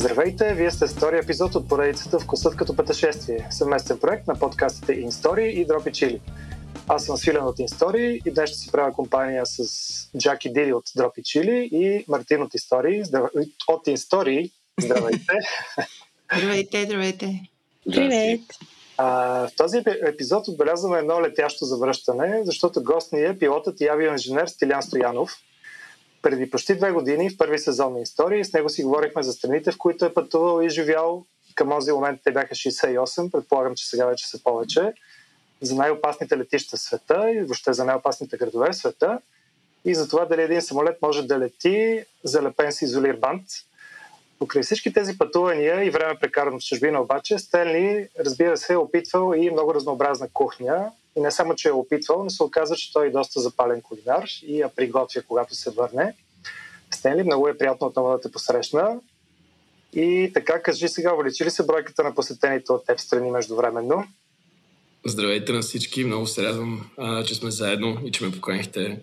Здравейте, 0.00 0.54
вие 0.54 0.70
сте 0.70 0.86
втори 0.86 1.18
епизод 1.18 1.54
от 1.54 1.68
поредицата 1.68 2.18
Вкусът 2.18 2.56
като 2.56 2.76
пътешествие, 2.76 3.48
съвместен 3.50 3.98
проект 3.98 4.26
на 4.26 4.38
подкастите 4.38 4.92
InStory 4.92 5.40
и 5.40 5.64
Дропи 5.64 5.92
Чили. 5.92 6.20
Аз 6.88 7.04
съм 7.04 7.16
Свилен 7.16 7.44
от 7.44 7.58
InStory 7.58 8.22
и 8.26 8.30
днес 8.30 8.50
ще 8.50 8.58
си 8.58 8.72
правя 8.72 8.92
компания 8.92 9.46
с 9.46 9.62
Джаки 10.18 10.52
Дили 10.52 10.72
от 10.72 10.84
Дропи 10.96 11.22
Чили 11.22 11.68
и 11.72 12.04
Мартин 12.08 12.42
от 12.42 12.52
InStory. 12.52 13.02
Здрав... 13.02 13.30
От 13.68 13.86
InStory. 13.86 14.50
Здравейте! 14.80 15.32
здравейте, 16.36 16.84
здравейте! 16.84 17.40
Привет! 17.92 18.40
А, 18.96 19.06
в 19.48 19.56
този 19.56 19.82
епизод 20.06 20.48
отбелязваме 20.48 20.98
едно 20.98 21.22
летящо 21.22 21.64
завръщане, 21.64 22.40
защото 22.44 22.82
гост 22.82 23.12
ни 23.12 23.24
е 23.24 23.38
пилотът 23.38 23.80
и 23.80 23.88
авиоинженер 23.88 24.46
Стилян 24.46 24.82
Стоянов– 24.82 25.30
преди 26.22 26.50
почти 26.50 26.74
две 26.74 26.92
години 26.92 27.30
в 27.30 27.38
първи 27.38 27.58
сезон 27.58 27.92
на 27.92 28.00
истории. 28.00 28.44
С 28.44 28.52
него 28.52 28.68
си 28.68 28.82
говорихме 28.82 29.22
за 29.22 29.32
страните, 29.32 29.72
в 29.72 29.78
които 29.78 30.04
е 30.04 30.14
пътувал 30.14 30.62
и 30.62 30.68
живял. 30.68 31.24
Към 31.54 31.68
този 31.68 31.92
момент 31.92 32.20
те 32.24 32.32
бяха 32.32 32.54
68, 32.54 33.30
предполагам, 33.30 33.74
че 33.74 33.88
сега 33.88 34.06
вече 34.06 34.28
са 34.28 34.42
повече. 34.42 34.92
За 35.62 35.74
най-опасните 35.74 36.38
летища 36.38 36.76
в 36.76 36.80
света 36.80 37.30
и 37.30 37.40
въобще 37.40 37.72
за 37.72 37.84
най-опасните 37.84 38.36
градове 38.36 38.70
в 38.70 38.76
света. 38.76 39.18
И 39.84 39.94
за 39.94 40.08
това 40.08 40.24
дали 40.24 40.42
един 40.42 40.62
самолет 40.62 41.02
може 41.02 41.26
да 41.26 41.38
лети 41.38 42.04
залепен 42.24 42.72
с 42.72 42.82
изолир 42.82 43.16
бант. 43.16 43.46
Покрай 44.38 44.62
всички 44.62 44.92
тези 44.92 45.18
пътувания 45.18 45.84
и 45.84 45.90
време 45.90 46.14
прекарано 46.20 46.58
в 46.60 46.62
чужбина 46.62 47.00
обаче, 47.00 47.38
Стенли, 47.38 48.08
разбира 48.18 48.56
се, 48.56 48.72
е 48.72 48.76
опитвал 48.76 49.34
и 49.34 49.50
много 49.50 49.74
разнообразна 49.74 50.28
кухня, 50.32 50.90
и 51.16 51.20
не 51.20 51.30
само, 51.30 51.54
че 51.54 51.68
е 51.68 51.72
опитвал, 51.72 52.24
но 52.24 52.30
се 52.30 52.42
оказа, 52.42 52.76
че 52.76 52.92
той 52.92 53.06
е 53.06 53.10
доста 53.10 53.40
запален 53.40 53.82
кулинар 53.82 54.24
и 54.42 54.58
я 54.58 54.68
приготвя, 54.68 55.22
когато 55.22 55.54
се 55.54 55.70
върне. 55.70 56.16
Стенли, 56.94 57.22
много 57.22 57.48
е 57.48 57.58
приятно 57.58 57.86
отново 57.86 58.10
да 58.10 58.20
те 58.20 58.32
посрещна. 58.32 59.00
И 59.92 60.30
така, 60.34 60.62
кажи 60.62 60.88
сега, 60.88 61.14
увеличи 61.14 61.44
ли 61.44 61.50
се 61.50 61.66
бройката 61.66 62.02
на 62.02 62.14
посетените 62.14 62.72
от 62.72 62.86
теб 62.86 63.00
страни 63.00 63.30
междувременно? 63.30 64.04
Здравейте 65.04 65.52
на 65.52 65.60
всички, 65.60 66.04
много 66.04 66.26
се 66.26 66.42
радвам, 66.42 66.90
а, 66.96 67.24
че 67.24 67.34
сме 67.34 67.50
заедно 67.50 67.98
и 68.06 68.10
че 68.10 68.24
ме 68.24 68.32
поканихте 68.32 69.00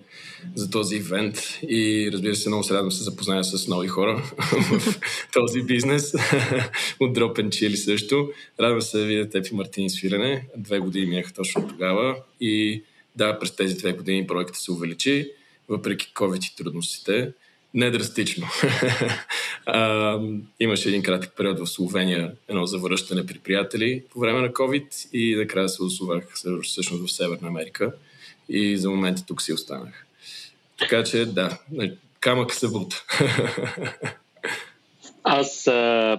за 0.56 0.70
този 0.70 0.95
ивент 0.95 1.59
и 1.70 2.09
разбира 2.14 2.36
се, 2.36 2.50
много 2.50 2.64
се 2.64 2.73
радвам 2.73 2.92
се 2.92 3.04
запозная 3.04 3.44
с 3.44 3.67
нови 3.67 3.88
хора 3.88 4.23
в 4.80 5.00
този 5.34 5.62
бизнес 5.62 6.14
от 7.00 7.17
Drop 7.17 7.39
and 7.39 7.48
Chili 7.48 7.76
също. 7.76 8.30
Радвам 8.59 8.81
се 8.81 8.98
да 8.98 9.06
видя 9.06 9.30
теб 9.30 9.48
и 9.48 9.56
Мартин 9.56 9.89
свирене. 9.89 10.48
Две 10.58 10.80
години 10.80 11.06
минаха 11.06 11.34
точно 11.34 11.67
тогава 11.67 12.16
и 12.42 12.84
да, 13.16 13.39
през 13.39 13.56
тези 13.56 13.78
две 13.78 13.94
години 13.94 14.28
проектът 14.28 14.56
се 14.56 14.72
увеличи, 14.72 15.32
въпреки 15.70 16.11
COVID 16.14 16.52
и 16.52 16.56
трудностите 16.56 17.32
не 17.73 17.92
драстично. 17.92 18.48
имаше 20.60 20.90
един 20.90 21.04
кратък 21.04 21.34
период 21.38 21.60
в 21.60 21.68
Словения, 21.68 22.32
едно 22.48 22.66
завръщане 22.66 23.26
при 23.26 23.40
приятели 23.40 24.04
по 24.14 24.20
време 24.20 24.42
на 24.42 24.50
COVID 24.50 25.14
и 25.14 25.36
накрая 25.36 25.70
се 25.70 25.84
озовах 25.84 26.34
всъщност 26.64 27.06
в 27.06 27.12
Северна 27.12 27.48
Америка 27.48 27.94
и 28.50 28.78
за 28.78 28.90
момента 28.90 29.26
тук 29.26 29.42
си 29.42 29.54
останах. 29.54 30.06
Така 30.80 31.04
че 31.04 31.26
да, 31.26 31.58
камък 32.20 32.54
се 32.54 32.68
бута. 32.68 33.06
Аз 35.23 35.64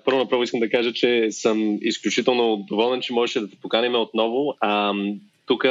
първо 0.04 0.18
направо 0.18 0.42
искам 0.42 0.60
да 0.60 0.70
кажа, 0.70 0.92
че 0.92 1.28
съм 1.30 1.78
изключително 1.82 2.56
доволен, 2.68 3.00
че 3.00 3.12
можеше 3.12 3.40
да 3.40 3.50
те 3.50 3.56
поканим 3.56 3.94
отново. 3.94 4.54
А, 4.60 4.92
тук 5.48 5.64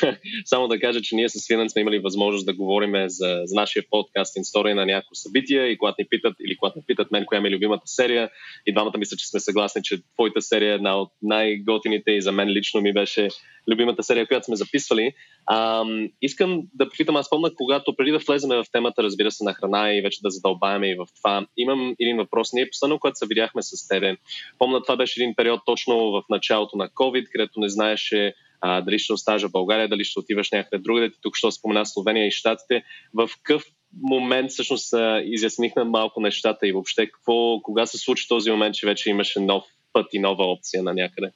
само 0.44 0.68
да 0.68 0.80
кажа, 0.80 1.00
че 1.02 1.16
ние 1.16 1.28
с 1.28 1.38
Свинен 1.38 1.70
сме 1.70 1.82
имали 1.82 1.98
възможност 1.98 2.46
да 2.46 2.54
говорим 2.54 3.08
за, 3.08 3.40
за 3.44 3.54
нашия 3.54 3.84
подкаст 3.90 4.36
история 4.36 4.74
на 4.74 4.86
някои 4.86 5.16
събития 5.16 5.66
и 5.66 5.78
когато 5.78 5.96
ни 5.98 6.06
питат 6.10 6.36
или 6.46 6.56
когато 6.56 6.78
ни 6.78 6.84
питат 6.86 7.10
мен 7.10 7.24
коя 7.26 7.40
ми 7.40 7.48
е 7.48 7.52
любимата 7.52 7.82
серия 7.86 8.30
и 8.66 8.72
двамата 8.72 8.98
мисля, 8.98 9.16
че 9.16 9.28
сме 9.28 9.40
съгласни, 9.40 9.82
че 9.82 9.98
твоята 10.14 10.42
серия 10.42 10.72
е 10.72 10.74
една 10.74 10.96
от 10.96 11.12
най-готините 11.22 12.12
и 12.12 12.22
за 12.22 12.32
мен 12.32 12.48
лично 12.48 12.80
ми 12.80 12.92
беше 12.92 13.28
любимата 13.72 14.02
серия, 14.02 14.26
която 14.26 14.46
сме 14.46 14.56
записвали. 14.56 15.12
А, 15.46 15.84
искам 16.22 16.62
да 16.74 16.88
попитам, 16.88 17.16
аз 17.16 17.30
помня, 17.30 17.50
когато 17.54 17.96
преди 17.96 18.10
да 18.10 18.18
влеземе 18.18 18.56
в 18.56 18.64
темата, 18.72 19.02
разбира 19.02 19.30
се, 19.30 19.44
на 19.44 19.54
храна 19.54 19.92
и 19.92 20.02
вече 20.02 20.18
да 20.22 20.30
задълбаваме 20.30 20.90
и 20.90 20.94
в 20.94 21.06
това, 21.16 21.46
имам 21.56 21.94
един 22.00 22.16
въпрос. 22.16 22.52
Ние 22.52 22.70
последно, 22.70 22.98
когато 22.98 23.18
се 23.18 23.26
видяхме 23.26 23.62
с 23.62 23.88
тебе, 23.88 24.16
помня, 24.58 24.82
това 24.82 24.96
беше 24.96 25.22
един 25.22 25.34
период 25.34 25.60
точно 25.66 26.10
в 26.10 26.22
началото 26.30 26.76
на 26.76 26.88
COVID, 26.88 27.28
където 27.32 27.60
не 27.60 27.68
знаеше 27.68 28.34
а, 28.66 28.80
дали 28.80 28.98
ще 28.98 29.12
оставаш 29.12 29.42
в 29.42 29.50
България, 29.50 29.88
дали 29.88 30.04
ще 30.04 30.18
отиваш 30.18 30.50
някъде 30.50 30.82
другаде. 30.82 31.10
Ти 31.10 31.18
тук 31.22 31.36
ще 31.36 31.50
спомена 31.50 31.86
Словения 31.86 32.26
и 32.26 32.30
Штатите. 32.30 32.82
В 33.14 33.30
какъв 33.36 33.64
момент 34.02 34.50
всъщност 34.50 34.94
изяснихме 35.24 35.84
малко 35.84 36.20
нещата 36.20 36.66
и 36.68 36.72
въобще 36.72 37.06
какво, 37.06 37.60
кога 37.62 37.86
се 37.86 37.98
случи 37.98 38.28
този 38.28 38.50
момент, 38.50 38.74
че 38.74 38.86
вече 38.86 39.10
имаше 39.10 39.40
нов 39.40 39.64
път 39.92 40.06
и 40.12 40.18
нова 40.18 40.44
опция 40.44 40.82
на 40.82 40.94
някъде? 40.94 41.30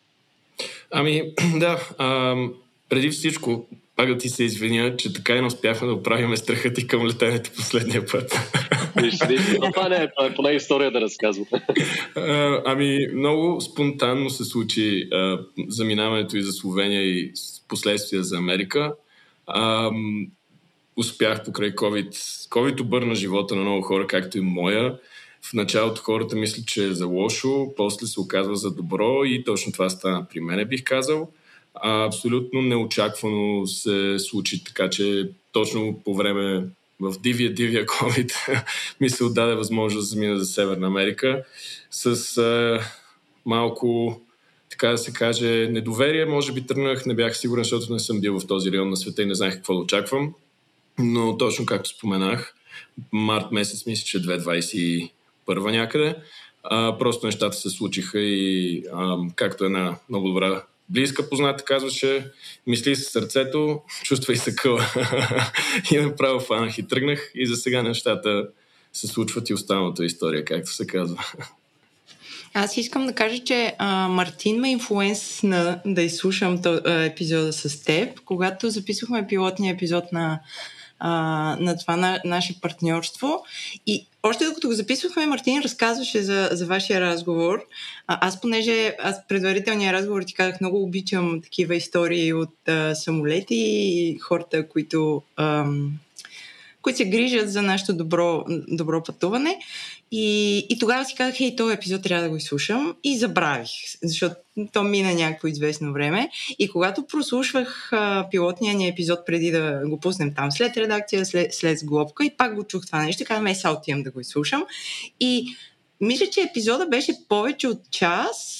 Ами, 0.91 1.23
да. 1.57 1.89
Ам, 1.99 2.55
преди 2.89 3.11
всичко, 3.11 3.67
пак 3.97 4.09
да 4.09 4.19
ти 4.19 4.29
се 4.29 4.45
извиня, 4.45 4.97
че 4.97 5.13
така 5.13 5.37
и 5.37 5.41
не 5.41 5.47
успяхме 5.47 5.89
да 5.89 5.95
оправим 5.95 6.37
страха 6.37 6.73
ти 6.73 6.87
към 6.87 7.07
летенето 7.07 7.51
последния 7.57 8.07
път. 8.07 8.33
Това 9.73 9.89
не 9.89 9.97
е, 9.97 10.09
това 10.17 10.27
е 10.27 10.35
поне 10.35 10.51
история 10.51 10.91
да 10.91 11.01
разказвам. 11.01 11.47
ами, 12.67 12.99
много 13.15 13.61
спонтанно 13.61 14.31
се 14.31 14.45
случи 14.45 15.09
а, 15.13 15.39
заминаването 15.69 16.37
и 16.37 16.43
за 16.43 16.53
Словения 16.53 17.03
и 17.03 17.33
последствия 17.69 18.23
за 18.23 18.39
Америка. 18.39 18.95
А, 19.47 19.91
успях 20.97 21.45
покрай 21.45 21.75
COVID. 21.75 22.11
COVID 22.49 22.81
обърна 22.81 23.15
живота 23.15 23.57
на 23.57 23.63
много 23.63 23.83
хора, 23.83 24.07
както 24.07 24.39
и 24.39 24.41
моя. 24.41 24.99
В 25.43 25.53
началото 25.55 26.03
хората 26.03 26.37
мислят, 26.37 26.67
че 26.67 26.85
е 26.85 26.93
за 26.93 27.07
лошо, 27.07 27.73
после 27.77 28.07
се 28.07 28.21
оказва 28.21 28.57
за 28.57 28.75
добро 28.75 29.25
и 29.25 29.45
точно 29.45 29.73
това 29.73 29.91
стана 29.91 30.27
при 30.31 30.41
мене, 30.41 30.65
бих 30.65 30.85
казал. 30.85 31.31
А, 31.75 32.05
абсолютно 32.07 32.63
неочаквано 32.63 33.67
се 33.67 34.19
случи, 34.19 34.65
така 34.65 34.91
че 34.91 35.31
точно 35.53 36.01
по 36.05 36.15
време 36.15 36.69
в 37.01 37.21
дивия, 37.21 37.55
дивия 37.55 37.87
COVID 37.87 38.63
ми 39.01 39.11
се 39.11 39.25
отдаде 39.25 39.55
възможност 39.55 40.03
да 40.03 40.07
замина 40.07 40.39
за 40.39 40.47
Северна 40.47 40.87
Америка 40.87 41.45
с 41.91 42.39
а, 42.39 42.81
малко, 43.47 44.21
така 44.71 44.89
да 44.89 44.99
се 44.99 45.13
каже, 45.13 45.69
недоверие. 45.71 46.25
Може 46.25 46.53
би 46.53 46.67
тръгнах, 46.67 47.07
не 47.07 47.15
бях 47.15 47.37
сигурен, 47.37 47.65
защото 47.65 47.93
не 47.93 47.99
съм 47.99 48.21
бил 48.21 48.41
в 48.41 48.47
този 48.47 48.73
район 48.73 48.91
на 48.91 48.97
света 48.97 49.23
и 49.23 49.27
не 49.27 49.35
знаех 49.35 49.55
какво 49.55 49.75
да 49.75 49.81
очаквам. 49.81 50.35
Но 50.99 51.39
точно 51.39 51.67
както 51.67 51.91
споменах, 51.91 52.55
март 53.13 53.53
месец, 53.53 53.87
мисля, 53.87 54.05
че 54.05 54.23
2021 54.23 55.11
някъде, 55.49 56.17
а, 56.63 56.99
просто 56.99 57.27
нещата 57.27 57.57
се 57.57 57.71
случиха 57.71 58.21
и 58.21 58.83
а, 58.93 59.17
както 59.37 59.65
една 59.65 59.97
много 60.09 60.29
добра 60.29 60.63
близка 60.91 61.29
позната 61.29 61.65
казваше, 61.65 62.31
мисли 62.67 62.97
с 62.97 63.11
сърцето, 63.11 63.81
чувствай 64.03 64.37
се 64.37 64.57
къла. 64.57 64.87
и 65.93 65.99
направо 65.99 66.41
фанах 66.41 66.79
и 66.79 66.89
тръгнах 66.89 67.31
и 67.35 67.47
за 67.47 67.57
сега 67.57 67.83
нещата 67.83 68.49
се 68.93 69.07
случват 69.07 69.51
и 69.51 69.55
останалата 69.55 70.05
история, 70.05 70.45
както 70.45 70.73
се 70.73 70.87
казва. 70.87 71.25
Аз 72.55 72.77
искам 72.77 73.07
да 73.07 73.13
кажа, 73.13 73.45
че 73.45 73.75
а, 73.79 74.09
Мартин 74.09 74.61
ме 74.61 74.71
инфлуенс 74.71 75.43
на 75.43 75.81
да 75.87 76.03
изслушам 76.03 76.63
то, 76.63 76.81
а, 76.85 77.05
епизода 77.05 77.53
с 77.53 77.85
теб, 77.85 78.21
когато 78.25 78.71
записвахме 78.71 79.27
пилотния 79.27 79.75
епизод 79.75 80.13
на 80.13 80.41
а, 80.99 81.11
на 81.61 81.79
това 81.79 81.97
на, 81.97 82.21
наше 82.25 82.61
партньорство. 82.61 83.45
И 83.87 84.07
още 84.23 84.45
докато 84.45 84.69
го 84.69 84.75
записвахме, 84.75 85.27
Мартин 85.27 85.63
разказваше 85.63 86.23
за, 86.23 86.49
за 86.53 86.67
вашия 86.67 87.01
разговор. 87.01 87.65
А, 88.07 88.27
аз, 88.27 88.41
понеже 88.41 88.97
аз 89.03 89.29
предварителния 89.29 89.93
разговор 89.93 90.23
ти 90.23 90.35
казах, 90.35 90.61
много 90.61 90.83
обичам 90.83 91.41
такива 91.43 91.75
истории 91.75 92.33
от 92.33 92.69
а, 92.69 92.95
самолети 92.95 93.55
и 93.55 94.19
хората, 94.19 94.69
които, 94.69 95.23
ам, 95.37 95.93
които 96.89 96.97
се 96.97 97.05
грижат 97.05 97.53
за 97.53 97.63
нашето 97.63 97.95
добро, 97.95 98.45
добро 98.69 99.03
пътуване. 99.03 99.59
И, 100.11 100.59
и 100.71 100.79
тогава 100.79 101.05
си 101.05 101.15
казах, 101.15 101.37
хей, 101.37 101.57
този 101.57 101.75
епизод 101.75 102.03
трябва 102.03 102.23
да 102.25 102.31
го 102.31 102.37
изслушам 102.37 102.95
и 103.05 103.19
забравих, 103.19 103.69
защото 104.03 104.35
то 104.73 104.85
мина 104.85 105.15
някакво 105.15 105.49
известно 105.49 105.93
време. 105.93 106.31
И 106.59 106.69
когато 106.69 107.07
прослушвах 107.07 107.93
а, 107.93 108.27
пилотния 108.31 108.75
ни 108.75 108.89
епизод 108.89 109.19
преди 109.27 109.51
да 109.51 109.83
го 109.87 110.01
пуснем 110.01 110.35
там, 110.35 110.53
след 110.53 110.77
редакция, 110.77 111.27
след, 111.27 111.55
след 111.55 111.79
сглобка 111.79 112.25
и 112.25 112.37
пак 112.37 112.55
го 112.55 112.65
чух 112.65 112.87
това 112.87 113.03
нещо, 113.03 113.25
казвам, 113.27 113.47
е, 113.47 113.55
сега 113.55 113.73
отивам 113.73 114.03
да 114.03 114.11
го 114.11 114.21
изслушам. 114.21 114.65
И 115.21 115.47
мисля, 116.01 116.27
че 116.27 116.41
епизода 116.41 116.87
беше 116.87 117.13
повече 117.29 117.69
от 117.69 117.91
час. 117.91 118.55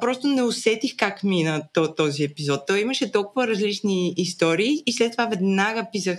Просто 0.00 0.26
не 0.26 0.42
усетих 0.42 0.96
как 0.96 1.24
мина 1.24 1.62
този 1.96 2.24
епизод. 2.24 2.60
Той 2.66 2.80
имаше 2.80 3.12
толкова 3.12 3.48
различни 3.48 4.14
истории 4.16 4.82
и 4.86 4.92
след 4.92 5.12
това 5.12 5.26
веднага 5.26 5.86
писах 5.92 6.18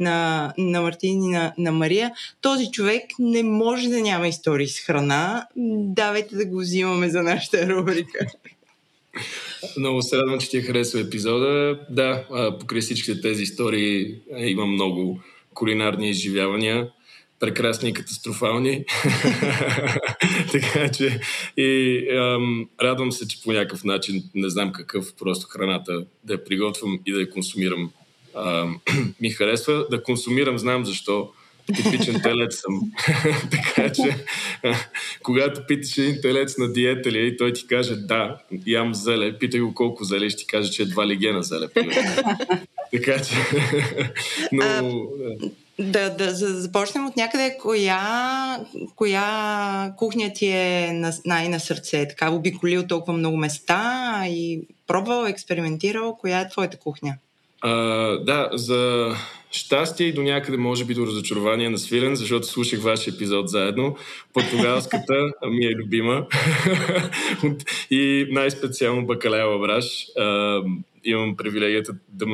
на, 0.00 0.52
на 0.58 0.82
Мартин 0.82 1.22
и 1.22 1.28
на, 1.28 1.54
на 1.58 1.72
Мария. 1.72 2.12
Този 2.40 2.70
човек 2.70 3.02
не 3.18 3.42
може 3.42 3.88
да 3.88 4.00
няма 4.00 4.28
истории 4.28 4.68
с 4.68 4.80
храна. 4.80 5.46
Давайте 5.96 6.36
да 6.36 6.46
го 6.46 6.58
взимаме 6.58 7.08
за 7.08 7.22
нашата 7.22 7.68
рубрика. 7.68 8.26
Много 9.78 10.02
се 10.02 10.16
радвам, 10.16 10.40
че 10.40 10.50
ти 10.50 10.56
е 10.56 10.62
харесва 10.62 11.00
епизода. 11.00 11.80
Да, 11.90 12.26
покрай 12.60 12.80
всичките 12.80 13.20
тези 13.20 13.42
истории 13.42 14.14
има 14.38 14.66
много 14.66 15.20
кулинарни 15.54 16.10
изживявания 16.10 16.90
прекрасни 17.40 17.90
и 17.90 17.94
катастрофални. 17.94 18.84
така 20.52 20.88
че 20.88 21.20
и 21.56 22.06
ам, 22.16 22.68
радвам 22.82 23.12
се, 23.12 23.28
че 23.28 23.42
по 23.42 23.52
някакъв 23.52 23.84
начин, 23.84 24.22
не 24.34 24.48
знам 24.50 24.72
какъв, 24.72 25.14
просто 25.18 25.46
храната 25.46 26.04
да 26.24 26.32
я 26.32 26.44
приготвям 26.44 26.98
и 27.06 27.12
да 27.12 27.20
я 27.20 27.30
консумирам 27.30 27.90
ам, 28.34 28.80
ми 29.20 29.30
харесва. 29.30 29.86
Да 29.90 30.02
консумирам, 30.02 30.58
знам 30.58 30.86
защо. 30.86 31.30
Типичен 31.76 32.20
телец 32.22 32.60
съм. 32.60 32.92
така 33.50 33.92
че, 33.92 34.16
когато 35.22 35.66
питаш 35.68 35.98
един 35.98 36.20
телец 36.22 36.58
на 36.58 36.72
диета 36.72 37.12
ли 37.12 37.18
е 37.18 37.22
и 37.22 37.36
той 37.36 37.52
ти 37.52 37.66
каже 37.66 37.96
да, 37.96 38.36
ям 38.66 38.94
зеле, 38.94 39.38
питай 39.38 39.60
го 39.60 39.74
колко 39.74 40.04
зеле 40.04 40.26
и 40.26 40.30
ще 40.30 40.38
ти 40.38 40.46
каже, 40.46 40.70
че 40.70 40.82
едва 40.82 41.06
ли 41.06 41.16
гена 41.16 41.42
зеле. 41.42 41.68
така 42.92 43.22
че, 43.22 43.34
но... 44.52 44.62
А, 44.62 45.50
да, 45.78 46.10
да, 46.10 46.26
да 46.26 46.34
започнем 46.34 47.06
от 47.06 47.16
някъде. 47.16 47.56
Коя, 47.60 48.60
коя 48.96 49.92
кухня 49.96 50.32
ти 50.34 50.46
е 50.46 50.92
на, 50.92 51.12
най-на 51.24 51.60
сърце? 51.60 52.08
Така 52.08 52.30
обиколил 52.30 52.86
толкова 52.86 53.12
много 53.18 53.36
места 53.36 54.22
и 54.26 54.60
пробвал, 54.86 55.26
експериментирал. 55.26 56.16
Коя 56.20 56.40
е 56.40 56.48
твоята 56.48 56.78
кухня? 56.78 57.14
А, 57.60 57.70
да, 58.18 58.48
за 58.52 59.10
щастие 59.50 60.06
и 60.06 60.12
до 60.12 60.22
някъде 60.22 60.56
може 60.56 60.84
би 60.84 60.94
до 60.94 61.06
разочарование 61.06 61.70
на 61.70 61.78
Свилен, 61.78 62.16
защото 62.16 62.46
слушах 62.46 62.80
вашия 62.80 63.14
епизод 63.14 63.48
заедно. 63.48 63.96
Португалската 64.32 65.14
ми 65.50 65.66
е 65.66 65.74
любима 65.74 66.26
и 67.90 68.26
най-специално 68.30 69.06
бакалева 69.06 69.58
браш. 69.58 70.06
А, 70.18 70.60
имам 71.04 71.36
привилегията 71.36 71.92
да 72.08 72.26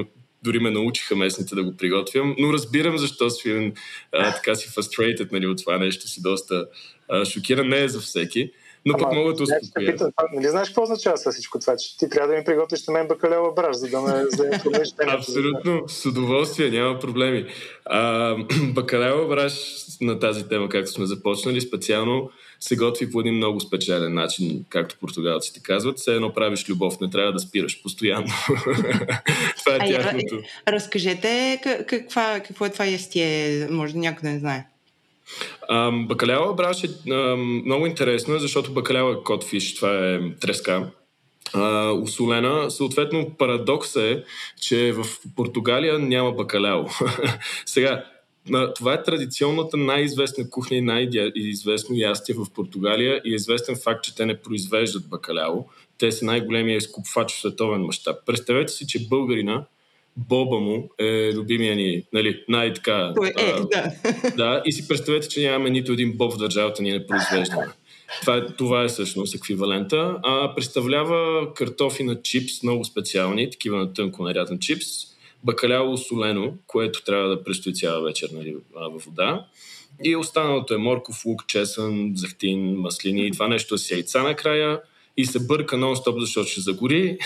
дори 0.46 0.58
ме 0.58 0.70
научиха 0.70 1.16
местните 1.16 1.54
да 1.54 1.64
го 1.64 1.76
приготвям, 1.76 2.34
но 2.38 2.52
разбирам 2.52 2.98
защо 2.98 3.30
Свилен 3.30 3.72
а, 4.12 4.34
така 4.34 4.54
си 4.54 4.68
frustrated 4.68 5.32
нали, 5.32 5.46
от 5.46 5.58
това 5.58 5.78
нещо 5.78 6.08
си 6.08 6.22
доста 6.22 6.66
а, 7.08 7.24
шокиран. 7.24 7.68
Не 7.68 7.82
е 7.82 7.88
за 7.88 8.00
всеки. 8.00 8.50
Но 8.86 8.94
Ама, 8.94 9.02
пък 9.02 9.12
мога 9.12 9.34
да 9.34 9.42
успокоя. 9.42 9.96
Нали 10.34 10.48
знаеш 10.48 10.68
какво 10.68 10.82
означава 10.82 11.16
с 11.16 11.32
всичко 11.32 11.58
това? 11.58 11.76
Че 11.76 11.98
ти 11.98 12.08
трябва 12.08 12.28
да 12.28 12.38
ми 12.38 12.44
приготвиш 12.44 12.86
на 12.86 12.92
мен 12.92 13.08
бакалева 13.08 13.52
браш, 13.52 13.76
за 13.76 13.88
да 13.88 14.00
ме 14.00 14.24
за 14.28 14.50
Абсолютно, 15.08 15.84
с 15.88 16.06
удоволствие, 16.06 16.70
няма 16.70 16.98
проблеми. 16.98 17.46
А, 17.84 18.34
бакалева 18.74 19.28
браш 19.28 19.54
на 20.00 20.18
тази 20.18 20.48
тема, 20.48 20.68
както 20.68 20.90
сме 20.90 21.06
започнали, 21.06 21.60
специално 21.60 22.30
се 22.60 22.76
готви 22.76 23.10
по 23.10 23.20
един 23.20 23.34
много 23.34 23.60
спечелен 23.60 24.14
начин, 24.14 24.64
както 24.68 24.96
португалците 25.00 25.60
казват. 25.62 25.98
Все 25.98 26.14
едно 26.14 26.34
правиш 26.34 26.68
любов, 26.68 27.00
не 27.00 27.10
трябва 27.10 27.32
да 27.32 27.38
спираш 27.38 27.82
постоянно. 27.82 28.26
това 29.64 29.76
е 29.76 29.88
тяхното. 29.88 30.42
Разкажете 30.68 31.60
каква, 31.88 32.40
какво 32.46 32.66
е 32.66 32.70
това 32.70 32.86
ястие, 32.86 33.66
може 33.70 33.92
да 33.92 33.98
някой 33.98 34.28
да 34.28 34.32
не 34.32 34.38
знае. 34.38 34.66
Ам, 35.70 36.06
бакалява 36.06 36.54
браш 36.54 36.84
е 36.84 37.10
ам, 37.12 37.62
много 37.64 37.86
интересно, 37.86 38.38
защото 38.38 38.72
бакалява 38.72 39.12
е 39.12 39.24
котфиш, 39.24 39.74
това 39.74 40.14
е 40.14 40.20
треска. 40.40 40.90
Усолена. 42.02 42.70
Съответно, 42.70 43.30
парадокс 43.38 43.96
е, 43.96 44.24
че 44.60 44.92
в 44.92 45.06
Португалия 45.36 45.98
няма 45.98 46.32
бакаляо. 46.32 46.84
Сега, 47.66 48.04
това 48.74 48.94
е 48.94 49.02
традиционната 49.02 49.76
най-известна 49.76 50.50
кухня 50.50 50.76
и 50.76 50.80
най-известно 50.80 51.96
ястие 51.96 52.34
в 52.34 52.46
Португалия 52.54 53.20
и 53.24 53.32
е 53.32 53.34
известен 53.34 53.76
факт, 53.84 54.04
че 54.04 54.14
те 54.14 54.26
не 54.26 54.40
произвеждат 54.40 55.08
бакаляо. 55.08 55.64
Те 55.98 56.12
са 56.12 56.24
най-големия 56.24 56.76
изкупвач 56.76 57.32
в 57.32 57.38
световен 57.38 57.80
мащаб. 57.80 58.16
Представете 58.26 58.72
си, 58.72 58.86
че 58.86 59.08
българина 59.08 59.64
Боба 60.16 60.58
му 60.58 60.90
е 60.98 61.32
любимия 61.34 61.76
ни, 61.76 62.02
нали, 62.12 62.44
най-така... 62.48 63.12
Той 63.16 63.28
е, 63.28 63.32
а, 63.36 63.66
да. 63.66 63.92
Да, 64.36 64.62
и 64.64 64.72
си 64.72 64.88
представете, 64.88 65.28
че 65.28 65.40
нямаме 65.40 65.70
нито 65.70 65.92
един 65.92 66.12
боб 66.12 66.32
в 66.32 66.38
държавата, 66.38 66.82
ние 66.82 66.92
не 66.92 67.06
произвеждаме. 67.06 67.66
Това 68.20 68.36
е, 68.36 68.46
това 68.46 68.84
е 68.84 68.88
всъщност 68.88 69.34
еквивалента. 69.34 70.16
А 70.22 70.54
представлява 70.54 71.54
картофи 71.54 72.02
на 72.02 72.22
чипс, 72.22 72.62
много 72.62 72.84
специални, 72.84 73.50
такива 73.50 73.78
на 73.78 73.92
тънко 73.92 74.22
нарязан 74.22 74.58
чипс, 74.58 74.86
бакаляло 75.46 75.96
солено, 75.96 76.54
което 76.66 77.04
трябва 77.04 77.28
да 77.28 77.44
престои 77.44 77.74
цяла 77.74 78.02
вечер 78.02 78.28
нали, 78.32 78.56
във 78.74 79.04
вода. 79.04 79.46
И 80.04 80.16
останалото 80.16 80.74
е 80.74 80.78
морков, 80.78 81.24
лук, 81.26 81.46
чесън, 81.46 82.12
захтин, 82.14 82.74
маслини. 82.74 83.32
Това 83.32 83.48
нещо 83.48 83.74
е 83.74 83.78
с 83.78 83.90
яйца 83.90 84.22
накрая 84.22 84.80
и 85.16 85.26
се 85.26 85.46
бърка 85.46 85.76
нон-стоп, 85.76 86.20
защото 86.20 86.48
ще 86.48 86.60
загори. 86.60 87.18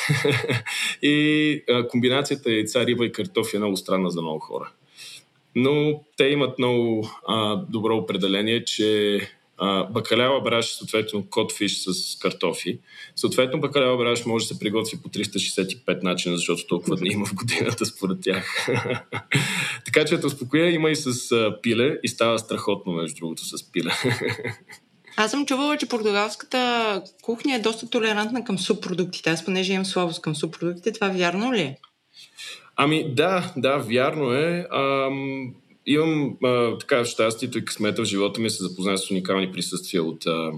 и 1.03 1.65
а, 1.69 1.89
комбинацията 1.89 2.53
яйца, 2.53 2.87
риба 2.87 3.07
и 3.07 3.13
картофи 3.13 3.57
е 3.57 3.59
много 3.59 3.77
странна 3.77 4.11
за 4.11 4.23
много 4.23 4.39
хора. 4.39 4.71
Но 5.55 6.05
те 6.17 6.25
имат 6.25 6.59
много 6.59 7.11
а, 7.29 7.57
добро 7.57 7.97
определение, 7.97 8.65
че 8.65 9.21
бакалява 9.91 10.41
браш, 10.41 10.67
съответно 10.67 11.27
котфиш 11.31 11.85
с 11.87 12.19
картофи. 12.19 12.79
Съответно 13.17 13.61
бакалява 13.61 13.97
браш 13.97 14.25
може 14.27 14.45
да 14.45 14.55
се 14.55 14.61
приготви 14.61 14.99
по 15.03 15.09
365 15.09 16.03
начина, 16.03 16.37
защото 16.37 16.67
толкова 16.67 16.97
дни 16.97 17.09
има 17.13 17.27
в 17.27 17.35
годината 17.35 17.87
според 17.87 18.21
тях. 18.21 18.67
така 19.85 20.05
че, 20.05 20.27
успокоя, 20.27 20.71
има 20.71 20.91
и 20.91 20.97
с 20.97 21.35
пиле 21.63 21.99
и 22.03 22.09
става 22.09 22.39
страхотно, 22.39 22.93
между 22.93 23.17
другото, 23.17 23.45
с 23.45 23.73
пиле. 23.73 23.91
Аз 25.17 25.31
съм 25.31 25.47
чувала, 25.47 25.77
че 25.77 25.89
португалската 25.89 27.03
кухня 27.23 27.55
е 27.55 27.61
доста 27.61 27.91
толерантна 27.91 28.45
към 28.45 28.59
субпродуктите. 28.59 29.31
Аз 29.31 29.45
понеже 29.45 29.73
имам 29.73 29.85
слабост 29.85 30.23
към 30.23 30.37
субпродуктите, 30.37 30.93
това 30.93 31.09
вярно 31.09 31.53
ли 31.53 31.61
е?Ами 31.61 33.15
да, 33.15 33.53
да, 33.57 33.77
вярно 33.77 34.33
е. 34.33 34.67
Ам, 34.73 35.55
имам 35.87 36.37
а, 36.45 36.79
така 36.79 37.05
щастието 37.05 37.59
и 37.59 37.65
късмета 37.65 38.03
в 38.03 38.05
живота 38.05 38.41
ми 38.41 38.51
се 38.51 38.63
запознах 38.63 38.99
с 38.99 39.11
уникални 39.11 39.53
присъствия 39.53 40.03
от, 40.03 40.27
а, 40.27 40.53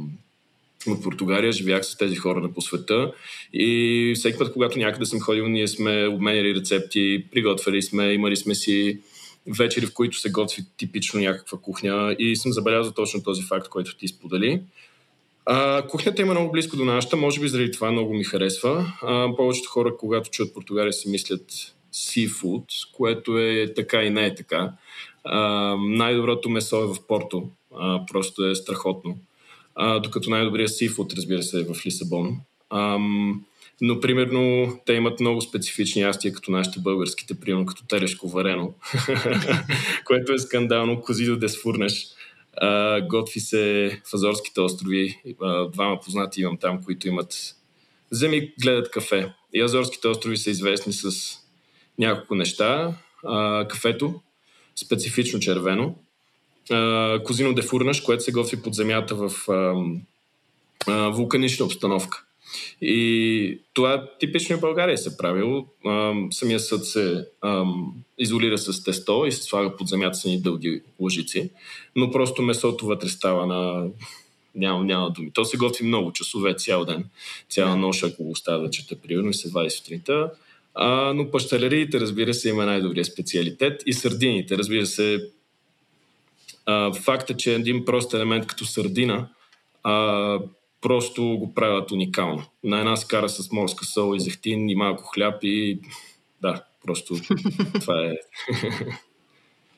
от 0.86 1.02
Португалия. 1.02 1.52
Живях 1.52 1.84
с 1.84 1.96
тези 1.96 2.16
хора 2.16 2.40
на 2.40 2.52
по 2.52 2.60
света 2.60 3.12
и 3.52 4.12
всеки 4.16 4.38
път, 4.38 4.52
когато 4.52 4.78
някъде 4.78 5.06
съм 5.06 5.20
ходил, 5.20 5.48
ние 5.48 5.68
сме 5.68 6.06
обменяли 6.06 6.54
рецепти, 6.54 7.24
приготвяли 7.32 7.82
сме, 7.82 8.12
имали 8.12 8.36
сме 8.36 8.54
си 8.54 8.98
вечери, 9.46 9.86
в 9.86 9.94
които 9.94 10.18
се 10.18 10.30
готви 10.30 10.62
типично 10.76 11.20
някаква 11.20 11.58
кухня 11.58 12.16
и 12.18 12.36
съм 12.36 12.52
забелязал 12.52 12.92
точно 12.92 13.22
този 13.22 13.42
факт, 13.42 13.68
който 13.68 13.96
ти 13.96 14.08
сподели. 14.08 14.60
А, 15.46 15.86
кухнята 15.86 16.22
има 16.22 16.32
много 16.32 16.52
близко 16.52 16.76
до 16.76 16.84
нашата, 16.84 17.16
може 17.16 17.40
би 17.40 17.48
заради 17.48 17.70
това 17.70 17.92
много 17.92 18.14
ми 18.14 18.24
харесва. 18.24 18.92
А, 19.02 19.36
повечето 19.36 19.70
хора, 19.70 19.96
когато 19.96 20.30
чуят 20.30 20.54
Португалия, 20.54 20.92
си 20.92 21.08
мислят 21.08 21.74
seafood, 21.94 22.92
което 22.92 23.38
е 23.38 23.72
така 23.76 24.02
и 24.02 24.10
не 24.10 24.26
е 24.26 24.34
така. 24.34 24.72
А, 25.24 25.76
най-доброто 25.76 26.50
месо 26.50 26.82
е 26.82 26.86
в 26.86 27.06
Порто, 27.08 27.48
а, 27.74 28.06
просто 28.06 28.46
е 28.46 28.54
страхотно. 28.54 29.18
А, 29.74 29.98
докато 29.98 30.30
най-добрият 30.30 30.70
seafood, 30.70 31.16
разбира 31.16 31.42
се, 31.42 31.60
е 31.60 31.64
в 31.64 31.86
Лисабон. 31.86 32.36
А, 32.70 32.98
но, 33.80 34.00
примерно, 34.00 34.72
те 34.86 34.92
имат 34.92 35.20
много 35.20 35.40
специфични 35.40 36.02
ястия, 36.02 36.32
като 36.32 36.50
нашите 36.50 36.80
българските, 36.80 37.40
примерно 37.40 37.66
като 37.66 37.86
телешко 37.86 38.28
варено, 38.28 38.74
което 40.04 40.32
е 40.32 40.38
скандално. 40.38 41.00
Козидо 41.00 41.36
десфурнеш. 41.36 42.06
Uh, 42.62 43.06
готви 43.06 43.40
се 43.40 43.90
в 44.10 44.14
Азорските 44.14 44.60
острови. 44.60 45.20
Uh, 45.26 45.70
двама 45.70 46.00
познати 46.00 46.40
имам 46.40 46.56
там, 46.56 46.84
които 46.84 47.08
имат 47.08 47.54
земи, 48.10 48.52
гледат 48.62 48.90
кафе. 48.90 49.32
И 49.54 49.62
Азорските 49.62 50.08
острови 50.08 50.36
са 50.36 50.50
известни 50.50 50.92
с 50.92 51.36
няколко 51.98 52.34
неща. 52.34 52.96
Uh, 53.24 53.68
кафето, 53.68 54.20
специфично 54.76 55.40
червено. 55.40 55.94
Козино 57.24 57.54
дефурнаш, 57.54 58.00
което 58.00 58.22
се 58.22 58.32
готви 58.32 58.62
под 58.62 58.74
земята 58.74 59.14
в 59.14 59.32
вулканична 60.88 61.66
обстановка. 61.66 62.24
И 62.80 63.58
това 63.74 64.10
типично 64.20 64.56
в 64.56 64.60
България 64.60 64.98
се 64.98 65.16
правило. 65.16 65.66
Самия 66.30 66.60
съд 66.60 66.86
се 66.86 67.26
ам, 67.42 67.94
изолира 68.18 68.58
с 68.58 68.84
тесто 68.84 69.26
и 69.26 69.32
се 69.32 69.42
слага 69.42 69.76
под 69.76 69.88
земята 69.88 70.14
с 70.18 70.40
дълги 70.42 70.80
лъжици, 71.00 71.50
но 71.96 72.10
просто 72.10 72.42
месото 72.42 72.86
вътре 72.86 73.08
става 73.08 73.46
на 73.46 73.88
няма, 74.54 74.84
няма 74.84 75.10
думи. 75.10 75.30
То 75.30 75.44
се 75.44 75.56
готви 75.56 75.84
много 75.84 76.12
часове, 76.12 76.54
цял 76.54 76.84
ден, 76.84 77.04
цяла 77.50 77.76
нощ, 77.76 78.02
ако 78.02 78.24
го 78.24 78.30
оставя 78.30 78.70
чета, 78.70 78.96
примерно, 78.96 79.30
и 79.30 79.34
се 79.34 79.48
вади 79.48 79.70
сутринта. 79.70 80.30
А, 80.74 81.12
но 81.14 81.30
пащалериите, 81.30 82.00
разбира 82.00 82.34
се, 82.34 82.48
има 82.48 82.66
най-добрия 82.66 83.04
специалитет 83.04 83.82
и 83.86 83.92
сърдините, 83.92 84.58
разбира 84.58 84.86
се, 84.86 85.18
а, 86.66 86.92
факта, 86.92 87.36
че 87.36 87.54
един 87.54 87.84
прост 87.84 88.14
елемент 88.14 88.46
като 88.46 88.64
сърдина 88.64 89.28
а, 89.82 90.38
просто 90.80 91.22
го 91.22 91.54
правят 91.54 91.90
уникално. 91.90 92.44
На 92.64 92.78
една 92.78 92.96
скара 92.96 93.28
с 93.28 93.52
морска 93.52 93.84
сол 93.84 94.16
и 94.16 94.20
зехтин 94.20 94.68
и 94.68 94.74
малко 94.74 95.04
хляб 95.04 95.38
и 95.42 95.80
да, 96.42 96.64
просто 96.84 97.14
това 97.80 98.04
е. 98.04 98.16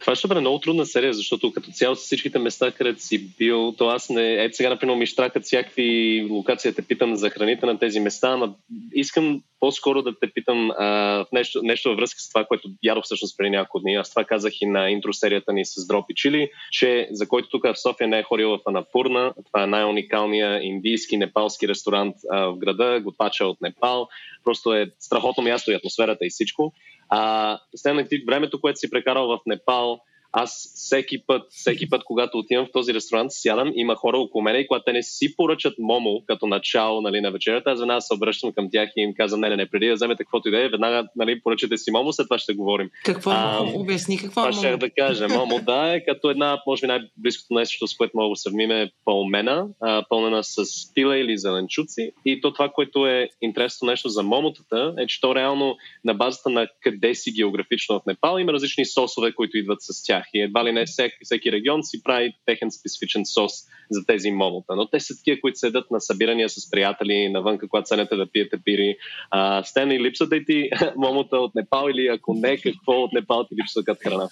Това 0.05 0.15
ще 0.15 0.29
бъде 0.29 0.41
много 0.41 0.59
трудна 0.59 0.87
серия, 0.87 1.13
защото 1.13 1.53
като 1.53 1.71
цяло 1.71 1.97
с 1.97 2.01
всичките 2.01 2.39
места, 2.39 2.71
където 2.71 3.03
си 3.03 3.37
бил, 3.39 3.75
то 3.79 3.89
аз 3.89 4.11
не... 4.11 4.45
Ето 4.45 4.57
сега, 4.57 4.71
например, 4.71 4.95
ми 4.95 5.07
штракат 5.07 5.45
всякакви 5.45 6.27
локации 6.31 6.73
те 6.73 6.83
питам 6.83 7.17
за 7.17 7.31
храните 7.31 7.67
на 7.67 7.79
тези 7.79 8.01
места, 8.01 8.37
но 8.37 8.55
искам 8.95 9.43
по-скоро 9.61 10.03
да 10.03 10.19
те 10.19 10.31
питам 10.35 10.71
а, 10.71 11.25
нещо, 11.33 11.63
нещо 11.63 11.89
във 11.89 11.97
връзка 11.97 12.21
с 12.21 12.29
това, 12.29 12.45
което 12.45 12.69
ядох 12.83 13.05
всъщност 13.05 13.39
преди 13.39 13.51
няколко 13.51 13.81
дни. 13.81 13.95
Аз 13.95 14.11
това 14.11 14.25
казах 14.25 14.53
и 14.61 14.67
на 14.67 14.91
интро 14.91 15.13
серията 15.13 15.53
ни 15.53 15.65
с 15.65 15.87
Дропи 15.87 16.15
Чили, 16.15 16.51
че 16.73 17.09
за 17.11 17.29
който 17.29 17.49
тук 17.49 17.65
в 17.65 17.81
София 17.83 18.09
не 18.09 18.19
е 18.19 18.23
ходил 18.23 18.49
в 18.49 18.61
Анапурна, 18.67 19.35
това 19.47 19.63
е 19.63 19.67
най-уникалният 19.67 20.63
индийски, 20.63 21.17
непалски 21.17 21.69
ресторант 21.69 22.17
а, 22.31 22.47
в 22.47 22.57
града, 22.57 23.01
готвача 23.05 23.47
от 23.47 23.61
Непал. 23.61 24.09
Просто 24.45 24.75
е 24.75 24.91
страхотно 24.99 25.45
място 25.45 25.71
и 25.71 25.75
атмосферата 25.75 26.27
и 26.27 26.31
всичко. 26.31 26.73
А, 27.09 27.59
Стенък, 27.77 28.09
ти 28.09 28.25
времето, 28.27 28.61
което 28.61 28.79
си 28.79 28.91
прекарал 28.91 29.27
в 29.29 29.39
Непал, 29.47 30.01
аз 30.37 30.73
всеки 30.75 31.27
път, 31.27 31.43
всеки 31.51 31.91
път, 31.91 32.05
когато 32.05 32.39
отивам 32.39 32.67
в 32.67 32.73
този 32.73 32.95
ресторант, 32.95 33.33
сядам, 33.33 33.73
има 33.75 33.95
хора 33.95 34.19
около 34.19 34.43
мен 34.43 34.61
и 34.61 34.67
когато 34.67 34.85
те 34.85 34.93
не 34.93 35.03
си 35.03 35.37
поръчат 35.37 35.75
момо 35.79 36.23
като 36.27 36.47
начало 36.47 37.01
нали, 37.01 37.21
на 37.21 37.31
вечерята, 37.31 37.71
аз 37.71 37.79
веднага 37.79 38.01
се 38.01 38.15
обръщам 38.15 38.53
към 38.53 38.69
тях 38.73 38.91
и 38.97 39.01
им 39.01 39.15
казвам, 39.17 39.41
не, 39.41 39.49
не, 39.49 39.57
не, 39.57 39.67
преди 39.71 39.87
да 39.87 39.95
вземете 39.95 40.25
каквото 40.25 40.49
и 40.49 40.51
да 40.51 40.65
е, 40.65 40.69
веднага 40.69 41.09
нали, 41.17 41.41
поръчате 41.41 41.77
си 41.77 41.91
момо, 41.91 42.13
след 42.13 42.27
това 42.27 42.39
ще 42.39 42.55
говорим. 42.55 42.91
Какво 43.05 43.31
а, 43.31 43.71
Обясни 43.75 44.19
какво 44.19 44.41
това 44.41 44.53
ще 44.53 44.77
да 44.77 44.91
кажа. 44.91 45.29
Момо, 45.29 45.61
да, 45.63 45.95
е 45.95 46.05
като 46.05 46.31
една, 46.31 46.63
може 46.67 46.81
би 46.81 46.87
най-близкото 46.87 47.55
нещо, 47.55 47.87
с 47.87 47.97
което 47.97 48.13
мога 48.15 48.33
да 48.33 48.37
сравним 48.37 48.71
е 48.71 48.91
пълмена, 49.05 49.67
а, 49.81 50.05
пълнена 50.09 50.45
с 50.45 50.65
пила 50.95 51.19
или 51.19 51.39
зеленчуци. 51.39 52.13
И 52.25 52.41
то 52.41 52.53
това, 52.53 52.69
което 52.69 53.07
е 53.07 53.29
интересно 53.43 53.87
нещо 53.87 54.09
за 54.09 54.23
момотата, 54.23 54.95
е, 54.99 55.07
че 55.07 55.21
то 55.21 55.35
реално 55.35 55.77
на 56.05 56.15
базата 56.15 56.51
на 56.51 56.69
къде 56.81 57.15
си 57.15 57.33
географично 57.33 57.99
в 57.99 58.07
Непал 58.07 58.39
има 58.39 58.53
различни 58.53 58.85
сосове, 58.85 59.33
които 59.35 59.59
идват 59.59 59.79
с 59.81 60.05
тях 60.07 60.24
тях. 60.33 60.45
Едва 60.45 60.65
ли 60.65 60.73
не 60.73 60.87
всеки, 60.87 61.17
всеки 61.23 61.53
регион 61.53 61.85
си 61.85 62.03
прави 62.03 62.33
техен 62.47 62.71
специфичен 62.71 63.27
сос 63.27 63.53
за 63.91 64.07
тези 64.07 64.31
момота. 64.31 64.77
Но 64.77 64.87
те 64.87 65.01
са 65.01 65.17
такива, 65.17 65.41
които 65.41 65.59
седат 65.59 65.91
на 65.91 66.01
събирания 66.01 66.49
с 66.49 66.71
приятели 66.71 67.29
навън, 67.29 67.59
когато 67.59 67.89
седнете 67.89 68.17
да 68.17 68.27
пиете 68.27 68.57
пири. 68.65 68.97
А, 69.31 69.63
Стен 69.65 69.93
и 69.93 70.01
липсата 70.01 70.37
и 70.37 70.45
ти 70.45 70.71
момота 70.97 71.37
от 71.37 71.55
Непал 71.55 71.89
или 71.91 72.07
ако 72.07 72.35
не, 72.35 72.57
какво 72.57 72.93
от 72.93 73.13
Непал 73.13 73.45
ти 73.45 73.55
липсва 73.63 73.85
като 73.85 74.01
храна? 74.09 74.29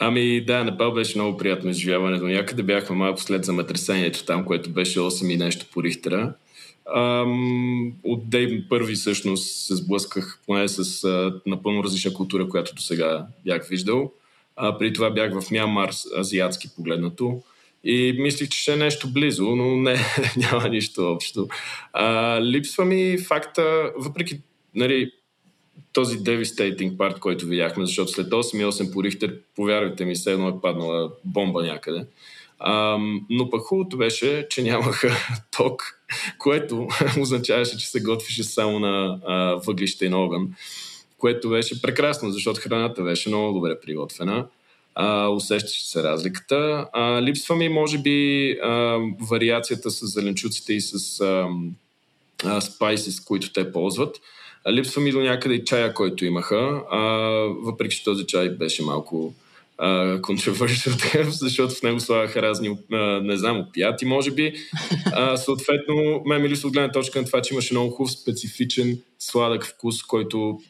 Ами 0.00 0.40
да, 0.40 0.64
Непал 0.64 0.92
беше 0.92 1.18
много 1.18 1.36
приятно 1.36 1.70
изживяване. 1.70 2.18
но 2.18 2.26
някъде 2.26 2.62
бяхме 2.62 2.96
малко 2.96 3.20
след 3.20 3.44
земетресението 3.44 4.24
там, 4.24 4.44
което 4.44 4.70
беше 4.70 4.98
8 4.98 5.32
и 5.32 5.36
нещо 5.36 5.66
по 5.72 5.82
Рихтера. 5.82 6.34
Ам, 6.96 7.92
от 8.04 8.30
ден 8.30 8.64
първи 8.68 8.94
всъщност 8.94 9.66
се 9.66 9.76
сблъсках 9.76 10.38
поне 10.46 10.68
с 10.68 11.04
а, 11.04 11.40
напълно 11.46 11.84
различна 11.84 12.12
култура, 12.12 12.48
която 12.48 12.74
до 12.74 12.82
сега 12.82 13.26
бях 13.44 13.68
виждал. 13.68 14.12
А, 14.56 14.78
при 14.78 14.92
това 14.92 15.10
бях 15.10 15.40
в 15.40 15.50
Мянмар, 15.50 15.90
азиатски 16.18 16.68
погледнато. 16.76 17.42
И 17.84 18.16
мислих, 18.18 18.48
че 18.48 18.58
ще 18.58 18.72
е 18.72 18.76
нещо 18.76 19.12
близо, 19.12 19.44
но 19.44 19.76
не, 19.76 19.96
няма 20.36 20.68
нищо 20.68 21.12
общо. 21.12 21.48
А, 21.92 22.38
липсва 22.42 22.84
ми 22.84 23.18
факта, 23.18 23.92
въпреки 23.96 24.40
нали, 24.74 25.10
този 25.92 26.18
devastating 26.18 26.96
парт, 26.96 27.20
който 27.20 27.46
видяхме, 27.46 27.86
защото 27.86 28.10
след 28.10 28.26
8,8 28.26 28.92
по 28.92 29.04
Рихтер, 29.04 29.38
повярвайте 29.56 30.04
ми, 30.04 30.14
все 30.14 30.32
едно 30.32 30.48
е 30.48 30.60
паднала 30.62 31.10
бомба 31.24 31.62
някъде. 31.62 32.06
А, 32.58 32.98
но 33.30 33.50
пък 33.50 33.60
хубавото 33.60 33.96
беше, 33.96 34.46
че 34.50 34.62
нямаха 34.62 35.16
ток, 35.56 35.82
което 36.38 36.88
означаваше, 37.20 37.78
че 37.78 37.88
се 37.88 38.00
готвише 38.00 38.44
само 38.44 38.78
на 38.78 39.18
а, 39.26 39.34
въглища 39.54 40.04
и 40.06 40.08
на 40.08 40.18
огън 40.18 40.48
което 41.22 41.50
беше 41.50 41.82
прекрасно, 41.82 42.30
защото 42.30 42.60
храната 42.60 43.02
беше 43.02 43.28
много 43.28 43.52
добре 43.52 43.80
приготвена. 43.80 44.46
А, 44.94 45.28
усещаше 45.28 45.88
се 45.88 46.02
разликата. 46.02 46.86
А, 46.92 47.22
липсва 47.22 47.56
ми, 47.56 47.68
може 47.68 47.98
би, 47.98 48.50
а, 48.62 48.98
вариацията 49.30 49.90
с 49.90 50.06
зеленчуците 50.06 50.72
и 50.72 50.80
с 50.80 51.20
а, 51.20 51.48
а, 52.44 52.60
спайси, 52.60 53.12
с 53.12 53.20
които 53.20 53.52
те 53.52 53.72
ползват. 53.72 54.20
А, 54.64 54.72
липсва 54.72 55.02
ми 55.02 55.12
до 55.12 55.20
някъде 55.20 55.54
и 55.54 55.64
чая, 55.64 55.94
който 55.94 56.24
имаха, 56.24 56.82
а, 56.90 56.98
въпреки 57.62 57.96
че 57.96 58.04
този 58.04 58.26
чай 58.26 58.48
беше 58.48 58.82
малко 58.82 59.34
контровършен, 60.22 60.92
защото 61.30 61.74
в 61.74 61.82
него 61.82 62.00
слагаха 62.00 62.42
разни, 62.42 62.78
а, 62.92 62.96
не 63.20 63.36
знам, 63.36 63.60
опияти, 63.60 64.04
може 64.04 64.30
би. 64.30 64.54
А, 65.14 65.36
съответно, 65.36 66.22
ме 66.26 66.38
ми 66.38 66.48
липсва 66.48 66.66
от 66.66 66.72
гледна 66.72 66.92
точка 66.92 67.20
на 67.20 67.26
това, 67.26 67.42
че 67.42 67.54
имаше 67.54 67.74
много 67.74 67.90
хубав, 67.90 68.12
специфичен, 68.12 68.98
сладък 69.18 69.66
вкус, 69.66 70.02
който 70.02 70.60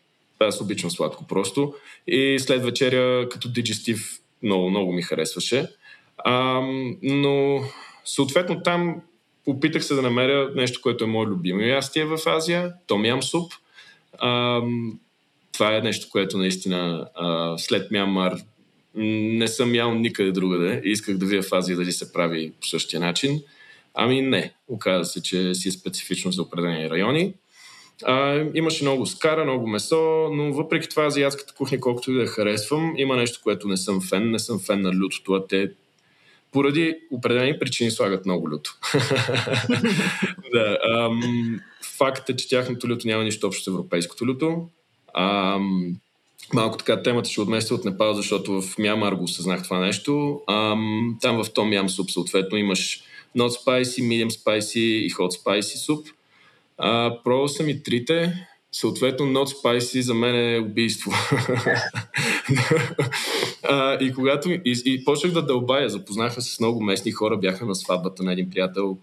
аз 0.45 0.61
обичам 0.61 0.91
сладко 0.91 1.27
просто. 1.27 1.75
И 2.07 2.37
след 2.39 2.65
вечеря 2.65 3.29
като 3.29 3.49
диджестив 3.49 4.19
много, 4.43 4.71
много 4.71 4.93
ми 4.93 5.03
харесваше. 5.03 5.69
А, 6.19 6.61
но 7.03 7.61
съответно 8.05 8.63
там 8.63 9.03
опитах 9.47 9.85
се 9.85 9.95
да 9.95 10.03
намеря 10.03 10.51
нещо, 10.55 10.81
което 10.83 11.05
е 11.05 11.07
мое 11.07 11.27
любимо 11.27 11.61
ястие 11.61 12.05
в 12.05 12.19
Азия, 12.27 12.73
том 12.87 13.05
ям 13.05 13.23
суп. 13.23 13.53
А, 14.19 14.61
това 15.53 15.77
е 15.77 15.81
нещо, 15.81 16.07
което 16.11 16.39
наистина 16.39 17.09
а, 17.15 17.59
след 17.59 17.91
Мянмар 17.91 18.37
не 18.95 19.49
съм 19.49 19.75
ял 19.75 19.95
никъде 19.95 20.33
другаде 20.33 20.83
исках 20.85 21.17
да 21.17 21.27
видя 21.27 21.43
в 21.43 21.53
Азия 21.53 21.77
дали 21.77 21.93
се 21.93 22.13
прави 22.13 22.53
по 22.61 22.67
същия 22.67 23.01
начин. 23.01 23.41
Ами 23.95 24.23
не, 24.23 24.53
оказа 24.69 25.05
се, 25.05 25.23
че 25.23 25.55
си 25.55 25.69
е 25.69 25.73
специфично 25.73 26.33
за 26.33 26.43
определени 26.43 26.91
райони. 26.91 27.35
А, 28.05 28.45
имаше 28.55 28.85
много 28.85 29.07
скара, 29.07 29.45
много 29.45 29.67
месо, 29.67 30.29
но 30.33 30.53
въпреки 30.53 30.89
това 30.89 31.05
азиатската 31.05 31.55
кухня, 31.55 31.81
колкото 31.81 32.11
и 32.11 32.15
да 32.15 32.21
я 32.21 32.27
харесвам, 32.27 32.95
има 32.97 33.17
нещо, 33.17 33.41
което 33.43 33.69
не 33.69 33.77
съм 33.77 34.01
фен. 34.01 34.31
Не 34.31 34.39
съм 34.39 34.59
фен 34.59 34.81
на 34.81 34.93
лютото, 34.93 35.33
а 35.33 35.47
те 35.47 35.71
поради 36.53 36.97
определени 37.11 37.59
причини 37.59 37.91
слагат 37.91 38.27
много 38.27 38.51
люто. 38.51 38.75
да, 40.53 40.79
ам, 40.97 41.61
факт 41.99 42.31
е, 42.31 42.37
че 42.37 42.49
тяхното 42.49 42.89
люто 42.89 43.07
няма 43.07 43.25
нищо 43.25 43.47
общо 43.47 43.65
с 43.65 43.67
европейското 43.67 44.27
люто. 44.27 44.69
Ам, 45.15 45.97
малко 46.55 46.79
така 46.79 47.03
темата 47.03 47.31
ще 47.31 47.41
отместя 47.41 47.75
от 47.75 47.85
Непал, 47.85 48.15
защото 48.15 48.63
в 48.63 48.79
Мямар 48.79 49.13
го 49.13 49.25
осъзнах 49.25 49.63
това 49.63 49.79
нещо. 49.79 50.41
Ам, 50.49 51.19
там 51.21 51.45
в 51.45 51.53
Том 51.53 51.73
Ям 51.73 51.89
суп 51.89 52.11
съответно 52.11 52.59
имаш 52.59 53.03
not 53.37 53.49
spicy, 53.49 54.03
medium 54.03 54.31
spicy 54.31 54.79
и 54.79 55.11
hot 55.11 55.45
spicy 55.45 55.85
суп– 55.85 56.07
а, 56.79 57.19
пробвал 57.25 57.49
съм 57.49 57.69
и 57.69 57.83
трите. 57.83 58.47
Съответно, 58.73 59.27
not 59.27 59.63
spicy 59.63 60.01
за 60.01 60.15
мен 60.15 60.55
е 60.55 60.59
убийство. 60.59 61.13
а, 63.63 64.05
и 64.05 64.13
когато 64.15 64.51
и, 64.51 64.83
и 64.85 65.05
почнах 65.05 65.33
да 65.33 65.43
дълбая, 65.43 65.91
запознахме 65.91 66.43
се 66.43 66.55
с 66.55 66.61
много 66.61 66.83
местни 66.83 67.13
хора, 67.13 67.37
бяхме 67.37 67.67
на 67.67 67.75
сватбата 67.75 68.23
на 68.23 68.33
един 68.33 68.51
приятел. 68.51 68.99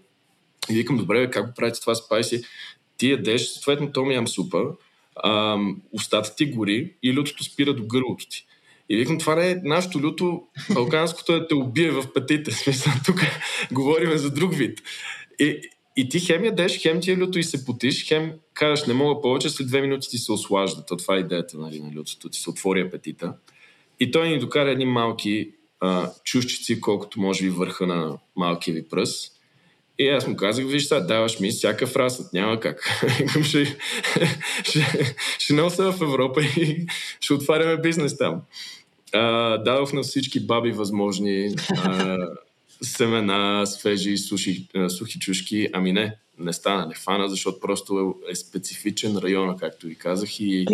И 0.70 0.74
викам, 0.74 0.96
добре, 0.96 1.30
как 1.30 1.46
го 1.46 1.52
правите 1.56 1.80
това 1.80 1.94
спайси? 1.94 2.42
Ти 2.96 3.10
ядеш, 3.10 3.48
съответно, 3.48 3.92
то 3.92 4.04
ми 4.04 4.14
ям 4.14 4.28
супа, 4.28 4.62
а, 5.16 5.58
устата 5.92 6.34
ти 6.36 6.46
гори 6.46 6.92
и 7.02 7.14
лютото 7.16 7.44
спира 7.44 7.74
до 7.74 7.86
гърлото 7.86 8.28
ти. 8.28 8.46
И 8.88 8.96
викам, 8.96 9.18
това 9.18 9.34
не 9.34 9.50
е 9.50 9.60
нашето 9.64 10.00
люто, 10.00 10.42
балканското 10.74 11.32
е 11.32 11.40
да 11.40 11.48
те 11.48 11.54
убие 11.54 11.90
в 11.90 12.12
петите. 12.14 12.50
Смисъл, 12.50 12.92
тук 13.06 13.20
говорим 13.72 14.18
за 14.18 14.30
друг 14.30 14.54
вид. 14.54 14.82
И, 15.38 15.60
и 15.96 16.08
ти 16.08 16.20
хем 16.20 16.44
ядеш, 16.44 16.82
хем 16.82 17.00
ти 17.00 17.10
е 17.10 17.16
люто 17.16 17.38
и 17.38 17.44
се 17.44 17.64
потиш, 17.64 18.08
хем 18.08 18.32
кажеш 18.54 18.86
не 18.86 18.94
мога 18.94 19.20
повече, 19.20 19.50
след 19.50 19.68
две 19.68 19.80
минути 19.80 20.08
ти 20.08 20.18
се 20.18 20.32
ослажда. 20.32 20.86
То 20.86 20.96
това 20.96 21.16
е 21.16 21.20
идеята 21.20 21.58
нали, 21.58 21.80
на 21.80 21.92
лютото, 21.96 22.28
ти 22.28 22.40
се 22.40 22.50
отвори 22.50 22.80
апетита. 22.80 23.34
И 24.00 24.10
той 24.10 24.28
ни 24.28 24.38
докара 24.38 24.70
едни 24.70 24.84
малки 24.84 25.50
а, 25.80 26.10
чушчици, 26.24 26.80
колкото 26.80 27.20
може 27.20 27.42
би 27.44 27.50
върха 27.50 27.86
на 27.86 28.18
малкия 28.36 28.74
ви 28.74 28.88
пръст. 28.88 29.32
И 29.98 30.08
аз 30.08 30.26
му 30.26 30.36
казах, 30.36 30.66
виж 30.66 30.84
сега, 30.84 31.00
даваш 31.00 31.40
ми 31.40 31.50
всякакъв 31.50 31.96
разът, 31.96 32.32
няма 32.32 32.60
как. 32.60 33.04
ще, 33.44 33.76
ще, 34.64 35.14
ще 35.38 35.52
нося 35.52 35.92
в 35.92 36.02
Европа 36.02 36.42
и 36.42 36.86
ще 37.20 37.34
отваряме 37.34 37.76
бизнес 37.76 38.18
там. 38.18 38.40
А, 39.12 39.56
дадох 39.58 39.92
на 39.92 40.02
всички 40.02 40.46
баби 40.46 40.72
възможни 40.72 41.54
а, 41.76 42.18
семена, 42.82 43.66
свежи, 43.66 44.18
суши, 44.18 44.68
сухи 44.88 45.18
чушки. 45.18 45.68
Ами 45.72 45.92
не, 45.92 46.16
не 46.38 46.52
стана, 46.52 46.86
не 46.86 46.94
фана, 46.94 47.28
защото 47.28 47.60
просто 47.60 48.16
е, 48.28 48.32
е 48.32 48.34
специфичен 48.34 49.16
район, 49.16 49.56
както 49.58 49.86
ви 49.86 49.94
казах. 49.94 50.40
И, 50.40 50.66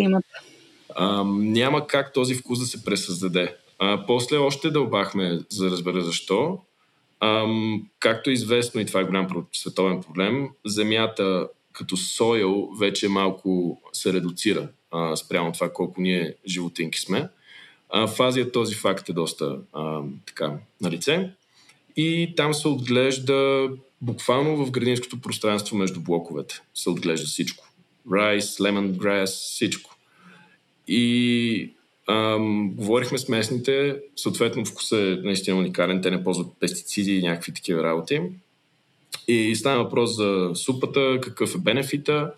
а, 0.95 1.23
няма 1.27 1.87
как 1.87 2.13
този 2.13 2.35
вкус 2.35 2.59
да 2.59 2.65
се 2.65 2.83
пресъздаде. 2.83 3.55
А, 3.79 4.05
после 4.07 4.37
още 4.37 4.69
дълбахме, 4.69 5.39
за 5.49 5.65
да 5.65 5.71
разбера 5.71 6.01
защо. 6.01 6.59
А, 7.19 7.45
както 7.99 8.29
е 8.29 8.33
известно, 8.33 8.81
и 8.81 8.85
това 8.85 8.99
е 8.99 9.05
голям 9.05 9.27
световен 9.53 10.01
проблем, 10.01 10.49
земята 10.65 11.47
като 11.73 11.97
сойл 11.97 12.69
вече 12.79 13.09
малко 13.09 13.81
се 13.93 14.13
редуцира 14.13 14.67
а, 14.91 15.15
спрямо 15.15 15.51
това 15.51 15.73
колко 15.73 16.01
ние 16.01 16.35
животинки 16.47 16.99
сме. 16.99 17.29
А, 17.89 18.07
в 18.07 18.19
Азия 18.19 18.51
този 18.51 18.75
факт 18.75 19.09
е 19.09 19.13
доста 19.13 19.57
а, 19.73 20.01
така 20.25 20.53
на 20.81 20.91
лице 20.91 21.31
и 21.97 22.33
там 22.35 22.53
се 22.53 22.67
отглежда 22.67 23.69
буквално 24.01 24.65
в 24.65 24.71
градинското 24.71 25.21
пространство 25.21 25.77
между 25.77 25.99
блоковете. 25.99 26.61
Се 26.75 26.89
отглежда 26.89 27.27
всичко. 27.27 27.67
Райс, 28.13 28.59
лемон 28.59 28.91
грас, 28.91 29.31
всичко. 29.31 29.97
И 30.87 31.73
Ам, 32.09 32.71
говорихме 32.75 33.17
с 33.17 33.29
местните, 33.29 33.99
съответно 34.15 34.65
вкусът 34.65 34.99
е 34.99 35.21
наистина 35.23 35.57
уникален, 35.57 36.01
те 36.01 36.11
не 36.11 36.23
ползват 36.23 36.47
пестициди 36.59 37.15
и 37.15 37.21
някакви 37.21 37.53
такива 37.53 37.83
работи. 37.83 38.21
И 39.27 39.55
стана 39.55 39.83
въпрос 39.83 40.15
за 40.15 40.51
супата, 40.55 41.19
какъв 41.21 41.55
е 41.55 41.57
бенефита. 41.57 42.33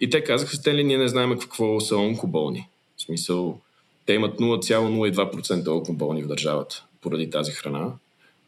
И 0.00 0.10
те 0.10 0.24
казаха, 0.24 0.56
Стенли, 0.56 0.84
ние 0.84 0.98
не 0.98 1.08
знаем 1.08 1.38
какво 1.38 1.80
са 1.80 1.96
онкоболни. 1.96 2.68
В 2.96 3.02
смисъл, 3.02 3.60
те 4.06 4.12
имат 4.12 4.38
0,02% 4.38 5.68
онкоболни 5.68 6.22
в 6.22 6.26
държавата 6.26 6.84
поради 7.00 7.30
тази 7.30 7.52
храна. 7.52 7.92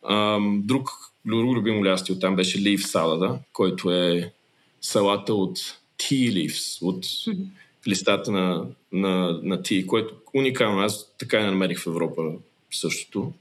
Ам, 0.09 0.63
друг, 0.65 0.91
друг 1.25 1.57
любимо 1.57 1.85
лясти 1.85 2.13
от 2.13 2.21
там 2.21 2.37
беше 2.37 2.59
лив 2.59 2.87
салада, 2.87 3.39
който 3.53 3.91
е 3.91 4.33
салата 4.81 5.35
от 5.35 5.59
tea 5.99 6.33
leaves, 6.33 6.83
от 6.83 7.07
листата 7.89 8.33
на, 8.33 8.67
на, 8.93 9.41
на 9.43 9.59
tea, 9.59 9.87
което 9.87 10.15
уникално. 10.35 10.81
Аз 10.81 11.17
така 11.19 11.41
не 11.41 11.47
намерих 11.47 11.81
в 11.81 11.87
Европа 11.87 12.23
същото. 12.71 13.33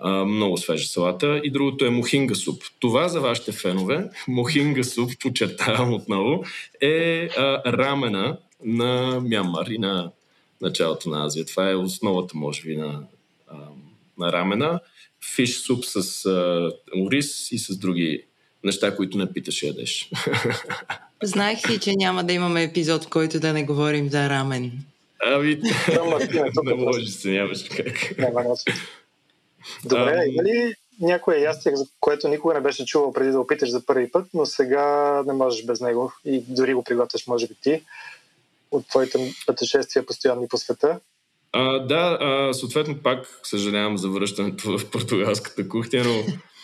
А, 0.00 0.24
много 0.24 0.56
свежа 0.56 0.88
салата. 0.88 1.40
И 1.44 1.50
другото 1.50 1.84
е 1.84 1.90
мохинга 1.90 2.34
суп. 2.34 2.62
Това 2.80 3.08
за 3.08 3.20
вашите 3.20 3.52
фенове, 3.52 4.10
мохинга 4.28 4.84
суп, 4.84 5.10
подчертавам 5.22 5.94
отново, 5.94 6.44
е 6.80 7.28
а, 7.36 7.72
рамена 7.72 8.38
на 8.64 9.20
Мянмар 9.20 9.66
и 9.66 9.78
на 9.78 10.10
началото 10.60 11.10
на 11.10 11.24
Азия. 11.24 11.44
Това 11.44 11.70
е 11.70 11.74
основата, 11.74 12.36
може 12.36 12.62
би, 12.62 12.76
на, 12.76 13.02
а, 13.48 13.56
на 14.18 14.32
рамена. 14.32 14.80
Фиш 15.34 15.60
суп 15.60 15.84
с 15.84 16.26
а, 16.26 16.70
ориз 16.96 17.52
и 17.52 17.58
с 17.58 17.76
други 17.76 18.24
неща, 18.64 18.96
които 18.96 19.18
не 19.18 19.32
питаш 19.32 19.62
ядеш. 19.62 20.10
Знаех 21.22 21.70
ли, 21.70 21.80
че 21.80 21.92
няма 21.96 22.24
да 22.24 22.32
имаме 22.32 22.62
епизод, 22.62 23.04
в 23.04 23.08
който 23.08 23.40
да 23.40 23.52
не 23.52 23.64
говорим 23.64 24.10
за 24.10 24.28
рамен? 24.28 24.72
Ами, 25.26 25.54
не 26.64 26.74
може 26.74 27.06
се, 27.06 27.30
нямаш 27.30 27.64
как. 27.76 28.14
Добре, 29.84 30.24
има 30.28 30.42
ли 30.42 30.74
някое 31.00 31.36
ястие, 31.36 31.76
за 31.76 31.86
което 32.00 32.28
никога 32.28 32.54
не 32.54 32.60
беше 32.60 32.86
чувал 32.86 33.12
преди 33.12 33.30
да 33.30 33.40
опиташ 33.40 33.70
за 33.70 33.86
първи 33.86 34.10
път, 34.10 34.26
но 34.34 34.46
сега 34.46 35.22
не 35.26 35.32
можеш 35.32 35.64
без 35.64 35.80
него 35.80 36.12
и 36.24 36.40
дори 36.40 36.74
го 36.74 36.84
приготвяш, 36.84 37.26
може 37.26 37.46
би 37.46 37.54
ти, 37.62 37.82
от 38.70 38.88
твоите 38.88 39.34
пътешествия 39.46 40.06
постоянни 40.06 40.48
по 40.48 40.56
света? 40.56 41.00
А, 41.54 41.78
да, 41.78 42.18
а, 42.20 42.54
съответно 42.54 42.96
пак 43.02 43.40
съжалявам 43.42 43.98
за 43.98 44.08
връщането 44.08 44.78
в 44.78 44.90
португалската 44.90 45.68
кухня, 45.68 46.02
но 46.04 46.22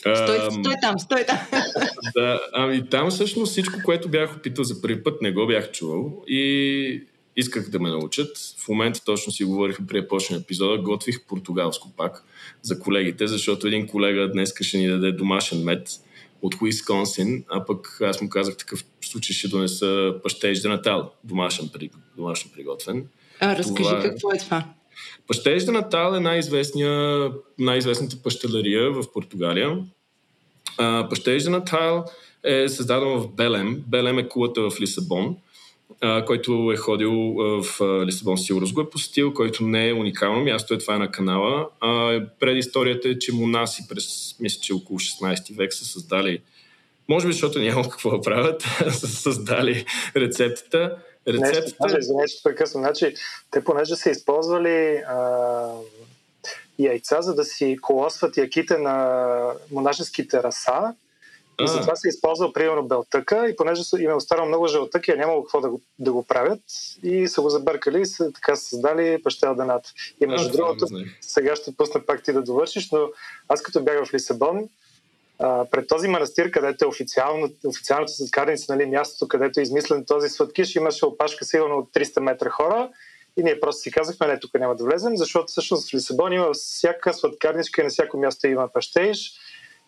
Стой, 0.00 0.38
стой 0.50 0.74
там, 0.82 0.98
стой 0.98 1.24
там. 1.26 1.38
да, 2.14 2.40
ами 2.52 2.88
там 2.90 3.10
всъщност 3.10 3.52
всичко, 3.52 3.78
което 3.84 4.08
бях 4.08 4.36
опитал 4.36 4.64
за 4.64 4.82
първи 4.82 5.02
път, 5.02 5.22
не 5.22 5.32
го 5.32 5.46
бях 5.46 5.72
чувал 5.72 6.22
и 6.28 7.02
исках 7.36 7.70
да 7.70 7.80
ме 7.80 7.90
научат. 7.90 8.36
В 8.64 8.68
момента 8.68 9.04
точно 9.04 9.32
си 9.32 9.44
говорихме 9.44 9.86
преди 9.86 10.08
почне 10.08 10.36
епизода, 10.36 10.82
готвих 10.82 11.26
португалско 11.26 11.92
пак 11.96 12.24
за 12.62 12.80
колегите, 12.80 13.26
защото 13.26 13.66
един 13.66 13.86
колега 13.86 14.32
днес 14.32 14.54
ще 14.60 14.78
ни 14.78 14.88
даде 14.88 15.12
домашен 15.12 15.64
мед 15.64 15.88
от 16.42 16.54
Уисконсин, 16.62 17.44
а 17.48 17.64
пък 17.64 17.98
аз 18.00 18.20
му 18.20 18.28
казах 18.28 18.56
такъв 18.56 18.84
случай 19.00 19.34
ще 19.34 19.48
донеса 19.48 20.14
пащеж 20.22 20.58
за 20.58 20.68
натал, 20.68 21.12
домашен, 21.24 21.70
домашен 22.16 22.50
приготвен. 22.54 23.06
А, 23.44 23.56
разкажи 23.56 23.88
това... 23.88 24.00
какво 24.02 24.32
е 24.32 24.38
това. 24.38 24.64
Пащеж 25.28 25.62
de 25.62 25.70
Натал 25.70 26.14
е 26.14 26.20
най-известната 27.58 28.22
пащелария 28.22 28.90
в 28.90 29.12
Португалия. 29.12 29.78
А, 30.78 31.08
Пащеж 31.08 31.42
de 31.42 31.50
Натал 31.50 32.04
е 32.44 32.68
създаден 32.68 33.08
в 33.08 33.28
Белем. 33.28 33.84
Белем 33.86 34.18
е 34.18 34.28
кулата 34.28 34.70
в 34.70 34.80
Лисабон, 34.80 35.36
а, 36.00 36.24
който 36.24 36.70
е 36.74 36.76
ходил 36.76 37.12
в 37.12 37.64
Лисабон, 38.06 38.38
сигурно 38.38 38.68
го 38.72 38.80
е 38.80 38.90
посетил, 38.90 39.34
който 39.34 39.64
не 39.64 39.88
е 39.88 39.92
уникално 39.92 40.44
място, 40.44 40.74
е 40.74 40.78
това 40.78 40.94
е 40.94 40.98
на 40.98 41.10
канала. 41.10 41.68
А, 41.80 42.20
пред 42.40 42.56
историята 42.56 43.08
е, 43.08 43.18
че 43.18 43.32
монаси 43.32 43.88
през, 43.88 44.36
мисля, 44.40 44.60
че 44.60 44.72
около 44.72 44.98
16 44.98 45.56
век 45.56 45.74
са 45.74 45.84
създали 45.84 46.40
може 47.08 47.26
би, 47.26 47.32
защото 47.32 47.58
няма 47.58 47.88
какво 47.88 48.10
да 48.10 48.20
правят, 48.20 48.62
са 48.90 49.08
създали 49.08 49.84
рецептата 50.16 50.96
рецептата... 51.28 51.84
Нещо, 51.84 51.98
извиня, 51.98 52.24
че 52.28 52.42
прекъсвам. 52.42 52.82
Значи, 52.82 53.14
те 53.50 53.64
понеже 53.64 53.96
са 53.96 54.10
използвали 54.10 54.96
а, 54.96 55.68
яйца, 56.78 57.22
за 57.22 57.34
да 57.34 57.44
си 57.44 57.78
колосват 57.82 58.36
яките 58.36 58.78
на 58.78 59.52
монашеските 59.70 60.42
раса, 60.42 60.94
и 61.60 61.68
затова 61.68 61.96
се 61.96 62.08
използва 62.08 62.52
примерно 62.52 62.82
белтъка 62.82 63.48
и 63.48 63.56
понеже 63.56 63.82
им 63.98 64.10
е 64.10 64.14
останал 64.14 64.46
много 64.46 64.66
жълтък 64.66 65.08
и 65.08 65.12
е 65.12 65.16
нямало 65.16 65.42
какво 65.42 65.60
да 65.60 65.70
го, 65.70 65.80
да 65.98 66.12
го 66.12 66.22
правят 66.22 66.60
и 67.02 67.28
са 67.28 67.40
го 67.40 67.50
забъркали 67.50 68.00
и 68.00 68.06
са 68.06 68.32
така 68.32 68.56
създали 68.56 69.22
пащел 69.22 69.54
денат. 69.54 69.92
И 70.20 70.26
между 70.26 70.48
а, 70.48 70.52
другото, 70.52 70.86
сега 71.20 71.56
ще 71.56 71.76
пусна 71.76 72.00
пак 72.06 72.22
ти 72.22 72.32
да 72.32 72.42
довършиш, 72.42 72.90
но 72.90 73.08
аз 73.48 73.62
като 73.62 73.82
бях 73.82 74.06
в 74.06 74.14
Лисабон, 74.14 74.68
пред 75.70 75.88
този 75.88 76.08
манастир, 76.08 76.50
където 76.50 76.84
е 76.84 76.88
официално, 76.88 77.48
официалната 77.66 78.12
сладкарница, 78.12 78.74
нали, 78.74 78.86
мястото, 78.86 79.28
където 79.28 79.60
е 79.60 79.62
измислен 79.62 80.04
този 80.04 80.28
сладкиш, 80.28 80.76
имаше 80.76 81.06
опашка 81.06 81.44
сигурно 81.44 81.78
от 81.78 81.92
300 81.92 82.20
метра 82.20 82.50
хора. 82.50 82.90
И 83.36 83.42
ние 83.42 83.60
просто 83.60 83.82
си 83.82 83.90
казахме, 83.90 84.26
не, 84.26 84.40
тук 84.40 84.54
няма 84.54 84.76
да 84.76 84.84
влезем, 84.84 85.16
защото 85.16 85.46
всъщност 85.46 85.90
в 85.90 85.94
Лисабон 85.94 86.32
има 86.32 86.52
всяка 86.52 87.14
сладкарничка 87.14 87.80
и 87.80 87.84
на 87.84 87.90
всяко 87.90 88.18
място 88.18 88.46
има 88.46 88.68
пащеж 88.72 89.32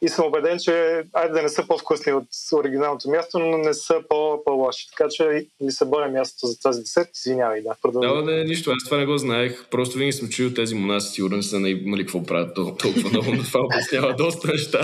и 0.02 0.08
съм 0.08 0.26
убеден, 0.26 0.58
че 0.58 1.04
айде 1.12 1.32
да 1.32 1.42
не 1.42 1.48
са 1.48 1.66
по-вкусни 1.66 2.12
от 2.12 2.28
оригиналното 2.52 3.10
място, 3.10 3.38
но 3.38 3.58
не 3.58 3.74
са 3.74 3.94
по- 4.08 4.44
по-лоши. 4.44 4.86
Така 4.96 5.10
че 5.10 5.46
Лисабон 5.64 6.04
е 6.04 6.08
мястото 6.08 6.46
за 6.46 6.60
този 6.60 6.80
десерт. 6.80 7.08
Извинявай, 7.16 7.62
да, 7.62 7.74
продължавам. 7.82 8.24
Да, 8.24 8.32
не, 8.32 8.44
нищо, 8.44 8.70
аз 8.70 8.84
това 8.84 8.96
не 8.96 9.06
го 9.06 9.18
знаех. 9.18 9.68
Просто 9.70 9.98
винаги 9.98 10.12
съм 10.12 10.28
чуил 10.28 10.54
тези 10.54 10.74
монаси, 10.74 11.14
сигурно 11.14 11.42
са 11.42 11.60
не 11.60 11.70
имали 11.70 12.02
какво 12.02 12.22
правят 12.22 12.54
толкова 12.54 13.10
много, 13.10 13.34
но 13.34 13.42
това 13.42 13.60
обяснява 13.60 14.14
доста 14.18 14.48
неща. 14.48 14.80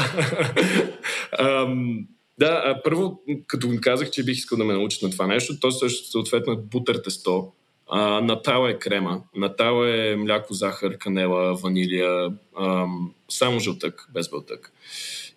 um, 1.40 2.04
да, 2.38 2.80
първо, 2.84 3.20
като 3.46 3.68
казах, 3.80 4.10
че 4.10 4.24
бих 4.24 4.36
искал 4.36 4.58
да 4.58 4.64
ме 4.64 4.72
научат 4.72 5.02
на 5.02 5.10
това 5.10 5.26
нещо, 5.26 5.60
то 5.60 5.70
също 5.70 6.10
съответно 6.10 6.52
е 6.52 6.56
бутър 6.56 6.96
тесто. 7.04 7.52
А, 7.94 8.20
натала 8.20 8.70
е 8.70 8.78
крема, 8.78 9.20
натала 9.36 9.96
е 9.96 10.16
мляко, 10.16 10.54
захар, 10.54 10.98
канела, 10.98 11.54
ванилия, 11.54 12.32
ам, 12.60 13.12
само 13.28 13.60
жълтък, 13.60 14.08
без 14.14 14.30
бълтък. 14.30 14.72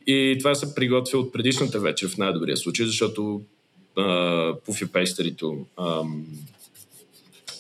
И 0.08 0.36
това 0.40 0.56
се 0.56 0.76
приготвя 0.76 1.20
от 1.20 1.34
предишната 1.34 1.80
вечер 1.80 2.10
в 2.10 2.18
най-добрия 2.18 2.58
случай, 2.58 2.86
защото 2.86 3.42
пуфипейстерито 4.66 5.66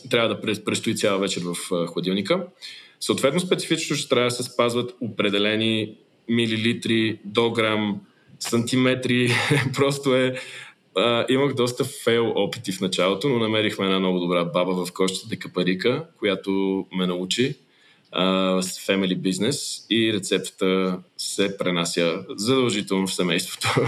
трябва 0.10 0.29
да 0.29 0.41
престои 0.41 0.95
цяла 0.95 1.19
вечер 1.19 1.41
в 1.41 1.88
хладилника. 1.88 2.47
Съответно, 2.99 3.39
специфично 3.39 3.95
ще 3.95 4.10
трябва 4.10 4.29
да 4.29 4.36
се 4.36 4.43
спазват 4.43 4.95
определени 5.01 5.95
милилитри 6.29 7.19
до 7.25 7.51
грам, 7.51 8.01
сантиметри. 8.39 9.31
Просто 9.73 10.15
е... 10.15 10.36
А, 10.97 11.25
имах 11.29 11.53
доста 11.53 11.84
фейл 11.86 12.34
опити 12.36 12.71
в 12.71 12.81
началото, 12.81 13.29
но 13.29 13.39
намерихме 13.39 13.86
една 13.86 13.99
много 13.99 14.19
добра 14.19 14.45
баба 14.45 14.86
в 14.86 14.93
кощата 14.93 15.29
Декапарика, 15.29 16.05
която 16.19 16.86
ме 16.91 17.08
научи 17.08 17.55
с 18.62 18.79
Family 18.88 19.17
Business 19.17 19.86
и 19.89 20.13
рецептата 20.13 20.99
се 21.17 21.58
пренася 21.58 22.23
задължително 22.29 23.08
в 23.08 23.13
семейството. 23.13 23.75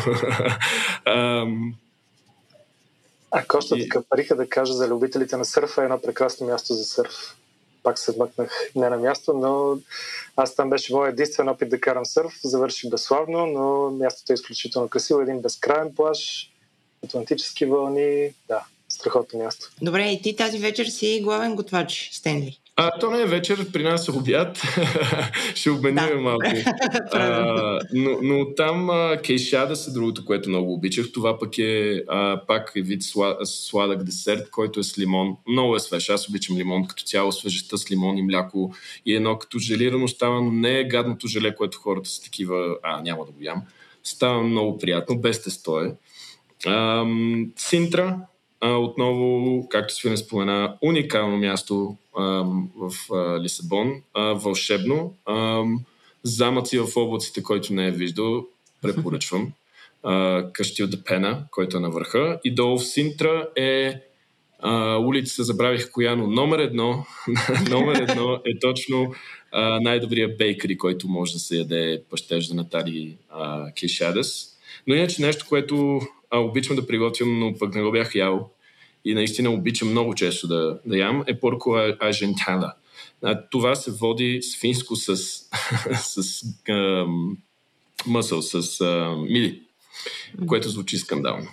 а 3.32 3.44
Кощата 3.48 3.82
и... 3.82 3.90
Капариха 3.90 4.36
да 4.36 4.50
кажа 4.50 4.74
за 4.74 4.88
любителите 4.88 5.38
на 5.38 5.46
сърфа 5.46 5.82
е 5.82 5.86
едно 5.86 6.02
прекрасно 6.02 6.48
място 6.48 6.74
за 6.74 6.84
сърф. 6.84 7.36
Пак 7.84 8.00
се 8.00 8.12
вмъкнах 8.12 8.52
не 8.76 8.90
на 8.90 8.98
място, 8.98 9.34
но 9.34 9.78
аз 10.36 10.56
там 10.56 10.70
беше 10.70 10.94
моят 10.94 11.14
единствен 11.14 11.50
опит 11.50 11.70
да 11.70 11.80
карам 11.80 12.06
сърф. 12.06 12.34
Завърши 12.44 12.90
безславно, 12.90 13.46
но 13.46 13.92
мястото 13.92 14.34
е 14.34 14.36
изключително 14.36 14.90
красиво. 14.90 15.22
Един 15.22 15.42
безкрайен 15.42 15.96
плаж, 15.96 16.52
атлантически 17.04 17.66
вълни. 17.66 18.30
Да, 18.48 18.66
страхотно 18.90 19.40
място. 19.40 19.72
Добре, 19.82 20.10
и 20.12 20.22
ти 20.22 20.36
тази 20.36 20.60
вечер 20.60 20.86
си 20.86 21.20
главен 21.24 21.56
готвач, 21.56 22.10
Стенли. 22.14 22.60
А, 22.80 23.00
то 23.00 23.12
не 23.12 23.22
е 23.22 23.26
вечер, 23.26 23.72
при 23.72 23.84
нас 23.84 24.08
е 24.08 24.12
обяд. 24.12 24.62
Ще 25.56 25.70
обменим 25.70 25.96
да. 25.96 26.16
малко. 26.16 26.46
а, 27.12 27.80
но, 27.94 28.18
но 28.22 28.56
там 28.56 28.90
а, 28.90 29.18
кейшада 29.24 29.76
са 29.76 29.94
другото, 29.94 30.26
което 30.26 30.50
много 30.50 30.74
обичах. 30.74 31.12
Това 31.12 31.40
пък 31.40 31.58
е 31.58 32.04
а, 32.08 32.42
пак 32.48 32.72
е 32.76 32.82
вид 32.82 33.04
сладък 33.44 34.04
десерт, 34.04 34.50
който 34.50 34.80
е 34.80 34.84
с 34.84 35.00
лимон. 35.00 35.38
Много 35.48 35.76
е 35.76 35.80
свеж. 35.80 36.10
Аз 36.10 36.30
обичам 36.30 36.58
лимон 36.58 36.88
като 36.88 37.04
цяло, 37.04 37.32
свежестта 37.32 37.78
с 37.78 37.92
лимон 37.92 38.18
и 38.18 38.22
мляко. 38.22 38.74
И 39.06 39.16
едно 39.16 39.40
като 39.40 39.60
желирано 39.60 40.08
става, 40.08 40.42
но 40.42 40.52
не 40.52 40.80
е 40.80 40.88
гадното 40.88 41.28
желе, 41.28 41.56
което 41.56 41.78
хората 41.78 42.10
са 42.10 42.24
такива, 42.24 42.78
а 42.84 43.02
няма 43.02 43.26
да 43.26 43.32
го 43.32 43.38
ям. 43.42 43.62
Става 44.04 44.44
много 44.44 44.78
приятно, 44.78 45.18
без 45.18 45.44
тесто 45.44 45.80
е. 45.80 45.96
Синтра, 47.56 48.20
отново, 48.62 49.68
както 49.70 49.94
си 49.94 50.10
не 50.10 50.18
спомена, 50.18 50.78
уникално 50.82 51.38
място 51.38 51.98
в 52.76 52.92
Лисабон, 53.42 54.02
вълшебно. 54.16 55.14
А, 55.26 55.64
замъци 56.24 56.80
в 56.80 56.88
облаците, 56.96 57.44
който 57.44 57.74
не 57.74 57.88
е 57.88 57.92
виждал, 57.92 58.46
препоръчвам. 58.82 59.52
Къщи 60.54 60.84
от 60.84 60.92
Депена, 60.92 61.44
който 61.52 61.78
е 61.78 61.80
на 61.80 61.90
върха. 61.90 62.40
И 62.44 62.56
долу 62.56 62.78
в 62.78 62.86
Синтра 62.86 63.48
е 63.56 64.02
а, 64.60 64.98
улица, 64.98 65.44
забравих 65.44 65.92
коя, 65.92 66.16
но 66.16 66.28
номер 66.28 66.60
едно, 66.60 67.06
номер 67.70 67.96
едно 68.10 68.34
е 68.46 68.60
точно 68.60 69.14
а, 69.52 69.80
най-добрият 69.80 70.38
бейкъри, 70.38 70.78
който 70.78 71.08
може 71.08 71.34
да 71.34 71.40
се 71.40 71.58
яде 71.58 72.02
пащеж 72.10 72.48
за 72.48 72.56
Натали 72.56 73.18
а, 73.30 73.72
Кешадес. 73.74 74.58
Но 74.88 74.96
иначе 74.96 75.22
нещо, 75.22 75.46
което 75.50 76.02
а, 76.30 76.40
обичам 76.40 76.76
да 76.76 76.88
приготвям, 76.88 77.40
но 77.40 77.54
пък 77.58 77.76
не 77.76 77.84
го 77.84 77.92
бях 77.92 78.16
ял 78.16 78.50
и 79.06 79.14
наистина 79.14 79.50
обичам 79.50 79.90
много 79.90 80.16
често 80.16 80.48
да, 80.48 80.80
да 80.86 80.98
ям, 80.98 81.24
е 81.28 81.40
порко 81.40 81.78
ажентала. 82.00 82.74
Това 83.52 83.76
се 83.76 83.92
води 83.92 84.42
с 84.42 84.60
финско 84.60 84.96
с, 84.96 85.18
с 85.96 86.44
ам, 86.70 87.38
мъсъл, 88.08 88.42
с 88.42 88.82
а, 88.82 89.16
мили 89.30 89.62
което 90.48 90.70
звучи 90.70 90.98
скандално. 90.98 91.48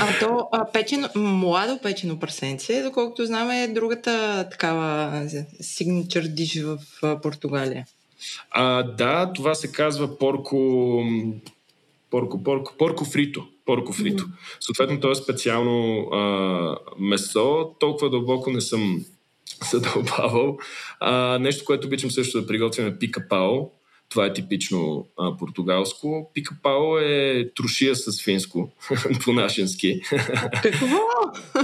А 0.00 0.18
то 0.20 0.48
а, 0.52 0.72
печено, 0.72 1.08
младо 1.14 1.78
печено 1.82 2.18
прасенце, 2.18 2.82
доколкото 2.82 3.26
знаме, 3.26 3.62
е 3.62 3.68
другата 3.68 4.46
такава 4.50 5.12
signature 5.62 6.28
диш 6.28 6.62
в 6.62 6.78
а, 7.02 7.20
Португалия. 7.20 7.86
А, 8.50 8.82
да, 8.82 9.32
това 9.32 9.54
се 9.54 9.72
казва 9.72 10.18
порко, 10.18 11.02
порко, 12.10 12.42
порко, 12.42 12.74
порко 12.78 13.04
фрито. 13.04 13.48
Порко 13.68 13.92
фрито. 13.92 14.24
Mm-hmm. 14.24 14.56
Съответно, 14.60 15.00
то 15.00 15.10
е 15.10 15.14
специално 15.14 16.08
а, 16.12 16.76
месо. 16.98 17.70
Толкова 17.80 18.10
дълбоко 18.10 18.50
не 18.50 18.60
съм 18.60 19.04
задълбавал. 19.72 20.58
А, 21.00 21.38
нещо, 21.38 21.64
което 21.64 21.86
обичам 21.86 22.10
също 22.10 22.40
да 22.40 22.46
приготвям 22.46 22.86
е 22.86 22.98
пика 22.98 23.28
пао. 23.28 23.70
Това 24.08 24.26
е 24.26 24.32
типично 24.32 25.06
а, 25.18 25.36
португалско. 25.36 26.30
Пикапао 26.34 26.98
е 26.98 27.50
трошия 27.56 27.96
с 27.96 28.24
финско, 28.24 28.70
по-нашенски. 29.24 30.00
Какво? 30.62 30.98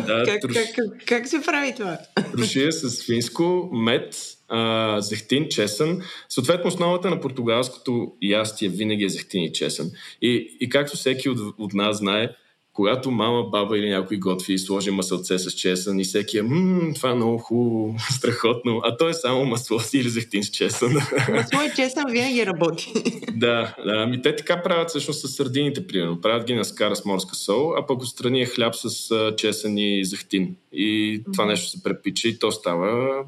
да, 0.07 0.25
как, 0.27 0.41
труш... 0.41 0.55
как, 0.55 0.75
как, 0.75 1.07
как 1.07 1.29
се 1.29 1.43
прави 1.47 1.75
това? 1.75 1.99
Трошия 2.33 2.73
с 2.73 3.07
финско, 3.07 3.71
мед, 3.73 4.17
а, 4.49 5.01
зехтин, 5.01 5.49
чесън. 5.49 6.03
Съответно, 6.29 6.69
основата 6.69 7.11
на 7.11 7.21
португалското 7.21 8.13
ястие 8.23 8.69
винаги 8.69 9.05
е 9.05 9.09
зехтин 9.09 9.43
и 9.43 9.53
чесън. 9.53 9.91
И, 10.23 10.57
и 10.61 10.69
както 10.69 10.97
всеки 10.97 11.29
от, 11.29 11.39
от 11.59 11.75
нас 11.75 11.99
знае, 11.99 12.29
когато 12.75 13.11
мама, 13.11 13.43
баба 13.43 13.79
или 13.79 13.91
някой 13.91 14.17
готви 14.17 14.53
и 14.55 14.59
сложи 14.59 14.91
масълце 14.91 15.39
с 15.39 15.53
чесън 15.53 16.01
и 16.01 16.05
всеки 16.05 16.39
е, 16.39 16.43
ммм, 16.43 16.95
това 16.95 17.11
е 17.11 17.15
много 17.15 17.39
хубаво, 17.39 17.97
страхотно, 18.11 18.81
а 18.85 18.97
то 18.97 19.09
е 19.09 19.15
само 19.15 19.45
масло 19.45 19.81
си 19.81 19.99
или 19.99 20.09
зехтин 20.09 20.45
с 20.45 20.51
чесън. 20.51 20.93
Масло 21.33 21.61
и 21.63 21.77
чесън 21.77 22.05
винаги 22.11 22.47
работи. 22.47 22.93
да, 23.33 23.75
да, 23.85 24.03
ами 24.03 24.23
те 24.23 24.37
така 24.37 24.63
правят 24.63 24.89
всъщност 24.89 25.21
с 25.21 25.29
сардините, 25.29 25.87
примерно. 25.87 26.21
Правят 26.21 26.47
ги 26.47 26.55
на 26.55 26.65
скара 26.65 26.97
с 26.97 27.05
морска 27.05 27.35
сол, 27.35 27.75
а 27.77 27.87
пък 27.87 28.03
отстрани 28.03 28.41
е 28.41 28.47
хляб 28.47 28.75
с 28.75 29.33
чесън 29.37 29.79
и 29.79 30.05
зехтин. 30.05 30.57
И 30.73 31.21
това 31.33 31.47
нещо 31.47 31.69
се 31.69 31.83
препича 31.83 32.29
и 32.29 32.39
то 32.39 32.53
става... 32.53 33.25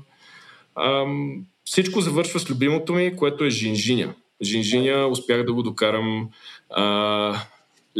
Ам, 0.76 1.46
всичко 1.64 2.00
завършва 2.00 2.40
с 2.40 2.50
любимото 2.50 2.92
ми, 2.92 3.16
което 3.16 3.44
е 3.44 3.50
жинжиня. 3.50 4.14
Жинжиня 4.42 5.06
успях 5.06 5.44
да 5.44 5.52
го 5.52 5.62
докарам 5.62 6.28
а, 6.70 7.40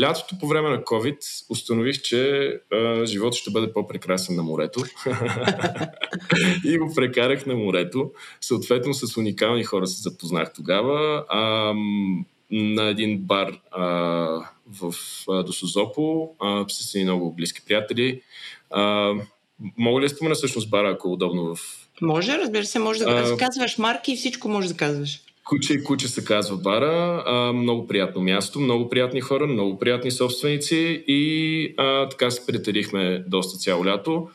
Лятото 0.00 0.38
по 0.38 0.48
време 0.48 0.68
на 0.68 0.82
COVID 0.82 1.50
установих, 1.50 2.02
че 2.02 2.52
а, 2.72 3.06
животът 3.06 3.38
ще 3.38 3.50
бъде 3.50 3.72
по-прекрасен 3.72 4.36
на 4.36 4.42
морето. 4.42 4.80
и 6.64 6.78
го 6.78 6.94
прекарах 6.94 7.46
на 7.46 7.54
морето. 7.54 8.10
Съответно 8.40 8.94
с 8.94 9.16
уникални 9.16 9.64
хора 9.64 9.86
се 9.86 10.02
запознах 10.02 10.52
тогава. 10.52 11.24
А, 11.28 11.72
на 12.50 12.88
един 12.88 13.18
бар 13.18 13.60
а, 13.70 13.84
в 14.80 14.94
а, 15.28 15.42
Досозопо 15.42 16.30
а, 16.40 16.64
с 16.68 16.94
едни 16.94 17.04
много 17.04 17.32
близки 17.32 17.62
приятели. 17.66 18.22
А, 18.70 19.12
мога 19.78 20.00
ли 20.00 20.04
да 20.04 20.08
спомена 20.08 20.34
всъщност 20.34 20.70
бара, 20.70 20.90
ако 20.90 21.08
е 21.08 21.12
удобно 21.12 21.54
в... 21.54 21.85
Може, 22.02 22.38
разбира 22.38 22.64
се, 22.64 22.78
може 22.78 22.98
да 22.98 23.10
а, 23.10 23.36
казваш 23.36 23.78
марки 23.78 24.12
и 24.12 24.16
всичко 24.16 24.48
може 24.48 24.68
да 24.68 24.74
казваш. 24.74 25.20
Куче 25.44 25.72
и 25.72 25.84
куче 25.84 26.08
се 26.08 26.24
казва 26.24 26.56
бара. 26.56 27.22
А, 27.26 27.52
много 27.52 27.86
приятно 27.86 28.22
място, 28.22 28.60
много 28.60 28.88
приятни 28.88 29.20
хора, 29.20 29.46
много 29.46 29.78
приятни 29.78 30.10
собственици 30.10 31.04
и 31.06 31.74
а, 31.76 32.08
така 32.08 32.30
се 32.30 32.46
приятелихме 32.46 33.24
доста 33.28 33.58
цяло 33.58 33.86
лято. 33.86 34.28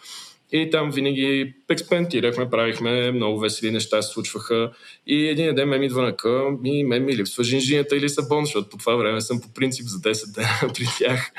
И 0.54 0.69
там 0.69 0.91
винаги 0.91 1.54
експериментирахме, 1.69 2.50
правихме 2.50 3.12
много 3.12 3.39
весели 3.39 3.71
неща, 3.71 4.02
се 4.02 4.13
случваха. 4.13 4.71
И 5.08 5.28
един 5.28 5.56
ден 5.56 5.69
ме 5.69 5.80
ми 5.80 5.86
идва 5.86 6.02
на 6.02 6.15
към 6.15 6.60
и 6.65 6.84
мен 6.84 7.06
ми 7.06 7.15
липсва 7.15 7.43
жинжинята 7.43 7.97
или 7.97 8.10
сабон, 8.10 8.45
защото 8.45 8.69
по 8.69 8.78
това 8.78 8.95
време 8.95 9.21
съм 9.21 9.41
по 9.41 9.54
принцип 9.54 9.86
за 9.88 9.97
10 9.97 10.34
дена 10.36 10.74
при 10.74 10.86
тях. 10.97 11.32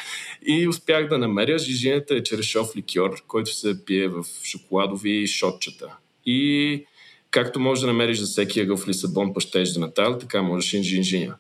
И 0.47 0.69
успях 0.69 1.09
да 1.09 1.19
намеря. 1.19 1.59
Жинжинята 1.59 2.15
е 2.15 2.23
черешов 2.23 2.77
ликьор, 2.77 3.23
който 3.29 3.55
се 3.55 3.85
пие 3.85 4.09
в 4.09 4.25
шоколадови 4.45 5.27
шотчета. 5.27 5.97
И 6.27 6.87
Както 7.33 7.61
можеш 7.61 7.81
да 7.81 7.87
намериш 7.87 8.19
за 8.19 8.27
всеки 8.27 8.61
ъгъл 8.61 8.77
в 8.77 8.89
Лисабон 8.89 9.35
пащеж 9.35 9.73
за 9.73 9.81
Натал, 9.81 10.19
така 10.19 10.43
можеш 10.43 10.73
и 10.73 10.83
Жинжиня. 10.83 11.35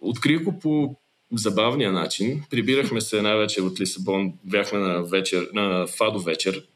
Открих 0.00 0.42
го 0.42 0.58
по 0.58 0.96
забавния 1.32 1.92
начин. 1.92 2.42
Прибирахме 2.50 3.00
се 3.00 3.16
една 3.16 3.34
вечер 3.34 3.62
от 3.62 3.80
Лисабон, 3.80 4.32
бяхме 4.44 4.78
на, 4.78 5.02
вечер, 5.02 5.48
на 5.54 5.86
Фадо 5.86 6.18
вечер. 6.18 6.66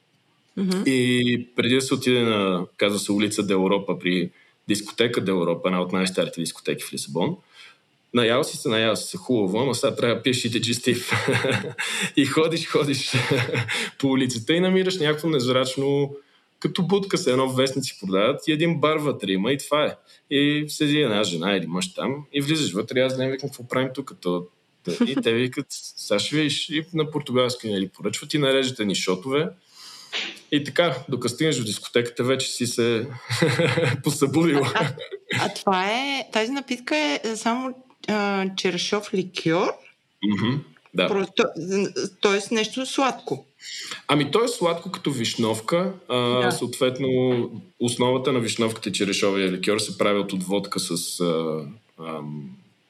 Mm-hmm. 0.58 0.88
И 0.88 1.48
преди 1.56 1.74
да 1.74 1.80
се 1.80 1.94
отиде 1.94 2.22
на, 2.22 2.66
казва 2.76 2.98
се, 2.98 3.12
улица 3.12 3.46
Де 3.46 3.52
Европа 3.52 3.98
при 3.98 4.30
дискотека 4.68 5.20
Де 5.20 5.30
Европа, 5.30 5.68
една 5.68 5.82
от 5.82 5.92
най-старите 5.92 6.40
дискотеки 6.40 6.84
в 6.84 6.92
Лисабон, 6.92 7.36
Наял 8.14 8.44
си 8.44 8.56
се, 8.56 8.68
наял 8.68 8.96
си 8.96 9.06
се 9.06 9.16
хубаво, 9.16 9.58
ама 9.58 9.74
сега 9.74 9.94
трябва 9.94 10.16
да 10.16 10.22
пиеш 10.22 10.44
и 10.44 10.60
джистив. 10.60 11.12
и 12.16 12.26
ходиш, 12.26 12.66
ходиш 12.66 13.12
по 13.98 14.06
улицата 14.06 14.54
и 14.54 14.60
намираш 14.60 14.98
някакво 14.98 15.28
незрачно 15.28 16.16
като 16.60 16.82
будка 16.82 17.18
се 17.18 17.30
едно 17.30 17.48
вестници 17.48 17.98
продават 18.00 18.48
и 18.48 18.52
един 18.52 18.80
бар 18.80 18.96
вътре 18.96 19.32
има 19.32 19.52
и 19.52 19.58
това 19.58 19.86
е. 19.86 19.96
И 20.30 20.64
седи 20.68 21.00
една 21.00 21.22
жена 21.22 21.56
или 21.56 21.66
мъж 21.66 21.94
там 21.94 22.26
и 22.32 22.40
влизаш 22.40 22.72
вътре, 22.72 23.00
аз 23.00 23.18
не 23.18 23.30
викам 23.30 23.48
какво 23.48 23.68
правим 23.68 23.88
тук. 23.94 24.12
То, 24.20 24.46
и 25.06 25.16
те 25.22 25.32
викат, 25.32 25.66
сега 25.70 26.18
ще 26.18 26.36
видиш 26.36 26.68
и 26.68 26.84
на 26.94 27.10
португалски 27.10 27.70
нали, 27.70 27.88
поръчват 27.88 28.34
и 28.34 28.38
нарежете 28.38 28.84
ни 28.84 28.94
шотове. 28.94 29.48
И 30.52 30.64
така, 30.64 30.96
докато 31.08 31.34
стигнеш 31.34 31.60
в 31.60 31.64
дискотеката, 31.64 32.24
вече 32.24 32.48
си 32.48 32.66
се 32.66 33.06
посъбудил. 34.04 34.58
А, 34.58 34.70
а, 34.74 34.94
а 35.40 35.54
това 35.54 35.86
е, 35.86 36.28
тази 36.32 36.52
напитка 36.52 36.96
е 36.96 37.36
само 37.36 37.74
а, 38.08 38.46
черешов 38.56 39.14
ликьор? 39.14 39.72
Mm-hmm, 40.24 40.58
да. 40.94 41.08
Просто, 41.08 41.44
тоест 42.20 42.50
нещо 42.50 42.86
сладко. 42.86 43.46
Ами 44.08 44.30
то 44.30 44.44
е 44.44 44.48
сладко 44.48 44.90
като 44.90 45.10
вишновка. 45.10 45.92
А, 46.08 46.16
да. 46.18 46.50
Съответно, 46.50 47.10
основата 47.80 48.32
на 48.32 48.40
вишновката 48.40 48.92
черешовия 48.92 49.52
ликьор 49.52 49.78
се 49.78 49.98
прави 49.98 50.18
от 50.18 50.42
водка 50.42 50.80
с 50.80 51.20
а, 51.20 51.64
а, 51.98 52.20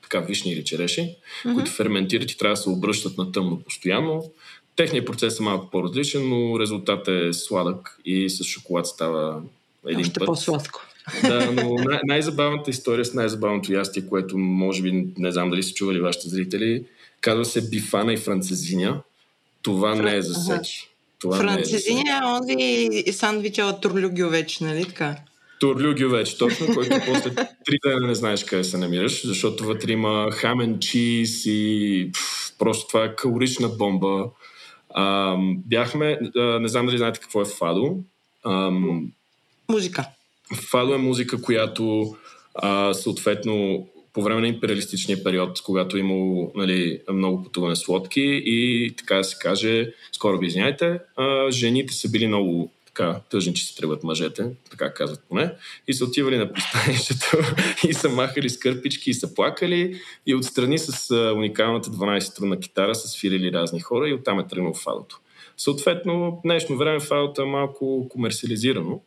така, 0.02 0.20
вишни 0.20 0.52
или 0.52 0.64
череши, 0.64 1.00
mm-hmm. 1.00 1.54
които 1.54 1.70
ферментират 1.70 2.30
и 2.30 2.38
трябва 2.38 2.52
да 2.52 2.60
се 2.60 2.70
обръщат 2.70 3.18
на 3.18 3.32
тъмно 3.32 3.60
постоянно. 3.60 4.30
Техният 4.76 5.06
процес 5.06 5.40
е 5.40 5.42
малко 5.42 5.70
по-различен, 5.70 6.28
но 6.28 6.60
резултатът 6.60 7.08
е 7.08 7.32
сладък 7.32 7.98
и 8.04 8.30
с 8.30 8.44
шоколад 8.44 8.86
става 8.86 9.42
един 9.86 10.00
Още 10.00 10.18
път. 10.20 10.26
по-сладко. 10.26 10.86
Да, 11.22 11.52
но 11.52 11.74
най- 11.74 12.00
най-забавната 12.04 12.70
история 12.70 13.04
с 13.04 13.14
най-забавното 13.14 13.72
ястие, 13.72 14.06
което 14.06 14.38
може 14.38 14.82
би, 14.82 15.06
не 15.18 15.32
знам 15.32 15.50
дали 15.50 15.62
са 15.62 15.74
чували 15.74 16.00
вашите 16.00 16.28
зрители, 16.28 16.84
казва 17.20 17.44
се 17.44 17.70
бифана 17.70 18.12
и 18.12 18.16
францезиня. 18.16 19.00
Това 19.62 19.96
Фран... 19.96 20.04
не 20.04 20.16
е 20.16 20.22
за 20.22 20.40
всеки. 20.40 20.88
Това 21.20 21.36
Францезиня 21.36 22.20
е 22.22 22.26
онзи 22.26 23.12
сандвича 23.12 23.64
от 23.64 23.80
Турлюгювеч, 23.80 24.60
нали 24.60 24.84
така? 24.84 25.16
Турлюгювеч, 25.60 26.34
точно, 26.34 26.74
който 26.74 26.96
после 27.06 27.34
три 27.64 27.78
дена 27.86 28.06
не 28.06 28.14
знаеш 28.14 28.44
къде 28.44 28.64
се 28.64 28.78
намираш, 28.78 29.26
защото 29.26 29.64
вътре 29.64 29.92
има 29.92 30.28
хамен 30.32 30.78
чиз 30.78 31.46
и 31.46 32.10
пф, 32.12 32.52
просто 32.58 32.86
това 32.86 33.04
е 33.04 33.16
калорична 33.16 33.68
бомба. 33.68 34.30
А, 34.94 35.36
бяхме, 35.66 36.18
а, 36.36 36.40
не 36.40 36.68
знам 36.68 36.86
дали 36.86 36.98
знаете 36.98 37.20
какво 37.20 37.42
е 37.42 37.44
фадо. 37.44 37.96
А, 38.44 38.70
музика. 39.68 40.04
Фадо 40.54 40.94
е 40.94 40.98
музика, 40.98 41.42
която 41.42 42.16
а, 42.54 42.94
съответно 42.94 43.86
по 44.20 44.24
време 44.24 44.40
на 44.40 44.48
империалистичния 44.48 45.24
период, 45.24 45.62
когато 45.62 45.96
е 45.96 46.00
имало 46.00 46.52
нали, 46.54 47.00
много 47.12 47.42
пътуване 47.42 47.76
с 47.76 47.88
лодки 47.88 48.42
и 48.44 48.90
така 48.96 49.16
да 49.16 49.24
се 49.24 49.36
каже, 49.40 49.92
скоро 50.12 50.38
ви 50.38 50.46
извиняйте, 50.46 50.98
жените 51.50 51.94
са 51.94 52.10
били 52.10 52.26
много 52.26 52.70
така 52.86 53.20
тъжни, 53.30 53.54
че 53.54 53.66
се 53.66 53.76
тръгват 53.76 54.04
мъжете, 54.04 54.46
така 54.70 54.94
казват 54.94 55.20
поне, 55.28 55.52
и 55.88 55.94
са 55.94 56.04
отивали 56.04 56.38
на 56.38 56.52
пристанището 56.52 57.38
и 57.88 57.94
са 57.94 58.08
махали 58.08 58.50
с 58.50 58.58
кърпички 58.58 59.10
и 59.10 59.14
са 59.14 59.34
плакали 59.34 60.00
и 60.26 60.34
отстрани 60.34 60.78
с 60.78 61.14
уникалната 61.36 61.90
12-струнна 61.90 62.60
китара 62.60 62.94
са 62.94 63.08
свирили 63.08 63.52
разни 63.52 63.80
хора 63.80 64.08
и 64.08 64.14
оттам 64.14 64.40
е 64.40 64.46
тръгнал 64.46 64.74
фадото. 64.74 65.20
Съответно, 65.56 66.40
днешно 66.44 66.76
време 66.76 67.00
фадото 67.00 67.42
е 67.42 67.44
малко 67.44 68.08
комерциализирано, 68.08 69.00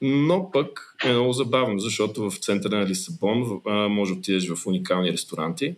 но 0.00 0.50
пък 0.50 0.96
е 1.04 1.12
много 1.12 1.32
забавно, 1.32 1.78
защото 1.78 2.30
в 2.30 2.36
центъра 2.38 2.78
на 2.78 2.86
Лисабон 2.86 3.60
може 3.66 4.12
да 4.12 4.18
отидеш 4.18 4.48
в 4.48 4.66
уникални 4.66 5.12
ресторанти 5.12 5.74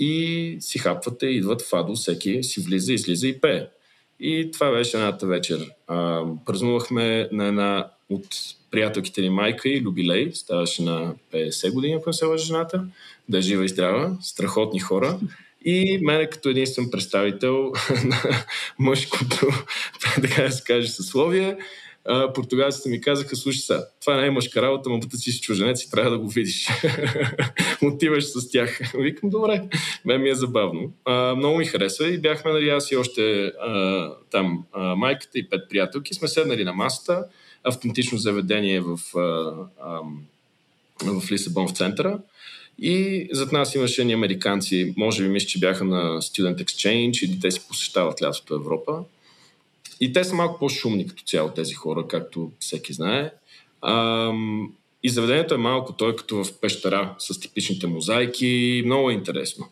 и 0.00 0.56
си 0.60 0.78
хапвате, 0.78 1.26
идват 1.26 1.62
фадо, 1.62 1.94
всеки 1.94 2.42
си 2.42 2.60
влиза, 2.60 2.92
излиза 2.92 3.28
и 3.28 3.40
пее. 3.40 3.66
И 4.20 4.50
това 4.52 4.70
беше 4.70 4.96
едната 4.96 5.26
вечер. 5.26 5.70
А, 5.86 6.24
празнувахме 6.46 7.28
на 7.32 7.46
една 7.46 7.88
от 8.10 8.26
приятелките 8.70 9.20
ни 9.20 9.30
майка 9.30 9.68
и 9.68 9.80
Любилей, 9.80 10.30
ставаше 10.34 10.82
на 10.82 11.14
50 11.32 11.72
години, 11.72 11.94
ако 11.94 12.08
не 12.08 12.12
се 12.12 12.24
лъжа 12.24 12.44
жената, 12.44 12.84
да 13.28 13.38
е 13.38 13.42
жива 13.42 13.64
и 13.64 13.68
здрава, 13.68 14.16
страхотни 14.20 14.80
хора. 14.80 15.18
И 15.64 15.98
мене 16.02 16.30
като 16.30 16.48
единствен 16.48 16.90
представител 16.90 17.72
на 18.04 18.44
мъжкото, 18.78 19.48
така 20.02 20.42
да 20.42 20.50
се 20.50 20.64
каже, 20.64 20.88
съсловие, 20.88 21.56
португалците 22.34 22.88
ми 22.88 23.00
казаха, 23.00 23.36
слушай 23.36 23.60
сега, 23.60 23.86
това 24.00 24.16
не 24.16 24.26
е 24.26 24.30
мъжка 24.30 24.62
работа, 24.62 24.90
но 24.90 25.00
ти 25.00 25.16
си 25.16 25.40
чуженец 25.40 25.82
и 25.82 25.90
трябва 25.90 26.10
да 26.10 26.18
го 26.18 26.28
видиш. 26.28 26.68
Отиваш 27.82 28.24
с 28.24 28.50
тях. 28.50 28.80
Викам, 28.98 29.30
добре, 29.30 29.62
мен 30.04 30.22
ми 30.22 30.28
е 30.28 30.34
забавно. 30.34 30.92
А, 31.04 31.34
много 31.34 31.58
ми 31.58 31.64
харесва 31.64 32.08
и 32.08 32.18
бяхме, 32.18 32.52
нали, 32.52 32.68
аз 32.68 32.90
и 32.90 32.96
още 32.96 33.44
а, 33.46 34.10
там 34.30 34.64
а, 34.72 34.96
майката 34.96 35.38
и 35.38 35.48
пет 35.48 35.60
приятелки, 35.70 36.14
сме 36.14 36.28
седнали 36.28 36.64
на 36.64 36.72
масата, 36.72 37.24
автентично 37.64 38.18
заведение 38.18 38.80
в, 38.80 38.98
а, 39.16 39.52
а, 39.82 40.00
в 41.20 41.32
Лисабон 41.32 41.68
в 41.68 41.76
центъра. 41.76 42.18
И 42.78 43.28
зад 43.32 43.52
нас 43.52 43.74
имаше 43.74 44.04
ни 44.04 44.12
американци, 44.12 44.94
може 44.96 45.22
би 45.22 45.28
мисля, 45.28 45.46
че 45.46 45.58
бяха 45.58 45.84
на 45.84 46.22
Student 46.22 46.64
Exchange 46.64 47.24
или 47.24 47.40
те 47.40 47.50
си 47.50 47.60
посещават 47.68 48.22
лятото 48.22 48.54
Европа. 48.54 49.04
И 50.00 50.12
те 50.12 50.24
са 50.24 50.34
малко 50.34 50.58
по-шумни 50.58 51.06
като 51.06 51.24
цяло 51.24 51.50
тези 51.50 51.74
хора, 51.74 52.08
както 52.08 52.52
всеки 52.60 52.92
знае. 52.92 53.32
Ам, 53.82 54.72
и 55.02 55.08
заведението 55.08 55.54
е 55.54 55.58
малко, 55.58 55.92
той 55.92 56.12
е 56.12 56.16
като 56.16 56.44
в 56.44 56.60
пещера 56.60 57.14
с 57.18 57.40
типичните 57.40 57.86
мозайки. 57.86 58.82
Много 58.86 59.10
е 59.10 59.14
интересно. 59.14 59.68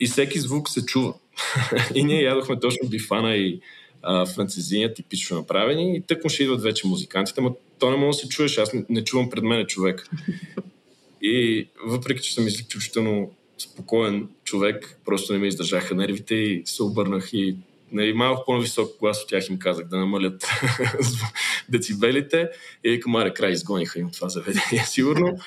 И 0.00 0.06
всеки 0.06 0.40
звук 0.40 0.68
се 0.68 0.86
чува. 0.86 1.14
и 1.94 2.04
ние 2.04 2.22
ядохме 2.22 2.60
точно 2.60 2.88
бифана 2.88 3.36
и 3.36 3.60
а, 4.02 4.26
типично 4.94 5.36
направени. 5.36 5.96
И 5.96 6.00
тък 6.00 6.24
му 6.24 6.30
ще 6.30 6.42
идват 6.42 6.62
вече 6.62 6.86
музикантите, 6.86 7.40
но 7.40 7.56
то 7.78 7.90
не 7.90 7.96
може 7.96 8.16
да 8.16 8.22
се 8.22 8.28
чуеш. 8.28 8.58
Аз 8.58 8.72
не, 8.72 8.84
не 8.88 9.04
чувам 9.04 9.30
пред 9.30 9.44
мен 9.44 9.66
човек. 9.66 10.08
И 11.22 11.66
въпреки, 11.84 12.22
че 12.22 12.34
съм 12.34 12.46
изключително 12.46 13.30
спокоен 13.58 14.28
човек, 14.44 15.00
просто 15.04 15.32
не 15.32 15.38
ми 15.38 15.48
издържаха 15.48 15.94
нервите 15.94 16.34
и 16.34 16.62
се 16.64 16.82
обърнах 16.82 17.30
и 17.32 17.56
нали, 17.94 18.12
малко 18.12 18.42
по-нависок 18.46 18.98
глас 19.00 19.22
от 19.22 19.28
тях 19.28 19.48
им 19.48 19.58
казах 19.58 19.86
да 19.86 19.96
намалят 19.96 20.46
децибелите 21.68 22.50
и 22.84 22.90
викам, 22.90 23.12
маре, 23.12 23.34
край, 23.34 23.52
изгониха 23.52 23.98
им 23.98 24.10
това 24.10 24.28
заведение, 24.28 24.84
сигурно. 24.86 25.38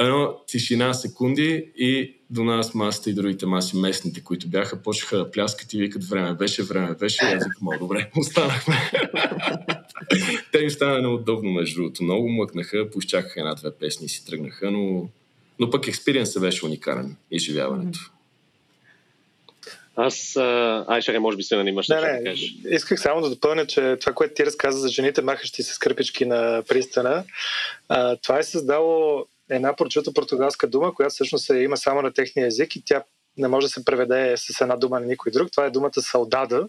Едно 0.00 0.36
тишина 0.46 0.94
секунди 0.94 1.72
и 1.76 2.14
до 2.30 2.44
нас 2.44 2.74
масата 2.74 3.10
и 3.10 3.14
другите 3.14 3.46
маси, 3.46 3.76
местните, 3.76 4.24
които 4.24 4.48
бяха, 4.48 4.82
почнаха 4.82 5.18
да 5.18 5.30
пляскат 5.30 5.72
и 5.72 5.78
викат 5.78 6.04
време 6.04 6.34
беше, 6.34 6.62
време 6.62 6.94
беше. 6.94 7.24
И 7.24 7.34
аз 7.34 7.44
викам, 7.44 7.78
добре, 7.78 8.10
останахме. 8.16 8.90
Те 10.52 10.58
им 10.58 10.70
стана 10.70 11.02
неудобно, 11.02 11.50
между 11.50 11.80
другото. 11.80 12.04
Много 12.04 12.28
млъкнаха, 12.28 12.90
поизчакаха 12.90 13.40
една-две 13.40 13.70
песни 13.74 14.06
и 14.06 14.08
си 14.08 14.26
тръгнаха, 14.26 14.70
но, 14.70 15.08
но 15.58 15.70
пък 15.70 15.88
експириенсът 15.88 16.42
беше 16.42 16.66
уникален, 16.66 17.16
изживяването. 17.30 18.11
Аз, 19.96 20.14
ще 21.00 21.18
може 21.18 21.36
би 21.36 21.42
се 21.42 21.56
нанимаш 21.56 21.88
не, 21.88 22.00
не, 22.00 22.18
да 22.18 22.24
кажеш. 22.24 22.54
Исках 22.70 23.00
само 23.00 23.20
да 23.20 23.30
допълня, 23.30 23.66
че 23.66 23.96
това, 24.00 24.12
което 24.12 24.34
ти 24.34 24.46
разказа 24.46 24.78
за 24.78 24.88
жените, 24.88 25.22
махащи 25.22 25.62
се 25.62 25.74
с 25.74 25.78
кърпички 25.78 26.24
на 26.24 26.62
пристана, 26.68 27.24
а, 27.88 28.16
това 28.16 28.38
е 28.38 28.42
създало 28.42 29.24
една 29.50 29.76
прочута 29.76 30.12
португалска 30.12 30.66
дума, 30.66 30.94
която 30.94 31.14
всъщност 31.14 31.50
е, 31.50 31.58
има 31.58 31.76
само 31.76 32.02
на 32.02 32.12
техния 32.12 32.46
език 32.46 32.76
и 32.76 32.82
тя 32.84 33.02
не 33.36 33.48
може 33.48 33.66
да 33.66 33.70
се 33.70 33.84
преведе 33.84 34.34
с 34.36 34.60
една 34.60 34.76
дума 34.76 35.00
на 35.00 35.06
никой 35.06 35.32
друг. 35.32 35.50
Това 35.50 35.64
е 35.64 35.70
думата 35.70 36.00
саудада. 36.00 36.68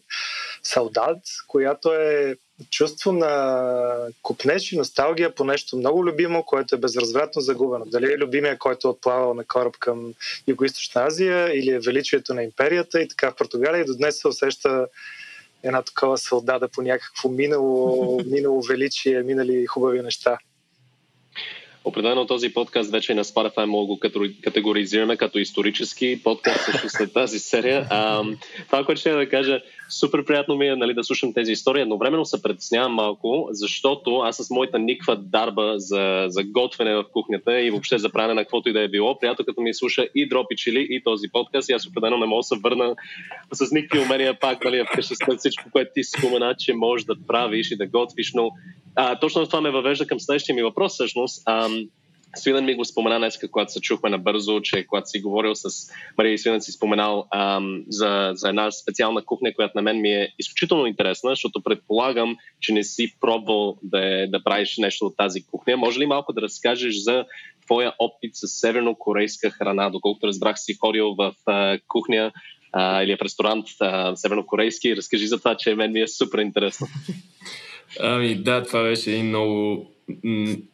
Саудад, 0.63 1.19
която 1.47 1.93
е 1.93 2.35
чувство 2.69 3.11
на 3.11 4.07
купнеж 4.21 4.71
и 4.71 4.77
носталгия 4.77 5.35
по 5.35 5.43
нещо 5.43 5.77
много 5.77 6.05
любимо, 6.05 6.43
което 6.43 6.75
е 6.75 6.79
безразвратно 6.79 7.41
загубено. 7.41 7.85
Дали 7.85 8.13
е 8.13 8.17
любимия, 8.17 8.57
който 8.57 8.87
е 8.87 8.91
отплавал 8.91 9.33
на 9.33 9.43
кораб 9.43 9.75
към 9.79 10.13
Юго-Источна 10.47 11.07
Азия 11.07 11.59
или 11.59 11.69
е 11.69 11.79
величието 11.79 12.33
на 12.33 12.43
империята 12.43 13.01
и 13.01 13.07
така 13.07 13.31
в 13.31 13.35
Португалия 13.35 13.81
и 13.81 13.85
до 13.85 13.97
днес 13.97 14.19
се 14.19 14.27
усеща 14.27 14.87
една 15.63 15.81
такова 15.81 16.17
сълдада 16.17 16.67
по 16.67 16.81
някакво 16.81 17.29
минало, 17.29 18.19
минало 18.25 18.61
величие, 18.61 19.23
минали 19.23 19.65
хубави 19.65 20.01
неща. 20.01 20.37
Определено 21.85 22.25
този 22.25 22.53
подкаст 22.53 22.91
вече 22.91 23.11
е 23.11 23.15
на 23.15 23.23
Spotify 23.23 23.65
мога 23.65 23.87
го 23.87 23.99
категоризираме 24.43 25.17
като 25.17 25.39
исторически 25.39 26.23
подкаст 26.23 26.65
също 26.65 26.89
след 26.89 27.13
тази 27.13 27.39
серия. 27.39 27.87
А, 27.89 28.23
това, 28.65 28.85
което 28.85 28.99
ще 28.99 29.11
да 29.11 29.29
кажа, 29.29 29.61
супер 29.89 30.25
приятно 30.25 30.55
ми 30.55 30.67
е 30.67 30.75
нали, 30.75 30.93
да 30.93 31.03
слушам 31.03 31.33
тези 31.33 31.51
истории. 31.51 31.81
Едновременно 31.81 32.25
се 32.25 32.41
притеснявам 32.41 32.93
малко, 32.93 33.47
защото 33.51 34.17
аз 34.17 34.37
с 34.37 34.49
моята 34.49 34.79
никва 34.79 35.15
дарба 35.15 35.73
за, 35.77 36.25
за 36.27 36.43
готвене 36.43 36.95
в 36.95 37.05
кухнята 37.13 37.61
и 37.61 37.71
въобще 37.71 37.97
за 37.97 38.09
правене 38.09 38.33
на 38.33 38.41
каквото 38.41 38.69
и 38.69 38.73
да 38.73 38.81
е 38.81 38.87
било, 38.87 39.19
приятелката 39.19 39.61
ми 39.61 39.73
слуша 39.73 40.05
и 40.15 40.29
дропи 40.29 40.55
чили 40.55 40.87
и 40.89 41.03
този 41.03 41.27
подкаст 41.33 41.69
и 41.69 41.73
аз 41.73 41.87
определено 41.87 42.17
не 42.17 42.25
мога 42.25 42.39
да 42.39 42.43
се 42.43 42.55
върна 42.63 42.95
с 43.51 43.71
никакви 43.71 44.05
умения 44.05 44.39
пак 44.39 44.65
нали, 44.65 44.85
вкъщи 44.91 45.15
след 45.15 45.39
всичко, 45.39 45.63
което 45.71 45.91
ти 45.95 46.03
спомена, 46.03 46.55
че 46.59 46.73
можеш 46.73 47.05
да 47.05 47.15
правиш 47.27 47.71
и 47.71 47.75
да 47.75 47.87
готвиш, 47.87 48.31
но 48.33 48.51
а, 48.95 49.19
точно 49.19 49.45
това 49.45 49.61
ме 49.61 49.71
въвежда 49.71 50.07
към 50.07 50.19
следващия 50.19 50.55
ми 50.55 50.63
въпрос 50.63 50.93
всъщност. 50.93 51.43
А, 51.45 51.69
Свинен 52.35 52.65
ми 52.65 52.75
го 52.75 52.85
спомена 52.85 53.17
днес, 53.19 53.39
когато 53.51 53.71
се 53.71 53.81
чухме 53.81 54.09
набързо, 54.09 54.61
че 54.61 54.85
когато 54.87 55.09
си 55.09 55.21
говорил 55.21 55.55
с 55.55 55.91
Мария 56.17 56.37
Свинен 56.37 56.61
си 56.61 56.71
споменал 56.71 57.27
ам, 57.31 57.83
за, 57.87 58.31
за 58.33 58.49
една 58.49 58.71
специална 58.71 59.25
кухня, 59.25 59.53
която 59.55 59.71
на 59.75 59.81
мен 59.81 60.01
ми 60.01 60.09
е 60.09 60.29
изключително 60.39 60.85
интересна, 60.85 61.29
защото 61.29 61.61
предполагам, 61.61 62.37
че 62.61 62.73
не 62.73 62.83
си 62.83 63.15
пробвал 63.21 63.77
да, 63.83 64.27
да 64.27 64.43
правиш 64.43 64.77
нещо 64.77 65.05
от 65.05 65.17
тази 65.17 65.43
кухня. 65.43 65.77
Може 65.77 65.99
ли 65.99 66.05
малко 66.05 66.33
да 66.33 66.41
разкажеш 66.41 66.95
за 66.95 67.25
твоя 67.65 67.93
опит 67.99 68.31
с 68.33 68.47
севернокорейска 68.47 69.49
храна? 69.49 69.89
Доколкото 69.89 70.27
разбрах 70.27 70.59
си 70.59 70.73
ходил 70.73 71.15
в 71.17 71.33
а, 71.45 71.79
кухня 71.87 72.31
а, 72.71 73.03
или 73.03 73.15
в 73.15 73.21
ресторант 73.21 73.65
а, 73.79 74.15
севернокорейски. 74.15 74.95
Разкажи 74.95 75.27
за 75.27 75.37
това, 75.37 75.55
че 75.55 75.75
мен 75.75 75.91
ми 75.91 76.01
е 76.01 76.07
супер 76.07 76.39
интересно. 76.39 76.87
Ами 77.99 78.35
да, 78.35 78.63
това 78.63 78.83
беше 78.83 79.11
един 79.11 79.27
много 79.27 79.85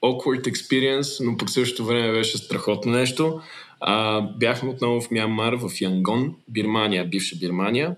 awkward 0.04 0.52
experience, 0.52 1.26
но 1.26 1.38
по 1.38 1.48
същото 1.48 1.86
време 1.86 2.12
беше 2.12 2.38
страхотно 2.38 2.92
нещо. 2.92 3.42
А, 3.80 4.22
бяхме 4.22 4.70
отново 4.70 5.02
в 5.02 5.12
Мянмар, 5.12 5.54
в 5.54 5.72
Янгон, 5.82 6.36
Бирмания, 6.48 7.06
бивша 7.06 7.36
Бирмания. 7.36 7.96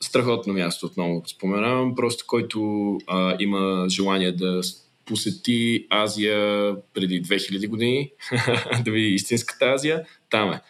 Страхотно 0.00 0.52
място 0.52 0.86
отново 0.86 1.22
споменавам, 1.26 1.94
просто 1.94 2.24
който 2.26 2.60
а, 3.06 3.36
има 3.40 3.86
желание 3.88 4.32
да 4.32 4.60
посети 5.04 5.86
Азия 5.90 6.74
преди 6.94 7.22
2000 7.22 7.68
години, 7.68 8.10
да 8.84 8.90
види 8.90 9.08
истинската 9.08 9.64
Азия, 9.66 10.04
там 10.30 10.52
е. 10.52 10.60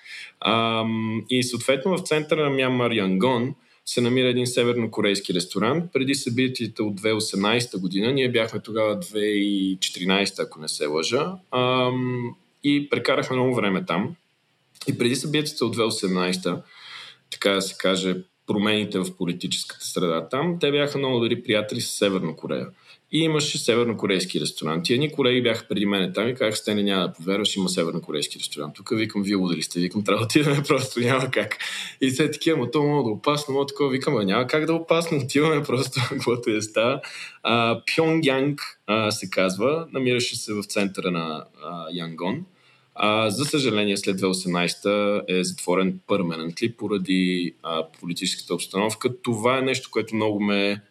А, 0.41 0.85
и 1.31 1.43
съответно 1.43 1.97
в 1.97 2.01
центъра 2.01 2.45
на 2.45 2.51
Мянмар 2.51 2.91
Янгон, 2.91 3.55
се 3.89 4.01
намира 4.01 4.29
един 4.29 4.47
севернокорейски 4.47 5.35
ресторант. 5.35 5.93
Преди 5.93 6.15
събитията 6.15 6.85
от 6.85 7.01
2018 7.01 7.81
година, 7.81 8.13
ние 8.13 8.31
бяхме 8.31 8.61
тогава 8.61 9.01
2014, 9.01 10.45
ако 10.45 10.61
не 10.61 10.69
се 10.69 10.87
лъжа, 10.87 11.33
ам, 11.51 12.35
и 12.65 12.89
прекарахме 12.91 13.37
много 13.37 13.55
време 13.55 13.85
там. 13.87 14.17
И 14.89 14.99
преди 14.99 15.17
събитията 15.17 15.65
от 15.65 15.77
2018, 15.77 16.63
така 17.31 17.51
да 17.51 17.63
се 17.63 17.75
каже, 17.79 18.17
промените 18.49 18.99
в 18.99 19.17
политическата 19.17 19.85
среда 19.85 20.29
там, 20.29 20.57
те 20.61 20.71
бяха 20.71 20.99
много 20.99 21.21
добри 21.21 21.43
приятели 21.43 21.81
с 21.81 21.91
Северна 21.91 22.37
Корея. 22.37 22.67
И 23.13 23.19
имаше 23.19 23.59
севернокорейски 23.59 24.41
ресторанти. 24.41 24.95
Едни 24.95 25.13
колеги 25.13 25.43
бяха 25.43 25.65
преди 25.69 25.87
мен 25.87 26.13
там 26.13 26.29
и 26.29 26.35
казах, 26.35 26.57
сте 26.57 26.75
не 26.75 26.83
няма 26.83 27.07
да 27.07 27.13
повярваш, 27.13 27.57
има 27.57 27.69
севернокорейски 27.69 28.39
ресторант. 28.39 28.75
Тук 28.75 28.91
викам, 28.93 29.23
вие 29.23 29.37
удали 29.37 29.63
сте, 29.63 29.81
викам, 29.81 30.05
трябва 30.05 30.21
да 30.21 30.25
отидем, 30.25 30.63
просто 30.69 31.01
няма 31.01 31.31
как. 31.31 31.57
И 32.01 32.15
те 32.15 32.31
такива, 32.31 32.59
ама 32.59 32.71
то 32.71 32.83
мога 32.83 33.11
да 33.11 33.15
опасно, 33.15 33.55
мога 33.55 33.67
такова, 33.67 33.91
викам, 33.91 34.17
а 34.17 34.25
няма 34.25 34.47
как 34.47 34.67
да 34.67 34.75
опасно, 34.75 35.19
отиваме 35.19 35.63
просто, 35.63 36.01
каквото 36.09 36.51
е 36.51 36.63
става. 36.63 37.01
Пьонгянг 37.87 38.61
се 39.11 39.31
казва, 39.31 39.87
намираше 39.93 40.37
се 40.37 40.55
в 40.55 40.63
центъра 40.63 41.11
на 41.11 41.45
а, 41.63 41.87
Янгон. 41.93 42.45
А, 43.01 43.31
за 43.31 43.45
съжаление, 43.45 43.97
след 43.97 44.21
2018 44.21 45.23
е 45.29 45.45
затворен 45.45 46.01
перманентли 46.09 46.73
поради 46.73 47.55
а, 47.63 47.85
политическата 48.01 48.55
обстановка. 48.55 49.23
Това 49.23 49.59
е 49.59 49.63
нещо, 49.63 49.91
което 49.93 50.17
много 50.17 50.41
ме 50.41 50.83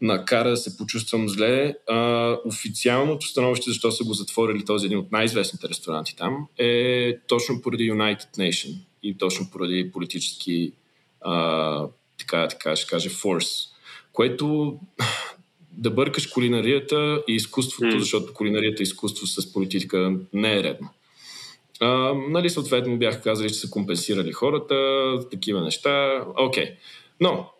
накара 0.00 0.50
да 0.50 0.56
се 0.56 0.76
почувствам 0.76 1.28
зле. 1.28 1.74
А, 1.88 2.36
официалното 2.44 3.26
становище, 3.26 3.70
защо 3.70 3.90
са 3.90 4.04
го 4.04 4.12
затворили 4.12 4.64
този 4.64 4.86
един 4.86 4.98
от 4.98 5.12
най-известните 5.12 5.68
ресторанти 5.68 6.16
там, 6.16 6.46
е 6.58 7.18
точно 7.28 7.62
поради 7.62 7.92
United 7.92 8.38
Nation 8.38 8.74
и 9.02 9.18
точно 9.18 9.50
поради 9.52 9.90
политически 9.92 10.72
а, 11.20 11.86
така, 12.18 12.48
така 12.48 12.76
ще 12.76 12.86
каже, 12.86 13.08
форс, 13.08 13.46
което 14.12 14.78
да 15.72 15.90
бъркаш 15.90 16.26
кулинарията 16.26 17.22
и 17.28 17.34
изкуството, 17.34 17.96
mm. 17.96 17.98
защото 17.98 18.34
кулинарията 18.34 18.82
и 18.82 18.84
изкуство 18.84 19.26
с 19.26 19.52
политика 19.52 20.16
не 20.32 20.58
е 20.58 20.62
редно. 20.62 20.88
А, 21.80 22.14
нали, 22.28 22.50
съответно 22.50 22.98
бяха 22.98 23.22
казали, 23.22 23.48
че 23.48 23.54
са 23.54 23.70
компенсирали 23.70 24.32
хората, 24.32 24.74
такива 25.30 25.60
неща. 25.60 26.24
Окей. 26.36 26.64
Okay. 26.64 26.74
Но 27.20 27.50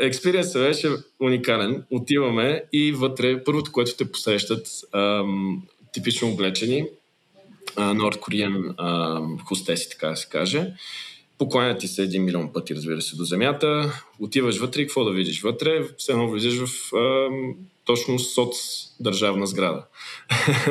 експириенсът 0.00 0.62
беше 0.62 0.88
уникален. 1.20 1.84
Отиваме 1.90 2.64
и 2.72 2.92
вътре, 2.92 3.44
първото, 3.44 3.72
което 3.72 3.96
те 3.96 4.12
посрещат, 4.12 4.66
ам, 4.92 5.62
типично 5.92 6.28
облечени, 6.28 6.84
Норд 7.78 8.20
Кореен 8.20 8.74
хостеси, 9.44 9.90
така 9.90 10.08
да 10.08 10.16
се 10.16 10.28
каже. 10.28 10.72
Покланят 11.40 11.78
ти 11.78 11.88
се 11.88 12.02
един 12.02 12.24
милион 12.24 12.52
пъти, 12.52 12.74
разбира 12.74 13.02
се, 13.02 13.16
до 13.16 13.24
земята. 13.24 13.92
Отиваш 14.18 14.58
вътре 14.58 14.80
и 14.80 14.86
какво 14.86 15.04
да 15.04 15.10
видиш 15.10 15.42
вътре? 15.42 15.84
Все 15.98 16.12
едно 16.12 16.30
влизаш 16.30 16.68
в 16.68 16.96
ам, 16.96 17.54
точно 17.84 18.18
соц 18.18 18.56
държавна 19.00 19.46
сграда. 19.46 19.84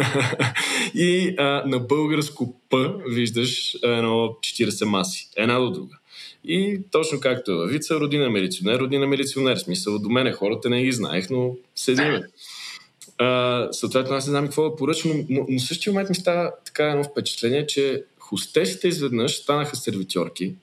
и 0.95 1.35
а, 1.37 1.63
на 1.65 1.79
българско 1.79 2.55
П 2.69 2.93
виждаш 3.07 3.75
едно 3.83 4.37
40 4.41 4.85
маси, 4.85 5.29
една 5.35 5.59
до 5.59 5.71
друга. 5.71 5.97
И 6.43 6.79
точно 6.91 7.19
както 7.19 7.51
е 7.51 7.67
Вица, 7.67 7.99
родина 7.99 8.29
милиционер, 8.29 8.79
родина 8.79 9.07
милиционер. 9.07 9.57
Смисъл, 9.57 9.99
до 9.99 10.09
мене 10.09 10.31
хората 10.31 10.69
не 10.69 10.83
ги 10.83 10.91
знаех, 10.91 11.29
но 11.29 11.55
седиме. 11.75 12.21
Съответно, 13.71 14.15
аз 14.15 14.27
не 14.27 14.31
знам 14.31 14.45
какво 14.45 14.69
да 14.69 14.75
поръча, 14.75 15.07
но, 15.07 15.25
но, 15.29 15.45
но 15.49 15.59
същия 15.59 15.93
момент 15.93 16.09
ми 16.09 16.15
става 16.15 16.51
така 16.65 16.89
едно 16.89 17.03
впечатление, 17.03 17.67
че 17.67 18.03
хостесите 18.29 18.87
изведнъж 18.87 19.35
станаха 19.35 19.75
сервитьорки, 19.75 20.55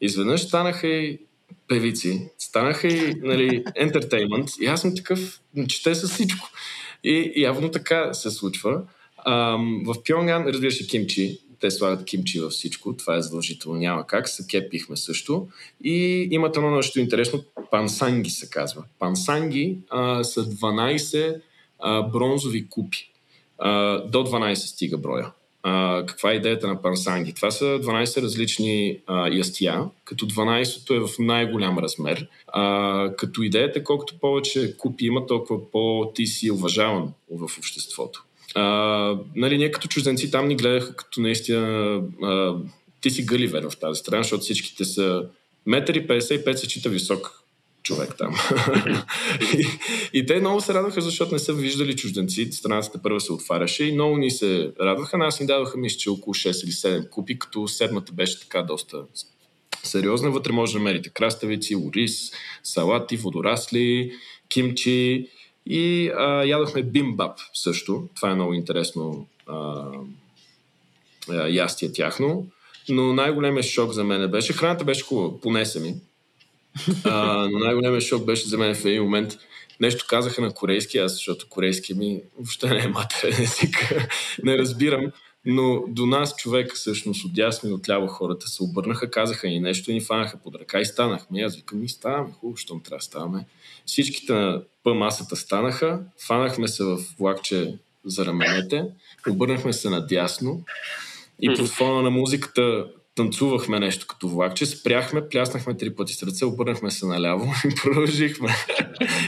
изведнъж 0.00 0.40
станаха 0.40 0.88
и 0.88 1.18
певици, 1.68 2.28
станаха 2.38 2.88
и 2.88 3.14
нали, 3.22 3.64
ентертеймент. 3.76 4.48
И 4.60 4.66
аз 4.66 4.80
съм 4.80 4.96
такъв, 4.96 5.40
че 5.68 5.82
те 5.82 5.94
са 5.94 6.08
всичко. 6.08 6.48
И 7.04 7.32
явно 7.36 7.70
така 7.70 8.14
се 8.14 8.30
случва. 8.30 8.82
Um, 9.26 9.86
в 9.86 10.02
Пьонган, 10.04 10.46
разбира 10.46 10.70
се, 10.70 10.86
кимчи. 10.86 11.38
Те 11.60 11.70
слагат 11.70 12.04
кимчи 12.04 12.40
във 12.40 12.52
всичко. 12.52 12.96
Това 12.96 13.16
е 13.16 13.22
задължително. 13.22 13.78
Няма 13.78 14.06
как. 14.06 14.28
Саке 14.28 14.68
пихме 14.68 14.96
също. 14.96 15.48
И 15.84 16.28
имат 16.30 16.56
едно 16.56 16.70
нещо 16.70 17.00
интересно. 17.00 17.44
Пансанги 17.70 18.30
се 18.30 18.50
казва. 18.50 18.84
Пансанги 18.98 19.78
а, 19.90 20.24
са 20.24 20.44
12 20.44 21.40
а, 21.78 22.02
бронзови 22.02 22.68
купи. 22.68 23.10
А, 23.58 23.98
до 24.08 24.18
12 24.18 24.54
стига 24.54 24.98
броя. 24.98 25.32
А, 25.62 26.06
каква 26.06 26.32
е 26.32 26.34
идеята 26.34 26.68
на 26.68 26.82
пансанги? 26.82 27.32
Това 27.32 27.50
са 27.50 27.64
12 27.64 28.22
различни 28.22 28.98
а, 29.06 29.28
ястия, 29.28 29.84
като 30.04 30.26
12-то 30.26 30.94
е 30.94 31.00
в 31.00 31.08
най-голям 31.18 31.78
размер. 31.78 32.28
А, 32.46 33.12
като 33.16 33.42
идеята, 33.42 33.84
колкото 33.84 34.18
повече 34.20 34.76
купи 34.76 35.06
има, 35.06 35.26
толкова 35.26 35.70
по-ти 35.70 36.26
си 36.26 36.50
уважаван 36.50 37.12
в 37.30 37.58
обществото. 37.58 38.24
А, 38.54 38.64
нали, 39.36 39.58
ние 39.58 39.70
като 39.70 39.88
чужденци 39.88 40.30
там 40.30 40.48
ни 40.48 40.56
гледаха 40.56 40.96
като 40.96 41.20
наистина 41.20 42.00
а, 42.22 42.54
ти 43.00 43.10
си 43.10 43.26
Гъливер 43.26 43.68
в 43.70 43.76
тази 43.76 43.98
страна, 43.98 44.22
защото 44.22 44.42
всичките 44.42 44.84
са 44.84 45.24
метър 45.66 45.94
и 45.94 46.06
55 46.06 46.54
се 46.54 46.68
чита 46.68 46.88
висок 46.88 47.41
човек 47.82 48.14
там. 48.18 48.34
и, 49.58 49.66
и 50.12 50.26
те 50.26 50.40
много 50.40 50.60
се 50.60 50.74
радваха, 50.74 51.00
защото 51.00 51.32
не 51.32 51.38
са 51.38 51.52
виждали 51.52 51.96
чужденци. 51.96 52.52
Страната 52.52 53.02
първа 53.02 53.20
се 53.20 53.32
отваряше 53.32 53.84
и 53.84 53.92
много 53.92 54.16
ни 54.16 54.30
се 54.30 54.72
радваха. 54.80 55.18
Нас 55.18 55.40
ни 55.40 55.46
дадоха, 55.46 55.78
мисля, 55.78 55.98
че 55.98 56.10
около 56.10 56.34
6 56.34 56.64
или 56.64 56.72
7 56.72 57.10
купи, 57.10 57.38
като 57.38 57.68
седмата 57.68 58.12
беше 58.12 58.40
така 58.40 58.62
доста 58.62 59.02
сериозна. 59.82 60.30
Вътре 60.30 60.52
може 60.52 60.72
да 60.72 60.78
намерите 60.78 61.08
краставици, 61.08 61.76
ориз, 61.76 62.32
салати, 62.62 63.16
водорасли, 63.16 64.12
кимчи 64.48 65.28
и 65.66 66.10
а, 66.16 66.44
ядохме 66.44 66.82
бимбап 66.82 67.38
също. 67.54 68.08
Това 68.16 68.30
е 68.30 68.34
много 68.34 68.54
интересно 68.54 69.26
а, 69.46 69.84
ястие 71.48 71.92
тяхно. 71.92 72.46
Но 72.88 73.12
най-големият 73.12 73.66
шок 73.66 73.92
за 73.92 74.04
мен 74.04 74.30
беше, 74.30 74.52
храната 74.52 74.84
беше 74.84 75.04
хубава, 75.04 75.40
понесе 75.40 75.80
ми. 75.80 75.94
А, 77.04 77.48
но 77.52 77.58
най-големият 77.58 78.04
шок 78.04 78.24
беше 78.24 78.48
за 78.48 78.58
мен 78.58 78.74
в 78.74 78.84
един 78.84 79.02
момент. 79.02 79.38
Нещо 79.80 80.06
казаха 80.08 80.42
на 80.42 80.54
корейски, 80.54 80.98
аз 80.98 81.12
защото 81.12 81.48
корейски 81.48 81.94
ми 81.94 82.20
въобще 82.36 82.68
не 82.68 82.84
е 82.84 82.88
матерен 82.88 83.42
език. 83.42 83.94
не 84.44 84.58
разбирам. 84.58 85.12
Но 85.44 85.84
до 85.88 86.06
нас 86.06 86.36
човека 86.36 86.74
всъщност 86.74 87.24
от 87.24 87.38
и 87.64 87.72
отляво 87.72 88.06
хората 88.06 88.48
се 88.48 88.62
обърнаха, 88.62 89.10
казаха 89.10 89.48
ни 89.48 89.60
нещо 89.60 89.90
и 89.90 89.94
ни 89.94 90.00
фанаха 90.00 90.38
под 90.44 90.54
ръка 90.54 90.80
и 90.80 90.84
станахме. 90.84 91.42
Аз 91.42 91.56
викам, 91.56 91.84
и 91.84 91.88
ставаме, 91.88 92.32
хубаво, 92.32 92.56
щом 92.56 92.82
трябва 92.82 92.98
да 92.98 93.02
ставаме. 93.02 93.46
Всичките 93.86 94.32
на 94.32 94.62
П 94.84 94.94
масата 94.94 95.36
станаха, 95.36 96.00
фанахме 96.26 96.68
се 96.68 96.84
в 96.84 96.98
влакче 97.18 97.74
за 98.04 98.26
раменете, 98.26 98.84
обърнахме 99.28 99.72
се 99.72 99.90
надясно 99.90 100.64
и 101.42 101.54
под 101.54 101.68
фона 101.68 102.02
на 102.02 102.10
музиката 102.10 102.86
танцувахме 103.14 103.78
нещо 103.80 104.06
като 104.06 104.28
влакче, 104.28 104.66
спряхме, 104.66 105.28
пляснахме 105.28 105.76
три 105.76 105.94
пъти 105.94 106.14
с 106.14 106.22
ръце, 106.22 106.44
обърнахме 106.44 106.90
се 106.90 107.06
наляво 107.06 107.44
и 107.64 107.74
продължихме. 107.82 108.48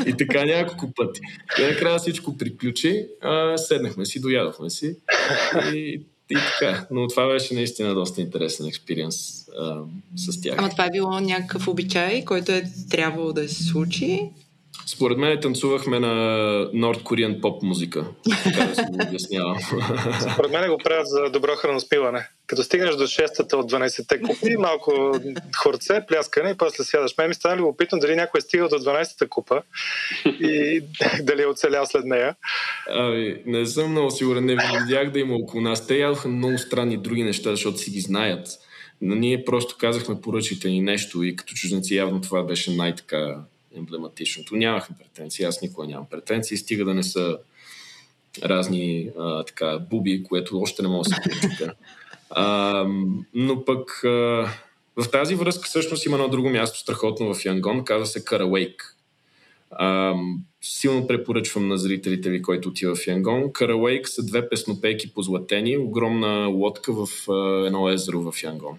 и 0.06 0.16
така 0.16 0.44
няколко 0.44 0.92
пъти. 0.96 1.20
И 1.58 1.62
накрая 1.62 1.98
всичко 1.98 2.36
приключи, 2.36 3.06
а, 3.20 3.58
седнахме 3.58 4.06
си, 4.06 4.20
доядохме 4.20 4.70
си 4.70 4.96
и, 5.74 6.02
и 6.30 6.34
така. 6.34 6.86
Но 6.90 7.08
това 7.08 7.28
беше 7.28 7.54
наистина 7.54 7.94
доста 7.94 8.20
интересен 8.20 8.66
експириенс 8.66 9.44
с 10.16 10.40
тях. 10.40 10.54
Ама 10.58 10.70
това 10.70 10.84
е 10.84 10.90
било 10.90 11.20
някакъв 11.20 11.68
обичай, 11.68 12.24
който 12.24 12.52
е 12.52 12.64
трябвало 12.90 13.32
да 13.32 13.48
се 13.48 13.64
случи? 13.64 14.30
Според 14.86 15.18
мен 15.18 15.40
танцувахме 15.40 16.00
на 16.00 16.14
Норд 16.72 17.02
Кореан 17.02 17.40
поп 17.40 17.62
музика. 17.62 18.06
Така 18.44 18.66
да 18.66 18.74
се 18.74 18.82
го 18.82 18.98
обяснявам. 19.08 19.58
Според 20.32 20.52
мен 20.52 20.70
го 20.70 20.78
правят 20.78 21.08
за 21.08 21.30
добро 21.30 21.56
храноспиване. 21.56 22.28
Като 22.46 22.62
стигнеш 22.62 22.96
до 22.96 23.06
шестата 23.06 23.56
от 23.56 23.72
12-те 23.72 24.20
купи, 24.20 24.56
малко 24.56 25.20
хорце, 25.56 26.06
пляскане 26.08 26.50
и 26.50 26.56
после 26.56 26.84
сядаш. 26.84 27.14
Мен 27.18 27.28
ми 27.28 27.34
стана 27.34 27.56
любопитно 27.56 27.98
дали 27.98 28.16
някой 28.16 28.38
е 28.38 28.40
стигал 28.40 28.68
до 28.68 28.74
12-та 28.74 29.26
купа 29.28 29.62
и 30.24 30.82
дали 31.22 31.42
е 31.42 31.46
оцелял 31.46 31.86
след 31.86 32.04
нея. 32.04 32.34
Ами, 32.90 33.36
не 33.46 33.66
съм 33.66 33.90
много 33.90 34.10
сигурен. 34.10 34.44
Не 34.44 34.56
видях 34.80 35.10
да 35.10 35.18
има 35.18 35.34
около 35.34 35.62
нас. 35.62 35.86
Те 35.86 35.98
ядоха 35.98 36.28
много 36.28 36.58
странни 36.58 36.96
други 36.96 37.22
неща, 37.22 37.50
защото 37.50 37.78
си 37.78 37.90
ги 37.90 38.00
знаят. 38.00 38.48
Но 39.00 39.14
ние 39.14 39.44
просто 39.44 39.76
казахме 39.78 40.20
поръчайте 40.20 40.68
ни 40.68 40.80
нещо 40.80 41.22
и 41.22 41.36
като 41.36 41.54
чужденци 41.54 41.94
явно 41.94 42.20
това 42.20 42.42
беше 42.42 42.70
най-така 42.70 43.36
емблематичното. 43.76 44.56
Нямахме 44.56 44.96
претенции, 44.98 45.44
аз 45.44 45.62
никога 45.62 45.86
нямам 45.86 46.06
претенции, 46.10 46.56
стига 46.56 46.84
да 46.84 46.94
не 46.94 47.02
са 47.02 47.38
разни 48.42 49.10
а, 49.18 49.44
така, 49.44 49.78
буби, 49.90 50.22
което 50.22 50.60
още 50.60 50.82
не 50.82 50.88
мога 50.88 51.04
да 51.04 51.14
се 51.14 51.20
прочита. 51.22 51.74
но 53.34 53.64
пък 53.64 54.04
а, 54.04 54.08
в 54.96 55.10
тази 55.12 55.34
връзка 55.34 55.68
всъщност 55.68 56.06
има 56.06 56.16
едно 56.16 56.28
друго 56.28 56.50
място 56.50 56.78
страхотно 56.78 57.34
в 57.34 57.44
Янгон, 57.44 57.84
казва 57.84 58.06
се 58.06 58.24
Карауейк. 58.24 58.96
Силно 60.62 61.06
препоръчвам 61.06 61.68
на 61.68 61.78
зрителите 61.78 62.30
ви, 62.30 62.42
който 62.42 62.68
отива 62.68 62.94
в 62.94 63.06
Янгон. 63.06 63.52
Карауейк 63.52 64.08
са 64.08 64.26
две 64.26 64.48
песнопейки 64.48 65.14
позлатени, 65.14 65.76
огромна 65.76 66.46
лодка 66.46 66.92
в 66.92 67.08
а, 67.28 67.66
едно 67.66 67.88
езеро 67.88 68.32
в 68.32 68.42
Янгон. 68.42 68.78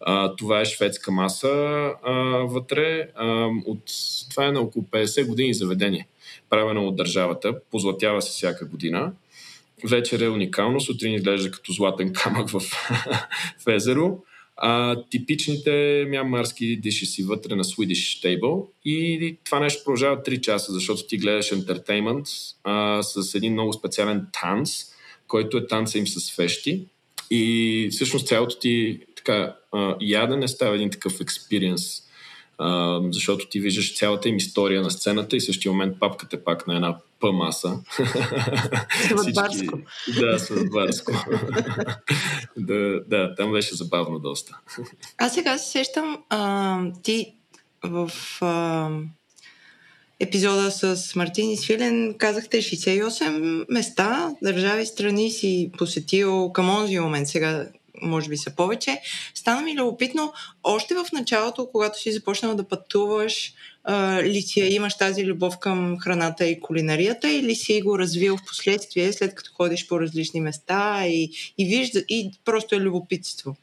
А, 0.00 0.36
това 0.36 0.60
е 0.60 0.64
шведска 0.64 1.12
маса 1.12 1.48
а, 2.02 2.12
вътре. 2.44 3.08
А, 3.14 3.48
от, 3.66 3.82
това 4.30 4.46
е 4.46 4.52
на 4.52 4.60
около 4.60 4.84
50 4.84 5.26
години 5.26 5.54
заведение, 5.54 6.06
правено 6.50 6.86
от 6.86 6.96
държавата. 6.96 7.60
Позлатява 7.70 8.22
се 8.22 8.30
всяка 8.30 8.66
година. 8.66 9.12
Вечер 9.90 10.20
е 10.20 10.28
уникално. 10.28 10.80
Сутрин 10.80 11.14
изглежда 11.14 11.50
като 11.50 11.72
златен 11.72 12.12
камък 12.12 12.48
в, 12.48 12.60
в 13.64 13.66
езеро. 13.68 14.18
А, 14.62 15.02
типичните 15.10 16.06
мямарски 16.08 16.76
диши 16.76 17.06
си 17.06 17.22
вътре 17.22 17.54
на 17.54 17.64
Swedish 17.64 18.24
Table 18.24 18.66
и 18.84 19.36
това 19.44 19.60
нещо 19.60 19.84
продължава 19.84 20.22
3 20.22 20.40
часа, 20.40 20.72
защото 20.72 21.06
ти 21.06 21.18
гледаш 21.18 21.52
ентертеймент 21.52 22.26
с 23.02 23.34
един 23.34 23.52
много 23.52 23.72
специален 23.72 24.26
танц, 24.32 24.70
който 25.28 25.56
е 25.56 25.66
танца 25.66 25.98
им 25.98 26.06
с 26.06 26.34
фещи 26.34 26.84
и 27.30 27.88
всъщност 27.90 28.26
цялото 28.26 28.58
ти 28.58 29.00
така, 29.30 29.56
а, 29.72 29.96
ядене 30.00 30.48
става 30.48 30.74
един 30.74 30.90
такъв 30.90 31.20
експириенс, 31.20 31.82
защото 33.12 33.48
ти 33.48 33.60
виждаш 33.60 33.96
цялата 33.96 34.28
им 34.28 34.36
история 34.36 34.82
на 34.82 34.90
сцената 34.90 35.36
и 35.36 35.40
в 35.40 35.44
същия 35.44 35.72
момент 35.72 35.96
папката 36.00 36.36
е 36.36 36.44
пак 36.44 36.66
на 36.66 36.76
една 36.76 36.96
П-маса. 37.20 37.78
Сватбарско. 39.06 39.78
да, 40.20 40.38
сватбарско. 40.38 41.12
да, 42.56 43.00
да, 43.06 43.34
там 43.34 43.52
беше 43.52 43.74
забавно 43.74 44.18
доста. 44.18 44.58
Аз 45.18 45.34
сега 45.34 45.58
се 45.58 45.70
сещам, 45.70 46.18
а, 46.28 46.80
ти 47.02 47.34
в 47.82 48.10
а, 48.40 48.90
епизода 50.20 50.70
с 50.70 51.16
Мартин 51.16 51.50
и 51.50 51.56
Свилен 51.56 52.14
казахте 52.18 52.58
68 52.58 53.66
места, 53.68 54.34
държави, 54.42 54.86
страни 54.86 55.30
си 55.30 55.70
посетил 55.78 56.52
към 56.52 56.70
онзи 56.70 56.98
момент. 56.98 57.28
Сега 57.28 57.66
може 58.02 58.28
би 58.28 58.36
са 58.36 58.56
повече. 58.56 59.00
Стана 59.34 59.62
ми 59.62 59.76
любопитно, 59.76 60.32
още 60.64 60.94
в 60.94 61.06
началото, 61.12 61.68
когато 61.72 61.98
си 61.98 62.12
започнал 62.12 62.54
да 62.54 62.68
пътуваш, 62.68 63.54
ли 64.22 64.42
си 64.42 64.60
имаш 64.60 64.96
тази 64.96 65.26
любов 65.26 65.58
към 65.58 65.98
храната 65.98 66.46
и 66.46 66.60
кулинарията 66.60 67.30
или 67.30 67.54
си 67.54 67.82
го 67.82 67.98
развил 67.98 68.36
в 68.36 68.44
последствие, 68.46 69.12
след 69.12 69.34
като 69.34 69.50
ходиш 69.52 69.88
по 69.88 70.00
различни 70.00 70.40
места 70.40 71.06
и, 71.06 71.30
и 71.58 71.64
вижда, 71.64 72.04
и 72.08 72.30
просто 72.44 72.74
е 72.74 72.80
любопитство? 72.80 73.56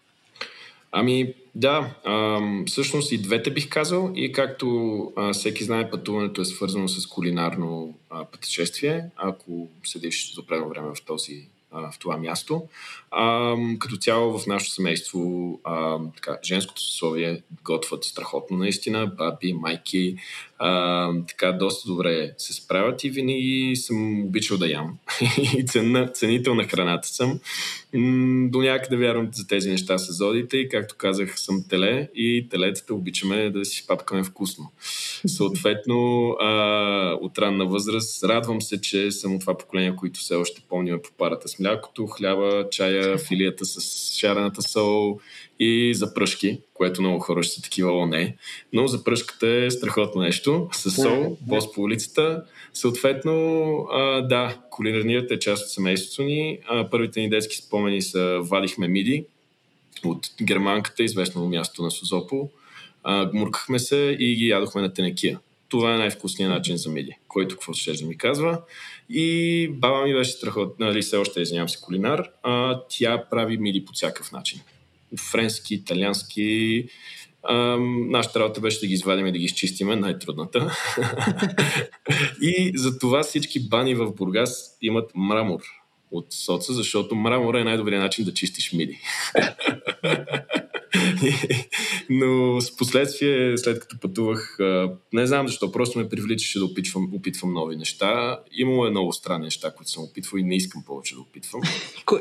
Ами 0.92 1.34
да, 1.56 1.96
а, 2.06 2.40
всъщност 2.68 3.12
и 3.12 3.18
двете 3.18 3.52
бих 3.52 3.70
казал 3.70 4.12
и 4.16 4.32
както 4.32 4.68
а, 5.16 5.34
всеки 5.34 5.64
знае, 5.64 5.90
пътуването 5.90 6.42
е 6.42 6.46
свързано 6.46 6.88
с 6.88 7.08
кулинарно 7.08 7.98
а, 8.10 8.26
пътешествие, 8.26 9.06
ако 9.16 9.68
седиш 9.84 10.36
за 10.36 10.42
определено 10.42 10.70
време 10.70 10.88
в 10.96 11.06
този 11.06 11.48
в 11.72 12.00
това 12.00 12.18
място. 12.18 12.68
А, 13.12 13.56
като 13.80 13.98
цяло 13.98 14.40
в 14.40 14.48
нашето 14.48 14.72
семейство 14.72 15.60
а, 15.64 16.00
така, 16.16 16.38
женското 16.44 16.82
съсловие 16.82 17.42
готвят 17.64 18.04
страхотно 18.04 18.58
наистина, 18.58 19.08
баби, 19.08 19.54
майки, 19.54 20.18
а, 20.60 21.12
така 21.28 21.52
доста 21.52 21.88
добре 21.88 22.34
се 22.38 22.54
справят 22.54 23.04
и 23.04 23.10
винаги 23.10 23.76
съм 23.76 24.22
обичал 24.26 24.58
да 24.58 24.68
ям. 24.68 24.98
и 25.58 25.66
цена, 25.66 26.08
ценител 26.08 26.56
на 26.56 26.64
храната 26.64 27.08
съм. 27.08 27.40
До 28.50 28.62
някъде 28.62 28.98
вярвам 28.98 29.30
за 29.34 29.48
тези 29.48 29.70
неща 29.70 29.98
с 29.98 30.18
зодите 30.18 30.58
и 30.58 30.70
както 30.70 30.96
казах 30.98 31.40
съм 31.40 31.64
теле 31.70 32.10
и 32.16 32.48
телетата 32.50 32.94
обичаме 32.94 33.50
да 33.50 33.66
си 33.66 33.88
папкаме 33.88 34.24
вкусно. 34.24 34.72
Съответно, 35.28 36.30
а, 36.40 37.18
от 37.22 37.40
ранна 37.40 37.66
възраст 37.66 38.24
радвам 38.24 38.62
се, 38.62 38.82
че 38.82 39.12
съм 39.12 39.36
от 39.36 39.42
това 39.42 39.58
поколение, 39.58 39.96
които 39.96 40.20
все 40.20 40.36
още 40.36 40.62
помним 40.70 41.00
по 41.04 41.12
парата 41.18 41.48
с 41.48 41.60
млякото, 41.60 42.08
хляба, 42.08 42.66
чая, 42.72 43.18
филията 43.28 43.66
с 43.66 44.14
шарената 44.14 44.62
сол 44.62 45.20
и 45.60 45.94
запръшки, 45.94 46.60
което 46.74 47.02
много 47.02 47.20
хора 47.20 47.44
ще 47.44 47.56
са 47.56 47.62
такива, 47.62 47.92
о 47.92 48.06
не. 48.06 48.36
Но 48.74 48.88
запръшката 48.88 49.48
е 49.48 49.72
страхотно 49.72 50.22
нещо. 50.22 50.70
С 50.72 50.92
сол, 50.92 51.38
бос 51.42 51.74
по 51.74 51.82
улицата. 51.82 52.44
Съответно, 52.74 53.34
а, 53.92 54.22
да, 54.22 54.58
кулинарният 54.70 55.32
е 55.32 55.40
част 55.40 55.64
от 55.64 55.70
семейството 55.72 56.24
ни. 56.24 56.60
А, 56.68 56.90
първите 56.90 57.22
ни 57.22 57.30
детски 57.30 57.56
спомени 57.56 58.02
са 58.02 58.40
вадихме 58.42 58.88
миди 58.88 59.26
от 60.06 60.28
германката, 60.44 61.04
известно 61.04 61.50
място 61.50 61.84
на 61.84 61.92
Созопол. 61.92 62.50
А, 63.04 63.26
гмуркахме 63.26 63.80
се 63.80 64.18
и 64.20 64.36
ги 64.36 64.48
ядохме 64.48 64.82
на 64.82 64.94
тенекия. 64.94 65.40
Това 65.70 65.96
е 65.96 65.98
най-вкусният 65.98 66.54
начин 66.54 66.78
за 66.78 66.90
миди, 66.90 67.18
който 67.28 67.56
какво 67.56 67.74
ще 67.74 67.94
да 67.94 68.06
ми 68.06 68.18
казва. 68.18 68.62
И 69.10 69.68
баба 69.72 70.04
ми 70.04 70.14
беше 70.14 70.32
страхотна, 70.32 70.86
нали, 70.86 71.02
все 71.02 71.18
още 71.18 71.42
извинявам 71.42 71.70
се, 71.70 71.82
кулинар. 71.82 72.30
А, 72.44 72.82
тя 72.90 73.24
прави 73.32 73.58
миди 73.58 73.86
по 73.86 73.94
всякакъв 73.94 74.32
начин 74.32 74.62
френски, 75.32 75.74
италиански. 75.74 76.86
Ам, 77.50 78.10
нашата 78.10 78.40
работа 78.40 78.62
беше 78.62 78.80
да 78.80 78.88
ги 78.88 78.94
извадим 78.94 79.28
и 79.28 79.32
да 79.32 79.38
ги 79.38 79.46
изчистиме, 79.46 79.96
най-трудната. 79.96 80.72
и 82.42 82.72
за 82.76 83.00
това 83.00 83.24
всички 83.24 83.68
бани 83.70 83.96
в 83.96 84.12
Бургас 84.12 84.78
имат 84.82 85.12
мрамор 85.16 85.62
от 86.12 86.34
соца, 86.34 86.74
защото 86.74 87.16
мрамор 87.16 87.56
е 87.56 87.64
най-добрият 87.64 88.04
начин 88.04 88.26
да 88.26 88.34
чистиш 88.34 88.74
миди. 88.74 89.00
Но 92.10 92.62
с 92.62 92.78
последствие, 92.78 93.58
след 93.58 93.80
като 93.80 94.00
пътувах, 94.00 94.58
не 95.14 95.28
знам 95.28 95.48
защо, 95.48 95.72
просто 95.72 96.00
ме 96.00 96.10
привличаше 96.10 96.60
да 96.60 96.66
опитвам, 96.66 97.10
опитвам 97.14 97.54
нови 97.54 97.76
неща. 97.76 98.40
Имало 98.52 98.86
е 98.86 98.90
много 98.90 99.14
странни 99.14 99.44
неща, 99.44 99.72
които 99.72 99.92
съм 99.92 100.04
опитвал 100.04 100.40
и 100.40 100.44
не 100.44 100.56
искам 100.56 100.84
повече 100.86 101.16
да 101.16 101.22
опитвам. 101.22 101.62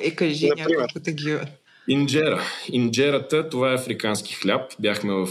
Е, 0.01 0.11
кажи 0.11 0.49
няколко 0.57 1.01
такива. 1.01 1.47
Инджера. 1.89 2.43
Инджерата, 2.73 3.49
това 3.49 3.73
е 3.73 3.75
африкански 3.75 4.35
хляб. 4.35 4.73
Бяхме 4.81 5.13
в 5.13 5.29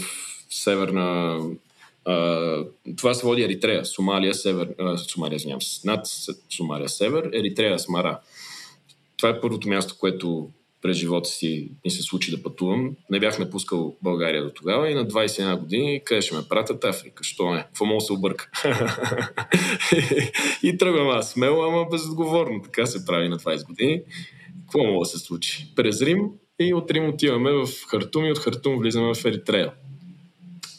северна... 0.50 1.40
А, 2.04 2.64
това 2.96 3.14
се 3.14 3.26
води 3.26 3.42
Еритрея, 3.42 3.84
Сомалия, 3.84 4.34
север... 4.34 4.68
А, 4.78 4.96
Сомалия, 4.96 5.36
извинявам 5.36 5.62
се, 5.62 5.88
над 5.88 6.06
Сомалия, 6.56 6.88
север, 6.88 7.30
Еритрея, 7.32 7.78
Смара. 7.78 8.20
Това 9.16 9.28
е 9.28 9.40
първото 9.40 9.68
място, 9.68 9.96
което 9.98 10.50
през 10.82 10.96
живота 10.96 11.28
си 11.28 11.68
ми 11.84 11.90
се 11.90 12.02
случи 12.02 12.30
да 12.30 12.42
пътувам. 12.42 12.96
Не 13.10 13.20
бях 13.20 13.38
напускал 13.38 13.96
България 14.02 14.44
до 14.44 14.50
тогава 14.50 14.90
и 14.90 14.94
на 14.94 15.06
21 15.06 15.58
години 15.58 16.02
къде 16.04 16.22
ще 16.22 16.34
ме 16.34 16.42
пратят 16.48 16.84
Африка. 16.84 17.24
Що 17.24 17.50
не? 17.50 17.62
Какво 17.62 17.84
мога 17.84 18.00
се 18.00 18.12
обърка? 18.12 18.50
и 20.62 20.78
тръгвам 20.78 21.08
аз 21.08 21.30
смело, 21.30 21.62
ама 21.62 21.86
безотговорно. 21.90 22.62
Така 22.62 22.86
се 22.86 23.06
прави 23.06 23.28
на 23.28 23.38
20 23.38 23.66
години. 23.66 24.02
Какво 24.62 24.84
мога 24.84 24.98
да 24.98 25.06
се 25.06 25.18
случи? 25.18 25.72
През 25.76 26.02
Рим 26.02 26.30
и 26.58 26.74
от 26.74 26.90
Рим 26.90 27.08
отиваме 27.08 27.52
в 27.52 27.68
Хартум 27.88 28.24
и 28.24 28.30
от 28.30 28.38
Хартум 28.38 28.78
влизаме 28.78 29.14
в 29.14 29.24
Еритрея. 29.24 29.72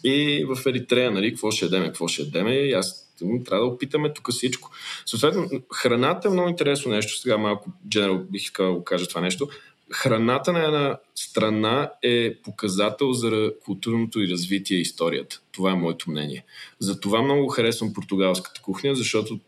И 0.04 0.46
в 0.48 0.66
Еритрея, 0.66 1.12
нали, 1.12 1.30
какво 1.30 1.52
ще 1.52 1.66
ядеме, 1.66 1.86
какво 1.86 2.08
ще 2.08 2.22
ядеме, 2.22 2.54
и 2.54 2.74
аз 2.74 3.08
трябва 3.20 3.66
да 3.66 3.74
опитаме 3.74 4.14
тук 4.14 4.32
всичко. 4.32 4.72
Съответно, 5.06 5.50
храната 5.74 6.28
е 6.28 6.32
много 6.32 6.50
интересно 6.50 6.92
нещо. 6.92 7.22
Сега 7.22 7.38
малко 7.38 7.72
дженерал 7.90 8.18
бих 8.18 8.44
искал 8.44 8.78
да 8.78 8.84
кажа 8.84 9.08
това 9.08 9.22
нещо. 9.22 9.50
Храната 9.92 10.54
на 10.54 10.66
една 10.66 11.00
страна 11.16 11.92
е 12.04 12.36
показател 12.44 13.14
за 13.14 13.52
културното 13.66 14.22
и 14.22 14.28
развитие 14.28 14.78
и 14.78 14.82
историята. 14.82 15.42
Това 15.52 15.72
е 15.72 15.76
моето 15.76 16.12
мнение. 16.12 16.46
Затова 16.80 17.22
много 17.22 17.48
харесвам 17.48 17.94
португалската 17.94 18.62
кухня, 18.62 18.96
защото 18.96 19.40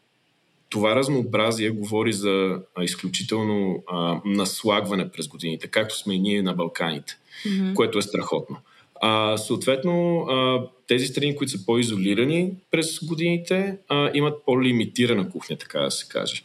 това 0.69 0.95
разнообразие 0.95 1.69
говори 1.69 2.13
за 2.13 2.59
а, 2.75 2.83
изключително 2.83 3.83
а, 3.87 4.21
наслагване 4.25 5.11
през 5.11 5.27
годините, 5.27 5.67
както 5.67 5.97
сме 5.97 6.13
и 6.13 6.19
ние 6.19 6.41
на 6.41 6.53
Балканите, 6.53 7.17
mm-hmm. 7.45 7.73
което 7.73 7.97
е 7.97 8.01
страхотно. 8.01 8.57
А, 9.01 9.37
съответно, 9.37 10.19
а, 10.19 10.63
тези 10.87 11.07
страни, 11.07 11.35
които 11.35 11.51
са 11.51 11.65
по-изолирани 11.65 12.51
през 12.71 13.03
годините, 13.03 13.77
а, 13.87 14.11
имат 14.13 14.45
по-лимитирана 14.45 15.29
кухня, 15.29 15.57
така 15.57 15.79
да 15.79 15.91
се 15.91 16.07
каже. 16.07 16.43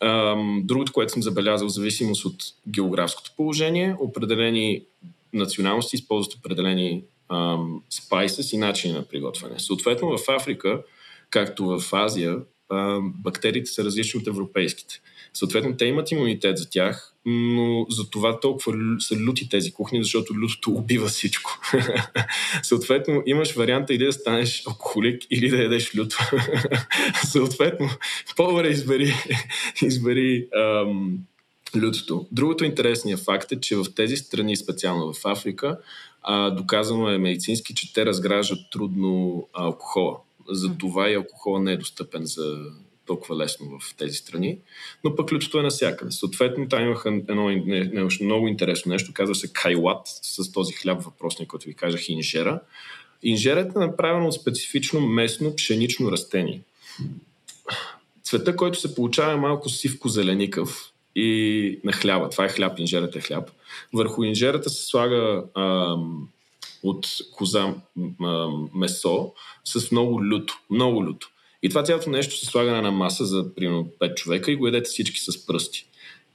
А, 0.00 0.36
другото, 0.62 0.92
което 0.92 1.12
съм 1.12 1.22
забелязал, 1.22 1.68
в 1.68 1.72
зависимост 1.72 2.24
от 2.24 2.36
географското 2.68 3.32
положение, 3.36 3.96
определени 4.00 4.82
националности 5.32 5.96
използват 5.96 6.34
определени 6.34 7.02
спайсес 7.90 8.52
и 8.52 8.58
начини 8.58 8.92
на 8.94 9.02
приготвяне. 9.02 9.58
Съответно, 9.58 10.18
в 10.18 10.28
Африка, 10.28 10.82
както 11.30 11.64
в 11.64 11.92
Азия, 11.92 12.38
бактериите 13.02 13.70
са 13.70 13.84
различни 13.84 14.20
от 14.20 14.26
европейските. 14.26 15.00
Съответно, 15.34 15.76
те 15.76 15.84
имат 15.84 16.10
имунитет 16.10 16.58
за 16.58 16.70
тях, 16.70 17.12
но 17.26 17.86
за 17.90 18.10
това 18.10 18.40
толкова 18.40 18.72
са 18.98 19.16
люти 19.16 19.48
тези 19.48 19.72
кухни, 19.72 20.02
защото 20.02 20.34
лютото 20.34 20.70
убива 20.70 21.06
всичко. 21.06 21.60
Съответно, 22.62 23.22
имаш 23.26 23.54
варианта 23.54 23.94
или 23.94 24.04
да 24.04 24.12
станеш 24.12 24.62
алкохолик, 24.66 25.22
или 25.30 25.48
да 25.48 25.62
ядеш 25.62 25.96
люто. 25.96 26.16
Съответно, 27.24 27.90
по-добре 28.36 28.68
избери, 28.68 29.14
избери 29.82 30.48
ам, 30.56 31.18
лютото. 31.76 32.26
Другото 32.32 32.64
интересния 32.64 33.16
факт 33.16 33.52
е, 33.52 33.60
че 33.60 33.76
в 33.76 33.86
тези 33.96 34.16
страни, 34.16 34.56
специално 34.56 35.12
в 35.12 35.24
Африка, 35.24 35.78
а, 36.22 36.50
доказано 36.50 37.08
е 37.08 37.18
медицински, 37.18 37.74
че 37.74 37.92
те 37.92 38.06
разграждат 38.06 38.58
трудно 38.72 39.46
алкохола. 39.52 40.16
За 40.48 40.78
това 40.78 41.10
и 41.10 41.14
алкохола 41.14 41.60
не 41.60 41.72
е 41.72 41.76
достъпен 41.76 42.22
за 42.24 42.56
толкова 43.06 43.36
лесно 43.36 43.78
в 43.78 43.94
тези 43.96 44.14
страни, 44.14 44.58
но 45.04 45.16
пък 45.16 45.32
лютото 45.32 45.58
е 45.58 45.62
навсякъде. 45.62 46.10
Съответно, 46.10 46.68
там 46.68 46.82
имаха 46.82 47.08
едно 47.08 47.48
не, 47.48 47.84
не, 47.84 48.08
много 48.20 48.48
интересно 48.48 48.92
нещо, 48.92 49.12
казва 49.14 49.34
се 49.34 49.52
кайлат, 49.52 50.00
с 50.04 50.52
този 50.52 50.72
хляб 50.72 51.02
въпросник, 51.02 51.48
който 51.48 51.66
ви 51.66 51.74
казах, 51.74 52.08
инжера. 52.08 52.60
Инжерата 53.22 53.72
е 53.76 53.86
направена 53.86 54.26
от 54.26 54.34
специфично 54.34 55.00
местно 55.00 55.56
пшенично 55.56 56.12
растение. 56.12 56.60
Цвета, 58.22 58.56
който 58.56 58.80
се 58.80 58.94
получава 58.94 59.32
е 59.32 59.36
малко 59.36 59.68
сивко-зеленикъв 59.68 60.92
и 61.16 61.80
на 61.84 61.92
хляба. 61.92 62.30
Това 62.30 62.44
е 62.44 62.48
хляб, 62.48 62.78
инжерата 62.78 63.18
е 63.18 63.22
хляб. 63.22 63.50
Върху 63.92 64.24
инжерата 64.24 64.70
се 64.70 64.86
слага 64.86 65.44
ам, 65.54 66.28
от 66.82 67.06
коза 67.32 67.74
месо 68.74 69.32
с 69.64 69.90
много 69.90 70.24
люто. 70.24 70.60
Много 70.70 71.04
люто. 71.04 71.28
И 71.62 71.68
това 71.68 71.82
цялото 71.82 72.10
нещо 72.10 72.36
се 72.36 72.46
слага 72.46 72.70
на 72.70 72.76
една 72.76 72.90
маса 72.90 73.24
за 73.24 73.54
примерно 73.54 73.88
5 74.00 74.14
човека 74.14 74.52
и 74.52 74.56
го 74.56 74.66
ядете 74.66 74.88
всички 74.88 75.20
с 75.20 75.46
пръсти. 75.46 75.86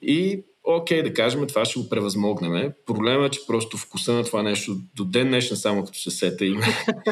И 0.01 0.43
окей, 0.63 1.03
да 1.03 1.13
кажем, 1.13 1.47
това 1.47 1.65
ще 1.65 1.79
го 1.79 1.89
превъзмогнем. 1.89 2.71
Проблемът 2.85 3.35
е, 3.35 3.37
че 3.37 3.47
просто 3.47 3.77
вкуса 3.77 4.13
на 4.13 4.23
това 4.23 4.43
нещо 4.43 4.77
до 4.95 5.05
ден 5.05 5.27
днешен, 5.27 5.57
само 5.57 5.85
като 5.85 5.99
се 5.99 6.11
сета 6.11 6.45
има. 6.45 6.63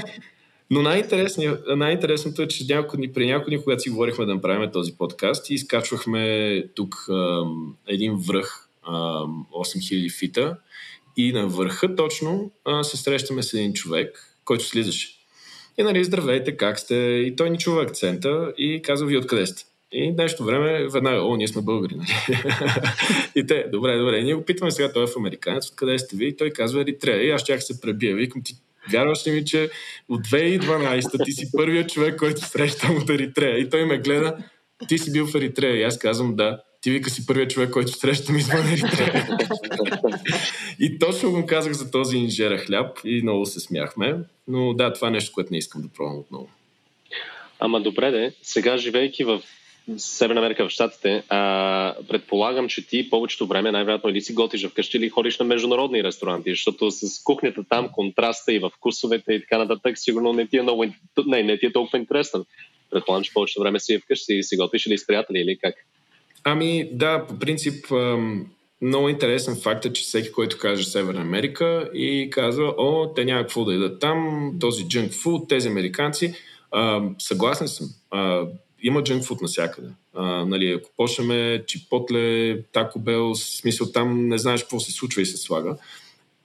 Но 0.71 0.81
най-интересното 0.81 2.41
е, 2.41 2.47
че 2.47 2.65
няколко 2.69 2.97
дни, 2.97 3.13
при 3.13 3.25
няколко 3.25 3.49
дни, 3.49 3.63
когато 3.63 3.81
си 3.81 3.89
говорихме 3.89 4.25
да 4.25 4.33
направим 4.33 4.71
този 4.71 4.97
подкаст 4.97 5.49
и 5.49 5.53
изкачвахме 5.53 6.63
тук 6.75 6.95
ам, 7.09 7.75
един 7.87 8.15
връх, 8.15 8.69
ам, 8.87 9.45
8000 9.53 10.19
фита 10.19 10.57
и 11.17 11.33
на 11.33 11.47
върха 11.47 11.95
точно 11.95 12.51
а, 12.65 12.83
се 12.83 12.97
срещаме 12.97 13.43
с 13.43 13.53
един 13.53 13.73
човек, 13.73 14.37
който 14.45 14.63
слизаше. 14.63 15.15
И 15.77 15.83
нали, 15.83 16.03
здравейте, 16.03 16.57
как 16.57 16.79
сте? 16.79 16.95
И 16.95 17.35
той 17.35 17.49
ни 17.49 17.57
чува 17.57 17.83
акцента 17.83 18.53
и 18.57 18.81
казва, 18.81 19.07
ви 19.07 19.17
откъде 19.17 19.45
сте? 19.45 19.63
И 19.91 20.11
нещо 20.11 20.43
време 20.43 20.87
веднага, 20.87 21.21
о, 21.21 21.35
ние 21.35 21.47
сме 21.47 21.61
българи, 21.61 21.95
нали? 21.95 22.39
и 23.35 23.47
те, 23.47 23.65
добре, 23.71 23.97
добре. 23.97 24.23
Ние 24.23 24.33
го 24.33 24.45
питаме 24.45 24.71
сега, 24.71 24.91
той 24.93 25.03
е 25.03 25.07
в 25.07 25.17
американец, 25.17 25.69
откъде 25.69 25.99
сте 25.99 26.15
ви? 26.15 26.27
И 26.27 26.37
той 26.37 26.49
казва 26.49 26.81
Еритрея. 26.81 27.23
И 27.23 27.29
аз 27.29 27.43
чак 27.43 27.63
се 27.63 27.81
пребия. 27.81 28.15
Викам 28.15 28.41
ти, 28.43 28.53
вярваш 28.91 29.27
ли 29.27 29.31
ми, 29.31 29.45
че 29.45 29.69
от 30.09 30.27
2012 30.27 31.25
ти 31.25 31.31
си 31.31 31.51
първият 31.57 31.89
човек, 31.89 32.19
който 32.19 32.41
срещам 32.41 32.97
от 32.97 33.09
Еритрея? 33.09 33.57
И 33.57 33.69
той 33.69 33.85
ме 33.85 33.97
гледа, 33.97 34.37
ти 34.87 34.97
си 34.97 35.11
бил 35.11 35.27
в 35.27 35.35
Еритрея. 35.35 35.79
И 35.79 35.83
аз 35.83 35.97
казвам, 35.97 36.35
да 36.35 36.61
ти 36.85 36.91
вика 36.91 37.09
си 37.09 37.25
първият 37.25 37.51
човек, 37.51 37.69
който 37.69 37.91
срещам 37.91 38.35
извън 38.37 38.67
Еритрея. 38.67 39.27
и 40.79 40.99
точно 40.99 41.31
го 41.31 41.45
казах 41.45 41.73
за 41.73 41.91
този 41.91 42.17
инжера 42.17 42.57
хляб 42.57 42.99
и 43.05 43.21
много 43.21 43.45
се 43.45 43.59
смяхме. 43.59 44.15
Но 44.47 44.73
да, 44.73 44.93
това 44.93 45.07
е 45.07 45.11
нещо, 45.11 45.31
което 45.33 45.51
не 45.51 45.57
искам 45.57 45.81
да 45.81 45.87
пробвам 45.87 46.19
отново. 46.19 46.49
Ама 47.59 47.81
добре 47.81 48.11
де, 48.11 48.33
сега 48.41 48.77
живейки 48.77 49.23
в 49.23 49.41
Северна 49.97 50.39
Америка 50.39 50.67
в 50.67 50.69
Штатите, 50.69 51.23
а, 51.29 51.95
предполагам, 52.07 52.67
че 52.67 52.87
ти 52.87 53.09
повечето 53.09 53.47
време 53.47 53.71
най-вероятно 53.71 54.09
или 54.09 54.21
си 54.21 54.33
готиш 54.33 54.67
вкъщи 54.67 54.97
или 54.97 55.09
ходиш 55.09 55.39
на 55.39 55.45
международни 55.45 56.03
ресторанти, 56.03 56.49
защото 56.49 56.91
с 56.91 57.23
кухнята 57.23 57.63
там, 57.69 57.89
контраста 57.89 58.53
и 58.53 58.59
в 58.59 58.71
вкусовете 58.75 59.33
и 59.33 59.41
така 59.41 59.57
нататък, 59.57 59.97
сигурно 59.97 60.33
не 60.33 60.47
ти 60.47 60.57
е, 60.57 60.61
много, 60.61 60.85
не, 61.25 61.43
не 61.43 61.57
ти 61.59 61.65
е 61.65 61.73
толкова 61.73 61.97
интересно. 61.97 62.45
Предполагам, 62.91 63.23
че 63.23 63.33
повечето 63.33 63.61
време 63.61 63.79
си 63.79 63.99
вкъщи 63.99 64.33
и 64.33 64.43
си 64.43 64.57
готвиш 64.57 64.85
или 64.85 64.97
с 64.97 65.07
приятели 65.07 65.39
или 65.39 65.57
как? 65.57 65.75
Ами 66.47 66.89
да, 66.93 67.25
по 67.27 67.39
принцип 67.39 67.85
много 68.81 69.09
интересен 69.09 69.55
факт 69.55 69.85
е, 69.85 69.93
че 69.93 70.03
всеки, 70.03 70.31
който 70.31 70.57
каже 70.57 70.83
Северна 70.83 71.21
Америка 71.21 71.89
и 71.93 72.29
казва, 72.31 72.73
о, 72.77 73.13
те 73.15 73.25
няма 73.25 73.41
какво 73.41 73.65
да 73.65 73.73
идат 73.73 73.99
там, 73.99 74.51
този 74.59 74.87
джънк 74.87 75.13
фуд, 75.13 75.49
тези 75.49 75.67
американци, 75.67 76.33
а, 76.71 77.01
съгласен 77.19 77.67
съм. 77.67 77.87
А, 78.11 78.47
има 78.83 79.03
джънк 79.03 79.23
фуд 79.23 79.41
навсякъде. 79.41 79.87
Нали, 80.45 80.71
ако 80.71 80.89
почнем 80.97 81.61
чипотле, 81.67 82.61
тако 82.63 82.99
бел, 82.99 83.35
смисъл 83.35 83.91
там 83.91 84.27
не 84.27 84.37
знаеш 84.37 84.61
какво 84.61 84.79
се 84.79 84.91
случва 84.91 85.21
и 85.21 85.25
се 85.25 85.37
слага. 85.37 85.77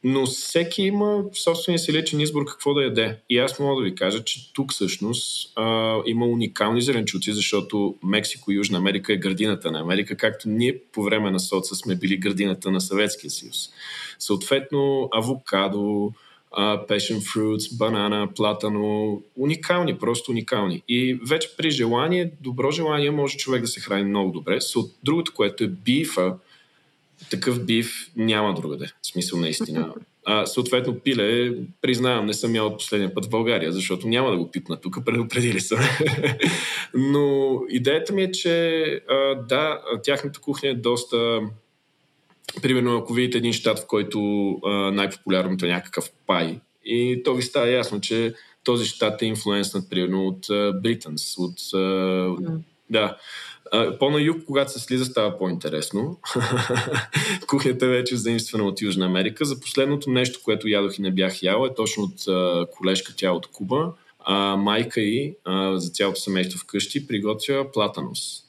Но 0.05 0.27
всеки 0.27 0.83
има 0.83 1.25
собствения 1.35 1.79
си 1.79 1.93
личен 1.93 2.21
избор 2.21 2.45
какво 2.45 2.75
да 2.75 2.83
яде. 2.83 3.19
И 3.31 3.39
аз 3.39 3.59
мога 3.59 3.83
да 3.83 3.89
ви 3.89 3.95
кажа, 3.95 4.25
че 4.25 4.53
тук 4.53 4.73
всъщност 4.73 5.53
а, 5.57 5.97
има 6.07 6.27
уникални 6.27 6.83
зеленчуци, 6.83 7.33
защото 7.33 7.95
Мексико 8.05 8.53
и 8.53 8.55
Южна 8.55 8.79
Америка 8.79 9.13
е 9.13 9.17
градината 9.17 9.71
на 9.71 9.81
Америка, 9.81 10.17
както 10.17 10.49
ние 10.49 10.79
по 10.93 11.03
време 11.03 11.31
на 11.31 11.41
соца 11.41 11.75
сме 11.75 11.95
били 11.95 12.17
градината 12.17 12.71
на 12.71 12.81
Съветския 12.81 13.31
съюз. 13.31 13.71
Съответно, 14.19 15.09
авокадо, 15.13 16.13
passion 16.59 17.19
fruits, 17.19 17.77
банана, 17.79 18.29
платано, 18.37 19.23
уникални, 19.37 19.99
просто 19.99 20.31
уникални. 20.31 20.83
И 20.89 21.19
вече 21.29 21.57
при 21.57 21.71
желание, 21.71 22.33
добро 22.41 22.71
желание, 22.71 23.11
може 23.11 23.37
човек 23.37 23.61
да 23.63 23.69
се 23.69 23.81
храни 23.81 24.05
много 24.05 24.33
добре. 24.33 24.59
Другото, 25.05 25.33
което 25.35 25.65
е 25.65 25.69
бифа, 25.69 26.37
такъв 27.31 27.65
биф 27.65 28.11
няма 28.17 28.55
другаде. 28.55 28.87
В 29.03 29.07
смисъл 29.07 29.39
наистина. 29.39 29.95
А, 30.25 30.47
съответно, 30.47 31.01
пиле, 31.01 31.55
признавам, 31.83 32.27
не 32.27 32.35
съм 32.35 32.55
ял 32.55 32.67
от 32.67 32.79
последния 32.79 33.15
път 33.15 33.27
в 33.27 33.31
България, 33.31 33.73
защото 33.73 34.09
няма 34.09 34.31
да 34.31 34.37
го 34.37 34.51
пипна 34.51 34.77
тук, 34.77 35.05
предупредили 35.05 35.61
са. 35.61 35.77
Но 36.95 37.61
идеята 37.69 38.13
ми 38.13 38.23
е, 38.23 38.33
че 38.33 38.83
а, 39.09 39.35
да, 39.35 39.81
тяхната 40.03 40.41
кухня 40.41 40.69
е 40.69 40.75
доста 40.75 41.41
примерно, 42.63 42.97
ако 42.97 43.13
видите 43.13 43.39
един 43.39 43.53
щат, 43.53 43.79
в 43.79 43.87
който 43.87 44.51
а, 44.65 44.71
най-популярното 44.71 45.67
е 45.67 45.69
някакъв 45.69 46.11
пай, 46.27 46.61
и 46.85 47.23
то 47.25 47.35
ви 47.35 47.43
става 47.43 47.69
ясно, 47.69 48.01
че 48.01 48.35
този 48.65 48.87
щат 48.87 49.23
е 49.23 49.27
инфлуенснат, 49.27 49.91
примерно, 49.91 50.27
от 50.27 50.47
Британс, 50.83 51.39
от... 51.39 51.75
А. 51.75 52.37
Да. 52.91 53.17
А, 53.73 53.99
по-на 53.99 54.21
юг, 54.21 54.45
когато 54.47 54.73
се 54.73 54.79
слиза, 54.79 55.05
става 55.05 55.39
по-интересно. 55.39 56.19
Кухнята 57.47 57.87
е 57.87 57.89
вече 57.89 58.17
заимствана 58.17 58.65
от 58.65 58.83
Южна 58.83 59.07
Америка. 59.07 59.45
За 59.45 59.61
последното 59.61 60.11
нещо, 60.11 60.41
което 60.45 60.69
ядох 60.69 60.99
и 60.99 61.03
не 61.03 61.11
бях 61.11 61.43
ял, 61.43 61.67
е 61.67 61.75
точно 61.75 62.03
от 62.03 62.29
а, 62.29 62.67
колежка 62.71 63.13
тя 63.17 63.33
от 63.33 63.47
Куба. 63.47 63.93
А, 64.19 64.57
майка 64.57 65.01
и 65.01 65.35
а, 65.45 65.79
за 65.79 65.91
цялото 65.91 66.21
семейство 66.21 66.59
вкъщи 66.59 67.07
приготвя 67.07 67.73
платанос. 67.73 68.43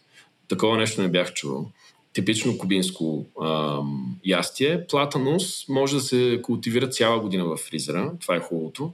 Такова 0.48 0.78
нещо 0.78 1.02
не 1.02 1.08
бях 1.08 1.34
чувал 1.34 1.72
типично 2.14 2.58
кубинско 2.58 3.26
ам, 3.42 4.16
ястие. 4.26 4.88
Платанус 4.88 5.68
може 5.70 5.96
да 5.96 6.02
се 6.02 6.40
култивира 6.44 6.90
цяла 6.90 7.20
година 7.20 7.46
в 7.46 7.58
фризера. 7.58 8.12
Това 8.22 8.36
е 8.36 8.40
хубавото. 8.40 8.92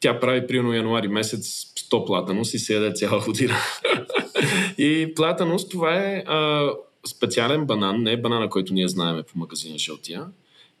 Тя 0.00 0.20
прави 0.20 0.46
примерно 0.46 0.74
януари 0.74 1.08
месец 1.08 1.64
100 1.90 2.06
платанус 2.06 2.54
и 2.54 2.58
се 2.58 2.74
яде 2.74 2.92
цяла 2.94 3.24
година. 3.24 3.56
и 4.78 5.12
платанус 5.16 5.68
това 5.68 5.94
е 5.94 6.24
а, 6.26 6.70
специален 7.06 7.66
банан, 7.66 8.02
не 8.02 8.12
е 8.12 8.16
банана, 8.16 8.50
който 8.50 8.74
ние 8.74 8.88
знаеме 8.88 9.22
по 9.22 9.38
магазина 9.38 9.78
жълтия. 9.78 10.26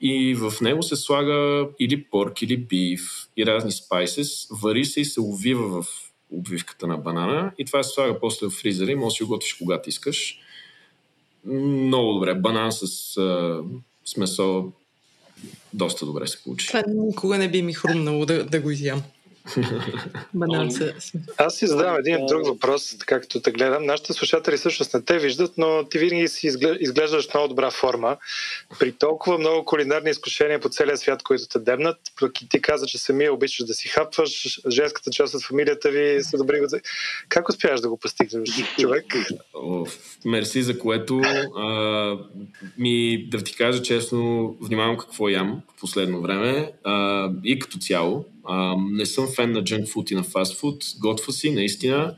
И 0.00 0.34
в 0.34 0.60
него 0.60 0.82
се 0.82 0.96
слага 0.96 1.68
или 1.78 2.04
порк, 2.04 2.42
или 2.42 2.56
биф 2.56 3.02
и 3.36 3.46
разни 3.46 3.72
спайсес. 3.72 4.48
Вари 4.62 4.84
се 4.84 5.00
и 5.00 5.04
се 5.04 5.20
увива 5.20 5.82
в 5.82 5.86
обвивката 6.32 6.86
на 6.86 6.96
банана 6.96 7.52
и 7.58 7.64
това 7.64 7.82
се 7.82 7.94
слага 7.94 8.20
после 8.20 8.46
в 8.46 8.50
фризера 8.50 8.90
и 8.90 8.94
може 8.94 9.12
да 9.12 9.16
си 9.16 9.22
го 9.22 9.28
готвиш 9.28 9.54
когато 9.54 9.88
искаш. 9.88 10.38
Много 11.44 12.12
добре. 12.12 12.34
Банан 12.34 12.72
с, 12.72 12.82
а, 13.16 13.62
с 14.04 14.16
доста 15.72 16.06
добре 16.06 16.26
се 16.26 16.42
получи. 16.42 16.66
Това 16.66 16.82
никога 16.88 17.38
не 17.38 17.50
би 17.50 17.62
ми 17.62 17.74
хрумнало 17.74 18.26
да, 18.26 18.44
да 18.44 18.60
го 18.60 18.70
изям. 18.70 19.02
Аз 21.36 21.54
си 21.54 21.66
задавам 21.66 21.96
един 21.96 22.26
друг 22.26 22.46
въпрос, 22.46 22.96
както 23.06 23.42
те 23.42 23.52
гледам. 23.52 23.86
Нашите 23.86 24.12
слушатели 24.12 24.56
всъщност 24.56 24.94
не 24.94 25.02
те 25.02 25.18
виждат, 25.18 25.52
но 25.58 25.84
ти 25.90 25.98
винаги 25.98 26.28
си 26.28 26.46
изглеждаш 26.80 27.30
в 27.30 27.34
много 27.34 27.48
добра 27.48 27.70
форма. 27.70 28.16
При 28.78 28.92
толкова 28.92 29.38
много 29.38 29.64
кулинарни 29.64 30.10
изкушения 30.10 30.60
по 30.60 30.68
целия 30.68 30.96
свят, 30.96 31.22
които 31.22 31.48
те 31.48 31.58
дебнат, 31.58 31.96
пък 32.20 32.42
и 32.42 32.48
ти 32.48 32.62
каза, 32.62 32.86
че 32.86 32.98
самия 32.98 33.32
обичаш 33.32 33.66
да 33.66 33.74
си 33.74 33.88
хапваш, 33.88 34.60
женската 34.70 35.10
част 35.10 35.34
от 35.34 35.44
фамилията 35.44 35.90
ви 35.90 36.22
са 36.22 36.36
добри. 36.36 36.60
Как 37.28 37.48
успяваш 37.48 37.80
да 37.80 37.88
го 37.88 37.96
постигнеш, 37.96 38.48
човек? 38.78 39.04
мерси, 40.24 40.62
за 40.62 40.78
което 40.78 41.20
а, 41.56 42.18
ми, 42.78 43.26
да 43.30 43.44
ти 43.44 43.56
кажа 43.56 43.82
честно, 43.82 44.56
внимавам 44.60 44.96
какво 44.96 45.28
ям 45.28 45.62
в 45.76 45.80
последно 45.80 46.20
време 46.20 46.72
а, 46.84 47.30
и 47.44 47.58
като 47.58 47.78
цяло 47.78 48.24
а, 48.48 48.76
не 48.90 49.06
съм 49.06 49.26
фен 49.36 49.52
на 49.52 49.64
джанк 49.64 49.88
фуд 49.88 50.10
и 50.10 50.14
на 50.14 50.22
фастфуд. 50.22 50.84
Готва 51.00 51.32
си, 51.32 51.50
наистина. 51.50 52.14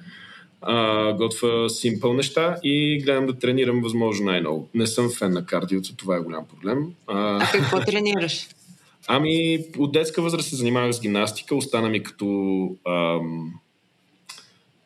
А, 0.60 1.12
готва 1.12 1.68
симпъл 1.68 2.14
неща 2.14 2.56
и 2.62 3.02
гледам 3.04 3.26
да 3.26 3.38
тренирам 3.38 3.80
възможно 3.82 4.26
най-много. 4.26 4.68
Не 4.74 4.86
съм 4.86 5.10
фен 5.10 5.32
на 5.32 5.46
кардиото, 5.46 5.96
това 5.96 6.16
е 6.16 6.20
голям 6.20 6.46
проблем. 6.48 6.92
А, 7.06 7.36
а 7.42 7.52
какво 7.52 7.80
тренираш? 7.80 8.48
Ами, 9.06 9.64
от 9.78 9.92
детска 9.92 10.22
възраст 10.22 10.48
се 10.48 10.56
занимавах 10.56 10.92
с 10.92 11.00
гимнастика. 11.00 11.56
Остана 11.56 11.88
ми 11.88 12.02
като 12.02 12.26
ам, 12.88 13.52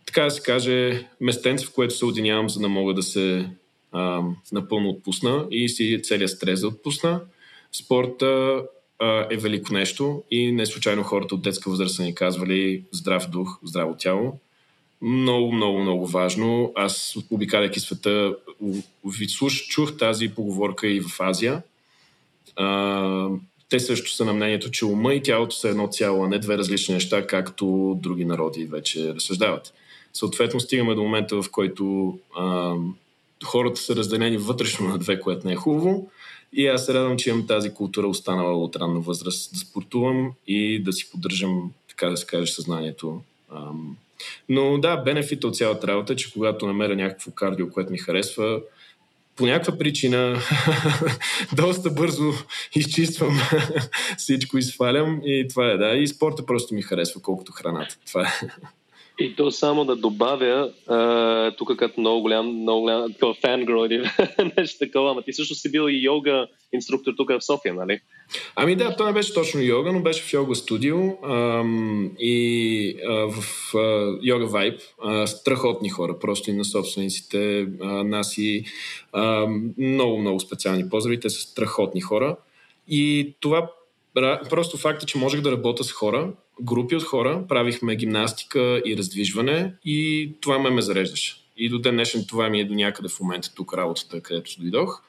така 0.07 0.25
да 0.25 0.31
се 0.31 0.43
каже, 0.43 1.07
местенце, 1.21 1.67
в 1.67 1.73
което 1.73 1.95
се 1.95 2.05
одинявам, 2.05 2.51
за 2.51 2.61
да 2.61 2.69
мога 2.69 2.95
да 2.95 3.03
се 3.03 3.51
ам, 3.93 4.37
напълно 4.53 4.89
отпусна 4.89 5.47
и 5.51 5.69
си 5.69 6.01
целият 6.03 6.31
стрес 6.31 6.61
да 6.61 6.69
отпусна. 6.69 7.21
Спорта 7.73 8.63
е 9.31 9.37
велико 9.37 9.73
нещо 9.73 10.23
и 10.31 10.53
не 10.53 10.67
случайно 10.67 11.03
хората 11.03 11.35
от 11.35 11.43
детска 11.43 11.71
възраст 11.71 11.95
са 11.95 12.03
ни 12.03 12.15
казвали 12.15 12.83
здрав 12.93 13.31
дух, 13.31 13.59
здраво 13.65 13.97
тяло. 13.99 14.39
Много, 15.03 15.53
много, 15.53 15.79
много 15.79 16.07
важно. 16.07 16.73
Аз, 16.75 17.17
обикаляйки 17.31 17.81
света, 17.81 18.37
слуш, 19.29 19.67
чух 19.67 19.97
тази 19.97 20.29
поговорка 20.29 20.89
и 20.89 21.01
в 21.01 21.21
Азия. 21.21 21.63
А, 22.57 23.29
те 23.69 23.81
също 23.81 24.11
са 24.11 24.25
на 24.25 24.33
мнението, 24.33 24.71
че 24.71 24.87
ума 24.87 25.15
и 25.15 25.23
тялото 25.23 25.57
са 25.57 25.69
едно 25.69 25.89
цяло, 25.89 26.25
а 26.25 26.29
не 26.29 26.39
две 26.39 26.59
различни 26.59 26.95
неща, 26.95 27.27
както 27.27 27.99
други 28.03 28.25
народи 28.25 28.65
вече 28.65 29.15
разсъждават. 29.15 29.75
Съответно, 30.13 30.61
стигаме 30.61 30.95
до 30.95 31.03
момента, 31.03 31.43
в 31.43 31.51
който 31.51 32.19
а, 32.37 32.75
хората 33.45 33.81
са 33.81 33.97
разделени 33.97 34.37
вътрешно 34.37 34.89
на 34.89 34.99
две, 34.99 35.21
което 35.21 35.47
не 35.47 35.53
е 35.53 35.57
хубаво 35.57 36.11
и 36.53 36.67
аз 36.67 36.87
се 36.87 36.95
радвам, 36.95 37.19
че 37.19 37.31
имам 37.31 37.47
тази 37.47 37.75
култура 37.75 38.07
останала 38.07 38.65
от 38.65 38.77
ранна 38.77 39.01
възраст 39.01 39.53
да 39.53 39.59
спортувам 39.59 40.33
и 40.47 40.83
да 40.83 40.93
си 40.93 41.11
поддържам, 41.11 41.73
така 41.89 42.09
да 42.09 42.17
се 42.17 42.27
каже, 42.27 42.53
съзнанието. 42.53 43.21
Но 44.49 44.79
да, 44.79 44.97
бенефита 44.97 45.47
от 45.47 45.57
цялата 45.57 45.87
работа 45.87 46.13
е, 46.13 46.17
че 46.17 46.33
когато 46.33 46.67
намеря 46.67 46.97
някакво 46.97 47.31
кардио, 47.31 47.71
което 47.71 47.93
ми 47.93 47.99
харесва, 47.99 48.61
по 49.37 49.47
някаква 49.47 49.79
причина 49.79 50.41
доста 51.53 51.91
бързо 51.91 52.33
изчиствам 52.75 53.39
всичко 54.19 54.59
и 54.59 54.63
свалям 54.63 55.21
и 55.25 55.47
това 55.49 55.71
е, 55.71 55.77
да. 55.77 55.97
И 55.97 56.09
спорта 56.09 56.47
просто 56.47 56.75
ми 56.75 56.83
харесва, 56.83 57.21
колкото 57.23 57.53
храната. 57.53 57.97
Това 58.07 58.23
е. 58.23 58.47
И 59.19 59.37
то 59.37 59.51
само 59.51 59.85
да 59.85 59.97
добавя, 59.97 60.73
тук 61.59 61.77
като 61.77 62.01
много 62.01 62.21
голям, 62.21 62.47
много 62.47 62.81
голям 62.81 63.13
такова 63.13 63.35
фангро 63.35 63.85
или 63.85 64.11
нещо 64.59 64.79
такова, 64.79 65.11
ама 65.11 65.23
ти 65.23 65.33
също 65.33 65.55
си 65.55 65.71
бил 65.71 65.89
и 65.89 66.05
йога 66.05 66.47
инструктор 66.73 67.13
тук 67.17 67.31
в 67.31 67.45
София, 67.45 67.75
нали? 67.75 68.01
Ами 68.57 68.77
да, 68.77 68.97
то 68.97 69.07
не 69.07 69.13
беше 69.13 69.35
точно 69.35 69.61
йога, 69.61 69.93
но 69.93 70.01
беше 70.01 70.23
в 70.23 70.33
йога 70.33 70.55
студио 70.55 70.99
ам, 71.23 72.11
и 72.19 72.97
а, 73.09 73.13
в 73.13 73.75
а, 73.75 74.19
йога 74.23 74.47
вайб. 74.47 74.81
Страхотни 75.27 75.89
хора, 75.89 76.19
просто 76.19 76.51
и 76.51 76.53
на 76.53 76.65
собствениците, 76.65 77.69
а, 77.81 77.87
нас 77.87 78.39
и 78.39 78.65
много, 79.79 80.19
много 80.19 80.41
специални 80.41 80.89
поздрави. 80.89 81.21
Те 81.21 81.31
са 81.31 81.41
страхотни 81.41 82.01
хора. 82.01 82.37
И 82.89 83.35
това 83.41 83.71
просто 84.51 84.77
факта, 84.77 85.07
че 85.07 85.19
можех 85.19 85.41
да 85.41 85.53
работя 85.53 85.85
с 85.85 85.93
хора, 85.93 86.33
групи 86.61 86.97
от 86.97 87.03
хора, 87.03 87.45
правихме 87.49 87.97
гимнастика 87.97 88.83
и 88.87 88.97
раздвижване 88.97 89.75
и 89.85 90.31
това 90.41 90.59
ме 90.59 90.71
ме 90.71 90.83
зареждаше. 90.83 91.37
И 91.57 91.69
до 91.69 91.79
ден 91.79 91.95
днешен 91.95 92.25
това 92.29 92.49
ми 92.49 92.61
е 92.61 92.65
до 92.65 92.75
някъде 92.75 93.09
в 93.09 93.21
момента 93.21 93.55
тук 93.55 93.75
работата, 93.75 94.21
където 94.21 94.61
дойдох. 94.61 95.03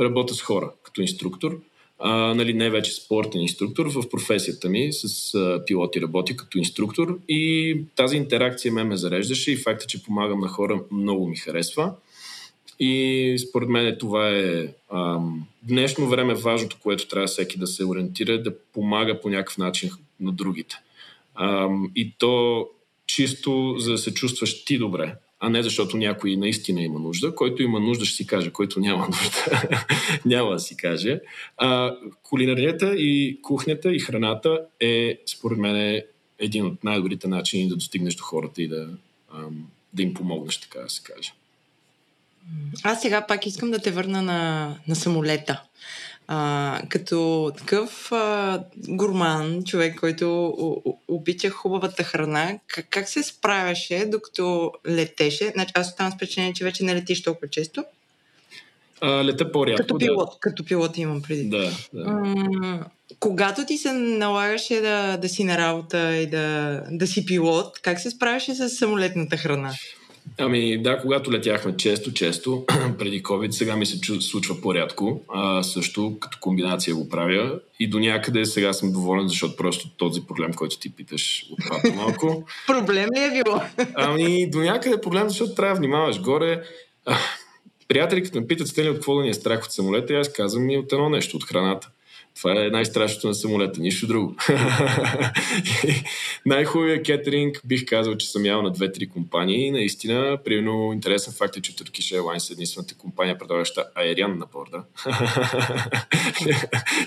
Работя 0.00 0.34
с 0.34 0.42
хора 0.42 0.72
като 0.82 1.00
инструктор. 1.00 1.60
А, 1.98 2.34
нали, 2.34 2.54
не 2.54 2.70
вече 2.70 2.92
спортен 2.92 3.40
инструктор, 3.40 3.86
в 3.86 4.08
професията 4.10 4.68
ми 4.68 4.92
с 4.92 5.34
а, 5.34 5.64
пилоти 5.66 6.00
работя 6.00 6.36
като 6.36 6.58
инструктор 6.58 7.18
и 7.28 7.76
тази 7.96 8.16
интеракция 8.16 8.72
ме 8.72 8.84
ме 8.84 8.96
зареждаше 8.96 9.52
и 9.52 9.56
факта, 9.56 9.86
че 9.86 10.02
помагам 10.02 10.40
на 10.40 10.48
хора 10.48 10.82
много 10.90 11.28
ми 11.28 11.36
харесва. 11.36 11.92
И 12.80 13.36
според 13.48 13.68
мен 13.68 13.96
това 14.00 14.28
е 14.28 14.66
ам, 14.92 15.46
днешно 15.62 16.08
време 16.08 16.34
важното, 16.34 16.76
което 16.82 17.08
трябва 17.08 17.26
всеки 17.26 17.58
да 17.58 17.66
се 17.66 17.84
ориентира, 17.84 18.42
да 18.42 18.58
помага 18.58 19.20
по 19.20 19.30
някакъв 19.30 19.58
начин 19.58 19.90
на 20.20 20.32
другите. 20.32 20.76
Ам, 21.34 21.90
и 21.96 22.14
то 22.18 22.66
чисто 23.06 23.74
за 23.78 23.90
да 23.92 23.98
се 23.98 24.14
чувстваш 24.14 24.64
ти 24.64 24.78
добре, 24.78 25.14
а 25.40 25.48
не 25.48 25.62
защото 25.62 25.96
някой 25.96 26.36
наистина 26.36 26.82
има 26.82 26.98
нужда. 26.98 27.34
Който 27.34 27.62
има 27.62 27.80
нужда 27.80 28.04
ще 28.04 28.16
си 28.16 28.26
каже, 28.26 28.50
който 28.50 28.80
няма 28.80 29.06
нужда 29.06 29.68
няма 30.24 30.50
да 30.50 30.58
си 30.58 30.76
каже. 30.76 31.20
А, 31.56 31.96
кулинарията 32.22 32.94
и 32.96 33.38
кухнята 33.42 33.94
и 33.94 33.98
храната 33.98 34.60
е, 34.80 35.18
според 35.26 35.58
мен, 35.58 36.02
един 36.38 36.66
от 36.66 36.84
най-добрите 36.84 37.28
начини 37.28 37.68
да 37.68 37.74
достигнеш 37.74 38.14
до 38.14 38.22
хората 38.22 38.62
и 38.62 38.68
да, 38.68 38.88
ам, 39.34 39.66
да 39.92 40.02
им 40.02 40.14
помогнеш, 40.14 40.58
така 40.58 40.80
да 40.80 40.90
се 40.90 41.02
каже. 41.02 41.32
Аз 42.82 43.02
сега 43.02 43.26
пак 43.26 43.46
искам 43.46 43.70
да 43.70 43.78
те 43.78 43.90
върна 43.90 44.22
на, 44.22 44.74
на 44.88 44.96
самолета. 44.96 45.62
А, 46.32 46.82
като 46.88 47.50
такъв 47.58 48.12
а, 48.12 48.62
гурман, 48.88 49.64
човек, 49.64 50.00
който 50.00 50.54
обича 51.08 51.50
хубавата 51.50 52.04
храна, 52.04 52.58
как, 52.66 52.86
как 52.90 53.08
се 53.08 53.22
справяше 53.22 54.04
докато 54.06 54.72
летеше? 54.88 55.50
Значи, 55.52 55.72
аз 55.74 55.88
оставам 55.88 56.12
с 56.12 56.14
впечатление, 56.14 56.52
че 56.52 56.64
вече 56.64 56.84
не 56.84 56.94
летиш 56.94 57.22
толкова 57.22 57.48
често. 57.48 57.84
А, 59.00 59.24
лета 59.24 59.52
по-рядко, 59.52 59.82
Като 59.82 59.98
пилот, 59.98 60.30
да. 60.32 60.38
като 60.40 60.64
пилот 60.64 60.98
имам 60.98 61.22
преди. 61.22 61.48
Да, 61.48 61.70
да. 61.92 62.04
А, 62.06 62.84
когато 63.20 63.66
ти 63.66 63.78
се 63.78 63.92
налагаше 63.92 64.80
да, 64.80 65.16
да 65.16 65.28
си 65.28 65.44
на 65.44 65.58
работа 65.58 66.16
и 66.16 66.26
да, 66.26 66.82
да 66.90 67.06
си 67.06 67.26
пилот, 67.26 67.80
как 67.82 68.00
се 68.00 68.10
справяше 68.10 68.54
с 68.54 68.70
самолетната 68.70 69.36
храна? 69.36 69.72
Ами 70.38 70.82
да, 70.82 70.98
когато 70.98 71.32
летяхме 71.32 71.76
често, 71.76 72.12
често, 72.12 72.64
преди 72.98 73.22
COVID, 73.22 73.50
сега 73.50 73.76
ми 73.76 73.86
се 73.86 73.98
случва 74.20 74.60
по-рядко. 74.60 75.22
А, 75.28 75.62
също 75.62 76.16
като 76.20 76.38
комбинация 76.40 76.94
го 76.94 77.08
правя 77.08 77.60
и 77.80 77.88
до 77.88 77.98
някъде 77.98 78.44
сега 78.44 78.72
съм 78.72 78.92
доволен, 78.92 79.28
защото 79.28 79.56
просто 79.56 79.88
този 79.96 80.26
проблем, 80.26 80.52
който 80.52 80.78
ти 80.78 80.92
питаш, 80.96 81.46
отпада 81.52 81.94
малко. 81.96 82.44
проблем 82.66 83.08
ли 83.16 83.20
е 83.20 83.42
било? 83.42 83.60
ами 83.94 84.50
до 84.50 84.58
някъде 84.58 84.94
е 84.94 85.00
проблем, 85.00 85.28
защото 85.28 85.54
трябва 85.54 85.74
да 85.74 85.78
внимаваш 85.78 86.20
горе. 86.20 86.62
приятели, 87.88 88.22
като 88.22 88.40
ме 88.40 88.46
питат 88.46 88.68
с 88.68 88.78
от 88.78 88.94
какво 88.94 89.14
да 89.14 89.22
ни 89.22 89.28
е 89.28 89.34
страх 89.34 89.64
от 89.64 89.72
самолета, 89.72 90.14
аз 90.14 90.32
казвам 90.32 90.70
и 90.70 90.78
от 90.78 90.92
едно 90.92 91.08
нещо, 91.08 91.36
от 91.36 91.44
храната. 91.44 91.90
Това 92.36 92.64
е 92.64 92.68
най-страшното 92.68 93.26
на 93.26 93.34
самолета, 93.34 93.80
нищо 93.80 94.06
друго. 94.06 94.36
Най-хубавия 96.46 97.02
кетеринг 97.02 97.60
бих 97.64 97.86
казал, 97.86 98.16
че 98.16 98.30
съм 98.30 98.46
ял 98.46 98.62
на 98.62 98.70
две-три 98.70 99.08
компании. 99.08 99.70
Наистина, 99.70 100.38
примерно, 100.44 100.92
интересен 100.92 101.32
факт 101.32 101.56
е, 101.56 101.60
че 101.60 101.72
Turkish 101.72 102.20
Airlines 102.20 102.50
е 102.50 102.52
единствената 102.52 102.94
компания, 102.94 103.38
предлагаща 103.38 103.84
аериан 103.94 104.38
на 104.38 104.46
борда. 104.46 104.82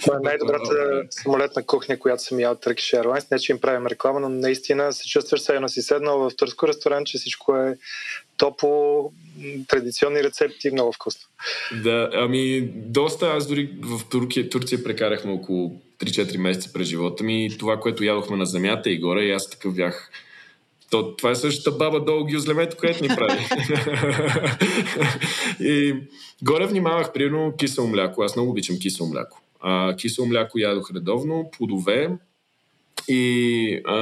Това 0.02 0.16
е 0.16 0.24
най-добрата 0.24 1.04
самолетна 1.10 1.66
кухня, 1.66 2.00
която 2.00 2.24
съм 2.24 2.40
ял 2.40 2.56
Turkish 2.56 3.02
Airlines. 3.02 3.32
Не, 3.32 3.40
че 3.40 3.52
им 3.52 3.62
правим 3.62 3.88
реклама, 3.88 4.20
но 4.20 4.30
наистина 4.30 4.94
се 4.94 5.10
чувстваш 5.10 5.42
се 5.42 5.60
си 5.68 5.82
седнал 5.82 6.20
в 6.20 6.36
турско 6.36 6.68
ресторант, 6.68 7.08
че 7.08 7.18
всичко 7.18 7.58
е 7.58 7.78
топло, 8.38 9.12
традиционни 9.68 10.24
рецепти, 10.24 10.72
много 10.72 10.92
вкусно. 10.92 11.22
Да, 11.84 12.10
ами 12.14 12.62
доста. 12.76 13.28
Аз 13.28 13.48
дори 13.48 13.70
в 13.82 14.10
Турция, 14.10 14.50
Турция 14.50 14.84
прекарахме 14.84 15.32
около 15.32 15.82
3-4 16.00 16.38
месеца 16.38 16.74
през 16.74 16.88
живота 16.88 17.24
ми. 17.24 17.50
Това, 17.60 17.80
което 17.80 18.04
ядохме 18.04 18.38
на 18.38 18.46
земята 18.46 18.90
и 18.90 19.00
горе, 19.00 19.24
и 19.24 19.32
аз 19.32 19.50
такъв 19.50 19.76
бях 19.76 20.12
то, 20.94 21.16
това 21.16 21.32
е 21.32 21.36
същата 21.36 21.78
баба 21.78 22.00
долу 22.00 22.26
гюзлемето, 22.26 22.78
което 22.78 23.04
ни 23.04 23.10
прави. 23.10 23.48
и 25.70 25.96
горе 26.44 26.68
внимавах, 26.68 27.14
примерно, 27.14 27.54
кисело 27.60 27.88
мляко. 27.88 28.24
Аз 28.24 28.36
много 28.36 28.52
обичам 28.52 28.80
кисело 28.80 29.10
мляко. 29.10 29.42
А, 29.62 29.96
кисело 29.96 30.28
мляко 30.28 30.60
ядох 30.60 30.92
редовно, 30.96 31.50
плодове 31.58 32.10
и 33.08 33.82
а, 33.86 33.98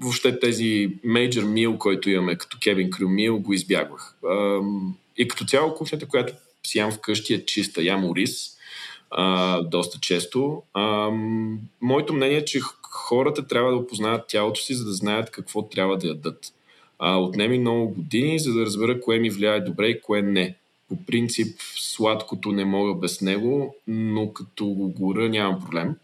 въобще 0.00 0.38
тези 0.38 0.90
major 1.06 1.44
meal, 1.44 1.78
който 1.78 2.10
имаме 2.10 2.36
като 2.36 2.56
Kevin 2.56 2.90
Crew 2.90 3.06
meal, 3.06 3.38
го 3.38 3.52
избягвах. 3.52 4.16
И 5.16 5.28
като 5.28 5.44
цяло 5.44 5.74
кухнята, 5.74 6.06
която 6.06 6.32
си 6.66 6.78
ям 6.78 6.92
вкъщи 6.92 7.34
е 7.34 7.44
чиста. 7.44 7.82
Ям 7.82 8.12
рис 8.16 8.54
а, 9.10 9.60
доста 9.62 9.98
често. 10.00 10.62
А, 10.74 11.10
моето 11.80 12.14
мнение 12.14 12.36
е, 12.36 12.44
че 12.44 12.60
хората 12.82 13.46
трябва 13.46 13.70
да 13.70 13.76
опознаят 13.76 14.28
тялото 14.28 14.60
си, 14.60 14.74
за 14.74 14.84
да 14.84 14.92
знаят 14.92 15.30
какво 15.30 15.62
трябва 15.62 15.98
да 15.98 16.08
ядат. 16.08 16.52
А, 16.98 17.16
отнеми 17.16 17.58
много 17.58 17.88
години, 17.88 18.38
за 18.38 18.52
да 18.52 18.66
разбера 18.66 19.00
кое 19.00 19.18
ми 19.18 19.30
влияе 19.30 19.60
добре 19.60 19.86
и 19.86 20.00
кое 20.00 20.22
не. 20.22 20.56
По 20.88 20.96
принцип, 21.06 21.56
сладкото 21.76 22.52
не 22.52 22.64
мога 22.64 22.94
без 22.94 23.20
него, 23.20 23.74
но 23.86 24.32
като 24.32 24.66
го 24.66 24.88
горя 24.88 25.28
нямам 25.28 25.60
проблем. 25.60 25.96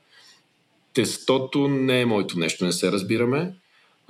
Тестото 0.95 1.69
не 1.69 2.01
е 2.01 2.07
моето 2.07 2.39
нещо, 2.39 2.65
не 2.65 2.73
се 2.73 2.93
разбираме. 2.93 3.53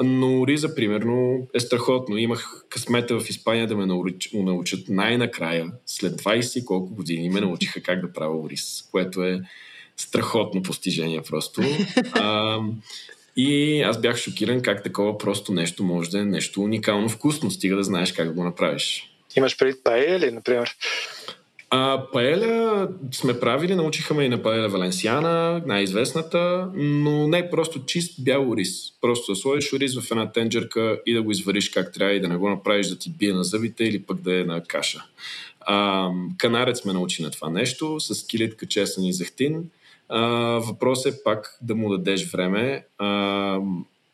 Но 0.03 0.47
риза, 0.47 0.75
примерно, 0.75 1.49
е 1.55 1.61
страхотно. 1.61 2.17
Имах 2.17 2.65
късмета 2.69 3.21
в 3.21 3.31
Испания 3.31 3.67
да 3.67 3.77
ме 3.77 3.87
научат 4.35 4.89
най-накрая, 4.89 5.67
след 5.87 6.23
20 6.23 6.65
колко 6.65 6.95
години, 6.95 7.31
ме 7.31 7.41
научиха 7.41 7.83
как 7.83 8.01
да 8.01 8.13
правя 8.13 8.51
риз, 8.51 8.89
което 8.91 9.25
е 9.25 9.41
страхотно 9.97 10.63
постижение 10.63 11.23
просто. 11.23 11.63
А, 12.13 12.59
и 13.37 13.81
аз 13.83 14.01
бях 14.01 14.17
шокиран 14.17 14.63
как 14.63 14.83
такова 14.83 15.19
просто 15.19 15.53
нещо 15.53 15.85
може 15.85 16.11
да 16.11 16.19
е 16.19 16.25
нещо 16.25 16.63
уникално 16.63 17.09
вкусно, 17.09 17.51
стига 17.51 17.77
да 17.77 17.85
знаеш 17.85 18.13
как 18.13 18.29
да 18.29 18.35
го 18.35 18.45
направиш. 18.45 19.11
Имаш 19.37 19.59
преди 19.59 19.79
паея 19.85 20.19
ли, 20.19 20.31
например? 20.31 20.77
А, 21.73 22.07
паеля 22.13 22.89
сме 23.13 23.41
правили, 23.41 23.75
научиха 23.75 24.25
и 24.25 24.29
на 24.29 24.43
паеля 24.43 24.69
Валенсиана, 24.69 25.63
най-известната, 25.67 26.71
но 26.75 27.29
не 27.29 27.51
просто 27.51 27.85
чист 27.85 28.25
бял 28.25 28.55
рис. 28.57 29.01
Просто 29.01 29.33
да 29.33 29.37
сложиш 29.37 29.73
рис 29.73 30.01
в 30.01 30.11
една 30.11 30.33
тенджерка 30.33 31.01
и 31.07 31.15
да 31.15 31.23
го 31.23 31.31
извариш 31.31 31.71
как 31.71 31.93
трябва 31.93 32.15
и 32.15 32.21
да 32.21 32.29
не 32.29 32.37
го 32.37 32.51
направиш 32.51 32.87
да 32.87 32.99
ти 32.99 33.11
бие 33.11 33.33
на 33.33 33.45
зъбите 33.45 33.85
или 33.85 34.03
пък 34.03 34.21
да 34.21 34.41
е 34.41 34.45
на 34.45 34.63
каша. 34.65 35.05
А, 35.61 36.09
канарец 36.39 36.85
ме 36.85 36.93
научи 36.93 37.23
на 37.23 37.31
това 37.31 37.51
нещо 37.51 38.01
с 38.01 38.27
килитка 38.27 38.67
чесън 38.67 39.05
и 39.05 39.13
захтин. 39.13 39.71
А, 40.09 40.21
въпрос 40.59 41.07
е 41.07 41.23
пак 41.25 41.59
да 41.63 41.75
му 41.75 41.91
дадеш 41.91 42.33
време 42.33 42.85
а, 42.99 43.59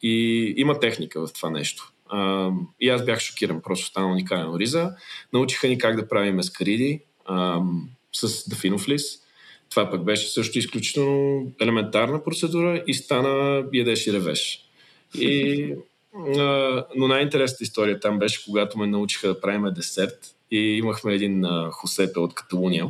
и 0.02 0.54
има 0.56 0.80
техника 0.80 1.26
в 1.26 1.32
това 1.32 1.50
нещо. 1.50 1.92
А, 2.08 2.50
и 2.80 2.88
аз 2.88 3.04
бях 3.04 3.20
шокиран, 3.20 3.62
просто 3.62 3.86
стана 3.86 4.12
уникален 4.12 4.56
риза. 4.56 4.90
Научиха 5.32 5.68
ни 5.68 5.78
как 5.78 5.96
да 5.96 6.08
правим 6.08 6.38
ескариди, 6.38 7.00
ам, 7.28 7.88
с 8.12 8.48
дафинов 8.48 8.88
лист. 8.88 9.22
Това 9.70 9.90
пък 9.90 10.04
беше 10.04 10.28
също 10.28 10.58
изключително 10.58 11.46
елементарна 11.60 12.24
процедура 12.24 12.82
и 12.86 12.94
стана 12.94 13.64
ядеш 13.72 14.06
и 14.06 14.12
ревеш. 14.12 14.62
И, 15.18 15.74
а, 16.38 16.84
но 16.96 17.08
най-интересната 17.08 17.64
история 17.64 18.00
там 18.00 18.18
беше, 18.18 18.44
когато 18.44 18.78
ме 18.78 18.86
научиха 18.86 19.28
да 19.28 19.40
правим 19.40 19.64
десерт 19.74 20.34
и 20.50 20.58
имахме 20.58 21.14
един 21.14 21.44
а, 21.44 21.70
хосета 21.72 22.20
от 22.20 22.34
Каталуния. 22.34 22.86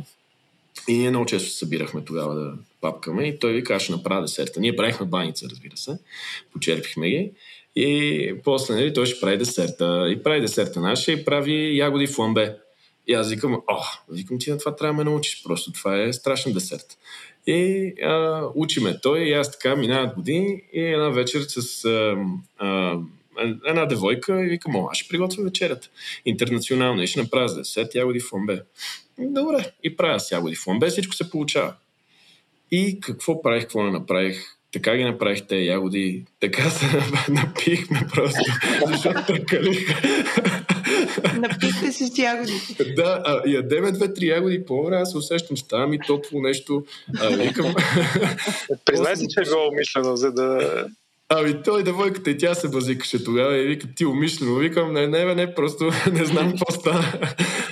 И 0.87 0.97
ние 0.97 1.09
много 1.09 1.25
често 1.25 1.49
се 1.49 1.57
събирахме 1.57 2.05
тогава 2.05 2.35
да 2.35 2.53
папкаме 2.81 3.23
и 3.23 3.39
той 3.39 3.53
ви 3.53 3.63
каже, 3.63 3.91
направя 3.91 4.21
десерта. 4.21 4.59
Ние 4.59 4.75
правихме 4.75 5.05
баница, 5.05 5.47
разбира 5.51 5.77
се. 5.77 5.97
Почерпихме 6.53 7.09
ги. 7.09 7.31
И 7.75 8.35
после 8.43 8.75
нали, 8.75 8.93
той 8.93 9.05
ще 9.05 9.19
прави 9.19 9.37
десерта. 9.37 10.07
И 10.09 10.23
прави 10.23 10.41
десерта 10.41 10.79
наша 10.79 11.11
и 11.11 11.25
прави 11.25 11.77
ягоди 11.77 12.07
фламбе. 12.07 12.57
И 13.07 13.13
аз 13.13 13.29
викам, 13.29 13.53
о, 13.53 13.83
викам 14.09 14.39
ти 14.39 14.51
на 14.51 14.57
това 14.57 14.75
трябва 14.75 14.93
да 14.93 14.97
ме 15.03 15.09
научиш, 15.09 15.43
просто 15.43 15.71
това 15.71 16.01
е 16.01 16.13
страшен 16.13 16.53
десерт. 16.53 16.97
И 17.47 17.93
а, 18.03 18.43
учиме 18.55 18.99
той 19.01 19.19
и 19.19 19.33
аз 19.33 19.51
така 19.51 19.75
минават 19.75 20.15
години 20.15 20.61
и 20.73 20.81
една 20.81 21.09
вечер 21.09 21.41
с 21.41 21.85
а, 21.85 22.17
а, 22.57 22.97
една 23.65 23.85
девойка 23.85 24.43
и 24.43 24.49
викам, 24.49 24.75
о, 24.75 24.87
аз 24.91 24.97
ще 24.97 25.09
приготвя 25.09 25.43
вечерята. 25.43 25.89
Интернационално 26.25 27.03
и 27.03 27.07
ще 27.07 27.21
направя 27.21 27.55
десерт 27.55 27.95
ягоди 27.95 28.19
фламбе. 28.19 28.61
Добре, 29.19 29.71
и 29.83 29.97
правя 29.97 30.19
с 30.19 30.31
ягоди 30.31 30.55
фламбе, 30.55 30.87
всичко 30.87 31.15
се 31.15 31.29
получава. 31.29 31.73
И 32.71 32.99
какво 32.99 33.41
правих, 33.41 33.63
какво 33.63 33.83
не 33.83 33.91
направих? 33.91 34.43
Така 34.71 34.97
ги 34.97 35.03
направих 35.03 35.47
те 35.47 35.55
ягоди, 35.57 36.25
така 36.39 36.69
се 36.69 36.85
напихме 37.29 38.07
просто, 38.13 38.51
защото 38.87 39.25
търкалиха. 39.25 40.01
Се 41.79 41.91
с 41.91 42.17
ягоди. 42.17 42.53
Да, 42.95 43.21
а, 43.25 43.41
ядеме 43.45 43.91
две-три 43.91 44.27
ягоди 44.27 44.65
по-добре, 44.65 44.95
аз 44.95 45.11
се 45.11 45.17
усещам, 45.17 45.57
става 45.57 45.87
ми 45.87 45.99
топло 46.07 46.41
нещо. 46.41 46.85
А, 47.19 47.29
викам... 47.29 47.73
Признай 48.85 49.15
си, 49.15 49.27
че 49.29 49.39
е 49.39 49.43
било 49.43 49.67
умишлено, 49.67 50.15
за 50.15 50.31
да 50.31 50.85
Ами 51.29 51.63
той 51.63 51.83
девойката 51.83 52.29
и 52.29 52.37
тя 52.37 52.53
се 52.53 52.69
базикаше 52.69 53.23
тогава 53.23 53.57
и 53.57 53.67
вика, 53.67 53.87
ти 53.95 54.05
умишлено. 54.05 54.55
Викам, 54.55 54.93
не, 54.93 55.07
не, 55.07 55.35
не, 55.35 55.55
просто 55.55 55.91
не 56.11 56.25
знам 56.25 56.49
какво 56.49 56.71
стана. 56.71 57.03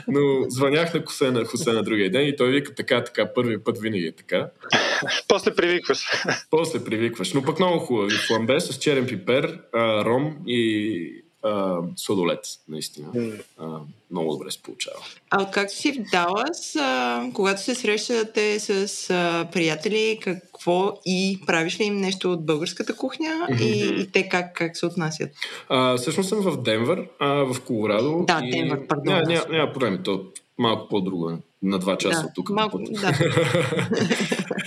Но 0.08 0.50
звънях 0.50 0.94
на 0.94 1.06
Хусена, 1.06 1.46
Хусена 1.46 1.84
другия 1.84 2.12
ден 2.12 2.28
и 2.28 2.36
той 2.36 2.52
вика 2.52 2.76
така, 2.76 3.04
така, 3.04 3.34
първи 3.34 3.64
път 3.64 3.80
винаги 3.80 4.06
е 4.06 4.12
така. 4.12 4.50
После 5.28 5.56
привикваш. 5.56 6.06
После 6.50 6.84
привикваш. 6.84 7.34
Но 7.34 7.44
пък 7.44 7.60
много 7.60 7.80
хубаво. 7.80 8.10
Фламбе 8.28 8.60
с 8.60 8.78
черен 8.78 9.06
пипер, 9.06 9.60
а, 9.74 10.06
ром 10.06 10.38
и 10.48 11.25
а, 11.46 11.78
сладолет, 11.96 12.46
наистина. 12.68 13.08
Mm. 13.08 13.42
А, 13.58 13.66
много 14.12 14.32
добре 14.32 14.52
се 14.52 14.62
получава. 14.62 14.96
А 15.30 15.42
откакто 15.42 15.76
си 15.76 15.92
в 15.92 16.12
Далас, 16.12 16.76
а, 16.76 17.24
когато 17.34 17.62
се 17.62 17.76
срещате 17.76 18.60
с 18.60 19.10
а, 19.10 19.48
приятели, 19.52 20.20
какво 20.22 21.00
и 21.06 21.42
правиш 21.46 21.80
ли 21.80 21.84
им 21.84 21.98
нещо 21.98 22.32
от 22.32 22.46
българската 22.46 22.96
кухня 22.96 23.48
mm-hmm. 23.50 23.62
и, 23.62 24.02
и 24.02 24.12
те 24.12 24.30
как, 24.30 24.56
как 24.56 24.78
се 24.78 24.86
отнасят? 24.86 25.30
А, 25.70 25.98
всъщност 25.98 26.30
съм 26.30 26.42
в 26.42 26.62
Денвър, 26.62 27.08
а, 27.20 27.28
в 27.28 27.62
Колорадо. 27.62 28.24
Да, 28.28 28.42
и... 28.44 28.52
Денвър, 28.52 28.88
пардон. 28.88 29.14
Няма, 29.14 29.28
няма, 29.28 29.46
няма 29.50 29.74
проблеми, 29.74 30.04
то 30.04 30.26
малко 30.58 30.90
по-друго 30.90 31.30
е. 31.30 31.38
На 31.62 31.80
два 31.80 31.98
часа 31.98 32.22
да, 32.22 32.28
от 32.28 32.34
тук. 32.36 32.50
Малко, 32.50 32.80
да. 32.80 33.14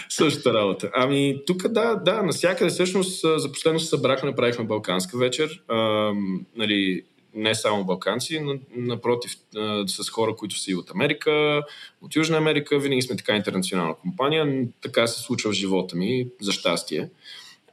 Същата 0.09 0.55
работа. 0.55 0.91
Ами, 0.95 1.43
тук 1.47 1.68
да, 1.68 1.95
да, 1.95 2.22
насякъде 2.22 2.70
всъщност 2.70 3.20
за 3.20 3.53
последно 3.53 3.80
се 3.80 3.86
събрахме, 3.86 4.30
направихме 4.30 4.64
Балканска 4.64 5.18
вечер. 5.18 5.62
А, 5.68 5.76
нали, 6.57 7.03
не 7.34 7.55
само 7.55 7.84
балканци, 7.84 8.41
но 8.41 8.55
напротив, 8.76 9.32
с 9.86 10.11
хора, 10.11 10.36
които 10.36 10.59
са 10.59 10.70
и 10.70 10.74
от 10.74 10.91
Америка, 10.91 11.62
от 12.03 12.16
Южна 12.16 12.36
Америка. 12.36 12.78
Винаги 12.78 13.03
сме 13.03 13.16
така 13.16 13.36
интернационална 13.36 13.95
компания. 13.95 14.68
Така 14.80 15.07
се 15.07 15.22
случва 15.22 15.51
в 15.51 15.55
живота 15.55 15.97
ми, 15.97 16.28
за 16.41 16.53
щастие. 16.53 17.09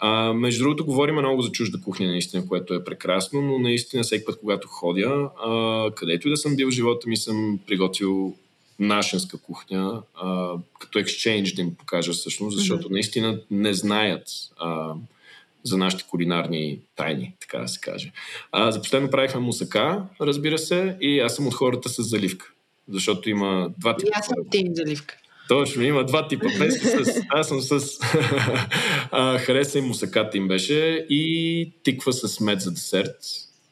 А, 0.07 0.33
между 0.33 0.63
другото, 0.63 0.85
говорим 0.85 1.15
много 1.15 1.41
за 1.41 1.51
чужда 1.51 1.81
кухня, 1.81 2.07
наистина, 2.07 2.47
което 2.47 2.73
е 2.73 2.83
прекрасно, 2.83 3.41
но 3.41 3.59
наистина 3.59 4.03
всеки 4.03 4.25
път, 4.25 4.39
когато 4.39 4.67
ходя, 4.67 5.29
а, 5.45 5.91
където 5.95 6.27
и 6.27 6.31
да 6.31 6.37
съм 6.37 6.55
бил 6.55 6.67
в 6.67 6.73
живота 6.73 7.09
ми, 7.09 7.17
съм 7.17 7.59
приготвил 7.67 8.35
нашенска 8.79 9.37
кухня, 9.37 10.01
а, 10.15 10.53
като 10.79 10.99
екшенж 10.99 11.53
да 11.53 11.61
им 11.61 11.75
покажа 11.75 12.13
всъщност, 12.13 12.57
защото 12.57 12.87
mm-hmm. 12.87 12.91
наистина 12.91 13.39
не 13.51 13.73
знаят 13.73 14.27
а, 14.57 14.93
за 15.63 15.77
нашите 15.77 16.03
кулинарни 16.09 16.79
тайни, 16.95 17.33
така 17.39 17.57
да 17.57 17.67
се 17.67 17.79
каже. 17.79 18.11
А, 18.51 18.71
за 18.71 18.81
последно 18.81 19.09
правихме 19.09 19.41
мусака, 19.41 20.03
разбира 20.21 20.57
се, 20.57 20.97
и 21.01 21.19
аз 21.19 21.35
съм 21.35 21.47
от 21.47 21.53
хората 21.53 21.89
с 21.89 22.03
заливка, 22.03 22.51
защото 22.89 23.29
има 23.29 23.69
два 23.77 23.97
типа. 23.97 24.11
Аз 24.13 24.25
съм 24.25 24.35
тим 24.51 24.67
заливка. 24.75 25.17
Точно, 25.47 25.83
има 25.83 26.05
два 26.05 26.27
типа 26.27 26.47
песни. 26.59 26.89
С, 26.89 27.21
аз 27.29 27.47
съм 27.47 27.61
с 27.61 27.99
хареса 29.39 29.79
и 29.79 29.81
мусаката 29.81 30.37
им 30.37 30.47
беше 30.47 31.05
и 31.09 31.71
тиква 31.83 32.13
с 32.13 32.39
мед 32.39 32.61
за 32.61 32.71
десерт. 32.71 33.15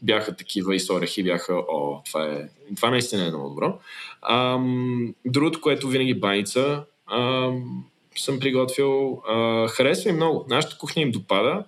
Бяха 0.02 0.36
такива 0.36 0.76
и 0.76 0.80
с 0.80 0.94
орехи, 0.94 1.24
бяха, 1.24 1.54
о, 1.54 2.02
това 2.06 2.26
е, 2.26 2.50
това 2.76 2.90
наистина 2.90 3.26
е 3.26 3.30
много 3.30 3.50
добро. 3.50 3.80
Ам, 4.22 5.16
другото, 5.26 5.62
което 5.62 5.88
винаги 5.88 6.14
баница 6.14 6.84
ам, 7.12 7.84
съм 8.16 8.40
приготвил, 8.40 9.22
а, 9.28 9.68
харесва 9.68 10.10
им 10.10 10.16
много. 10.16 10.46
Нашата 10.50 10.78
кухня 10.78 11.02
им 11.02 11.12
допада. 11.12 11.64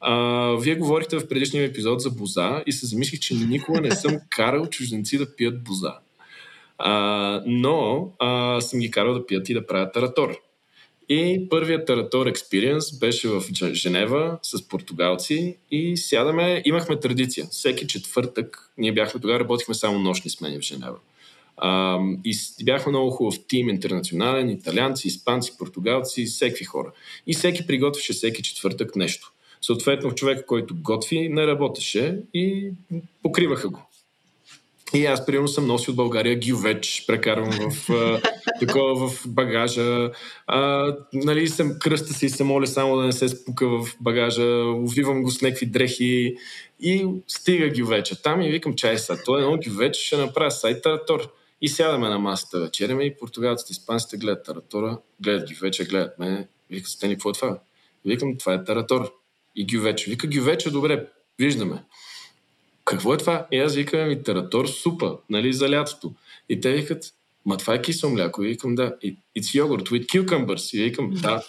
А, 0.00 0.14
вие 0.60 0.74
говорихте 0.74 1.18
в 1.18 1.28
предишния 1.28 1.64
епизод 1.64 2.00
за 2.00 2.10
боза 2.10 2.62
и 2.66 2.72
се 2.72 2.86
замислих, 2.86 3.20
че 3.20 3.34
никога 3.34 3.80
не 3.80 3.90
съм 3.90 4.16
карал 4.30 4.66
чужденци 4.66 5.18
да 5.18 5.36
пият 5.36 5.64
боза. 5.64 5.94
А, 6.78 7.42
но 7.46 8.10
а, 8.18 8.60
съм 8.60 8.80
ги 8.80 8.90
карал 8.90 9.14
да 9.14 9.26
пият 9.26 9.48
и 9.48 9.54
да 9.54 9.66
правят 9.66 9.92
таратор. 9.92 10.40
И 11.08 11.46
първият 11.50 11.86
таратор 11.86 12.26
експириенс 12.26 12.98
беше 12.98 13.28
в 13.28 13.42
Женева 13.72 14.38
с 14.42 14.68
португалци 14.68 15.56
и 15.70 15.96
сядаме, 15.96 16.62
имахме 16.64 17.00
традиция. 17.00 17.46
Всеки 17.50 17.86
четвъртък, 17.86 18.72
ние 18.78 18.92
бяхме 18.92 19.20
тогава, 19.20 19.40
работихме 19.40 19.74
само 19.74 19.98
нощни 19.98 20.30
смени 20.30 20.58
в 20.58 20.62
Женева. 20.62 20.96
А, 21.56 21.98
и 22.24 22.36
бяхме 22.64 22.90
много 22.90 23.10
хубав 23.10 23.34
тим, 23.48 23.68
интернационален, 23.68 24.50
италианци, 24.50 25.08
испанци, 25.08 25.58
португалци, 25.58 26.24
всеки 26.24 26.64
хора. 26.64 26.92
И 27.26 27.34
всеки 27.34 27.66
приготвяше 27.66 28.12
всеки 28.12 28.42
четвъртък 28.42 28.96
нещо. 28.96 29.32
Съответно, 29.60 30.14
човек, 30.14 30.44
който 30.46 30.74
готви, 30.82 31.28
не 31.28 31.46
работеше 31.46 32.18
и 32.34 32.70
покриваха 33.22 33.68
го. 33.68 33.87
И 34.94 35.06
аз, 35.06 35.26
примерно, 35.26 35.48
съм 35.48 35.66
носил 35.66 35.92
от 35.92 35.96
България 35.96 36.40
гювеч, 36.48 37.04
прекарвам 37.06 37.70
в, 37.70 37.90
а, 37.90 38.20
такова 38.60 39.08
в 39.08 39.28
багажа. 39.28 40.10
А, 40.46 40.92
нали, 41.12 41.48
съм 41.48 41.78
кръста 41.78 42.12
си 42.12 42.26
и 42.26 42.30
се 42.30 42.44
моля 42.44 42.66
само 42.66 42.96
да 42.96 43.02
не 43.02 43.12
се 43.12 43.28
спука 43.28 43.68
в 43.68 43.96
багажа. 44.00 44.44
Увивам 44.64 45.22
го 45.22 45.30
с 45.30 45.42
някакви 45.42 45.66
дрехи 45.66 46.36
и 46.80 47.06
стига 47.28 47.70
гювеча. 47.70 48.22
Там 48.22 48.42
и 48.42 48.50
викам, 48.50 48.74
чай 48.74 48.98
са, 48.98 49.16
това 49.24 49.38
е 49.38 49.42
едно 49.42 49.58
гювеч, 49.66 49.96
ще 49.96 50.16
направя 50.16 50.50
сайт 50.50 50.82
таратор. 50.82 51.32
И 51.60 51.68
сядаме 51.68 52.08
на 52.08 52.18
масата 52.18 52.60
вечеряме 52.60 53.04
и 53.04 53.16
португалците, 53.16 53.72
испанците 53.72 54.16
гледат 54.16 54.44
таратора, 54.44 54.98
гледат 55.20 55.48
гювеча, 55.52 55.84
гледат 55.84 56.18
мен. 56.18 56.46
Викат, 56.70 56.90
Стени, 56.90 57.14
какво 57.14 57.30
е 57.30 57.32
това? 57.32 57.58
Викам, 58.04 58.38
това 58.38 58.54
е 58.54 58.64
таратор. 58.64 59.12
И 59.56 59.66
гювеча. 59.66 60.10
Вика, 60.10 60.26
гювеча, 60.26 60.70
добре, 60.70 61.06
виждаме 61.38 61.82
какво 62.88 63.14
е 63.14 63.16
това? 63.16 63.46
И 63.52 63.58
аз 63.58 63.74
викам, 63.74 64.08
ми 64.08 64.22
таратор 64.22 64.66
супа, 64.66 65.16
нали, 65.30 65.52
за 65.52 65.70
лятото. 65.70 66.12
И 66.48 66.60
те 66.60 66.72
викат, 66.72 67.04
ма 67.46 67.56
това 67.56 67.74
е 67.74 67.82
кисело 67.82 68.12
мляко. 68.12 68.44
И 68.44 68.48
викам, 68.48 68.74
да. 68.74 68.96
It's 69.38 69.62
yogurt 69.62 69.90
with 69.90 70.06
cucumbers. 70.06 70.76
И 70.76 70.82
викам, 70.82 71.10
да. 71.10 71.42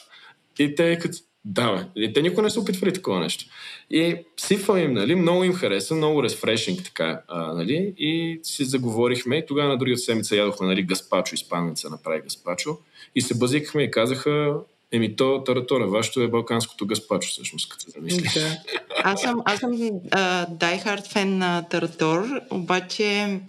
И 0.59 0.75
те 0.75 0.89
викат, 0.89 1.15
да, 1.45 1.73
бе. 1.73 2.01
И 2.03 2.13
те 2.13 2.21
никога 2.21 2.41
не 2.41 2.49
са 2.49 2.59
опитвали 2.59 2.93
такова 2.93 3.19
нещо. 3.19 3.45
И 3.89 4.15
сипвам 4.37 4.77
им, 4.77 4.93
нали, 4.93 5.15
много 5.15 5.43
им 5.43 5.53
хареса, 5.53 5.95
много 5.95 6.23
рефрешинг 6.23 6.83
така, 6.83 7.21
а, 7.27 7.53
нали, 7.53 7.93
и 7.97 8.39
си 8.43 8.65
заговорихме 8.65 9.37
и 9.37 9.45
тогава 9.45 9.69
на 9.69 9.77
другия 9.77 9.97
седмица 9.97 10.35
ядохме, 10.35 10.67
нали, 10.67 10.83
гаспачо, 10.83 11.35
испанеца 11.35 11.89
направи 11.89 12.21
гаспачо 12.21 12.77
и 13.15 13.21
се 13.21 13.37
базикахме 13.37 13.83
и 13.83 13.91
казаха, 13.91 14.55
Еми, 14.91 15.15
то 15.15 15.43
таратора, 15.43 15.87
вашето 15.87 16.21
е 16.21 16.27
балканското 16.27 16.85
гаспачо, 16.85 17.29
всъщност, 17.29 17.69
като 17.69 17.83
се 17.83 17.91
замислиш. 17.91 18.33
Да. 18.33 18.57
Аз 19.03 19.21
съм, 19.21 19.41
аз 19.45 19.59
съм 19.59 19.71
uh, 19.71 20.49
diehard 20.49 21.07
фен 21.07 21.37
на 21.37 21.65
таратор, 21.69 22.41
обаче 22.49 23.39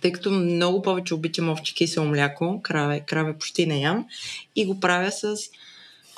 тъй 0.00 0.12
като 0.12 0.30
много 0.30 0.82
повече 0.82 1.14
обичам 1.14 1.48
овче 1.48 1.74
кисело 1.74 2.06
мляко, 2.06 2.60
краве, 2.62 3.00
краве 3.00 3.38
почти 3.38 3.66
не 3.66 3.80
ям, 3.80 4.06
и 4.56 4.66
го 4.66 4.80
правя 4.80 5.12
с 5.12 5.36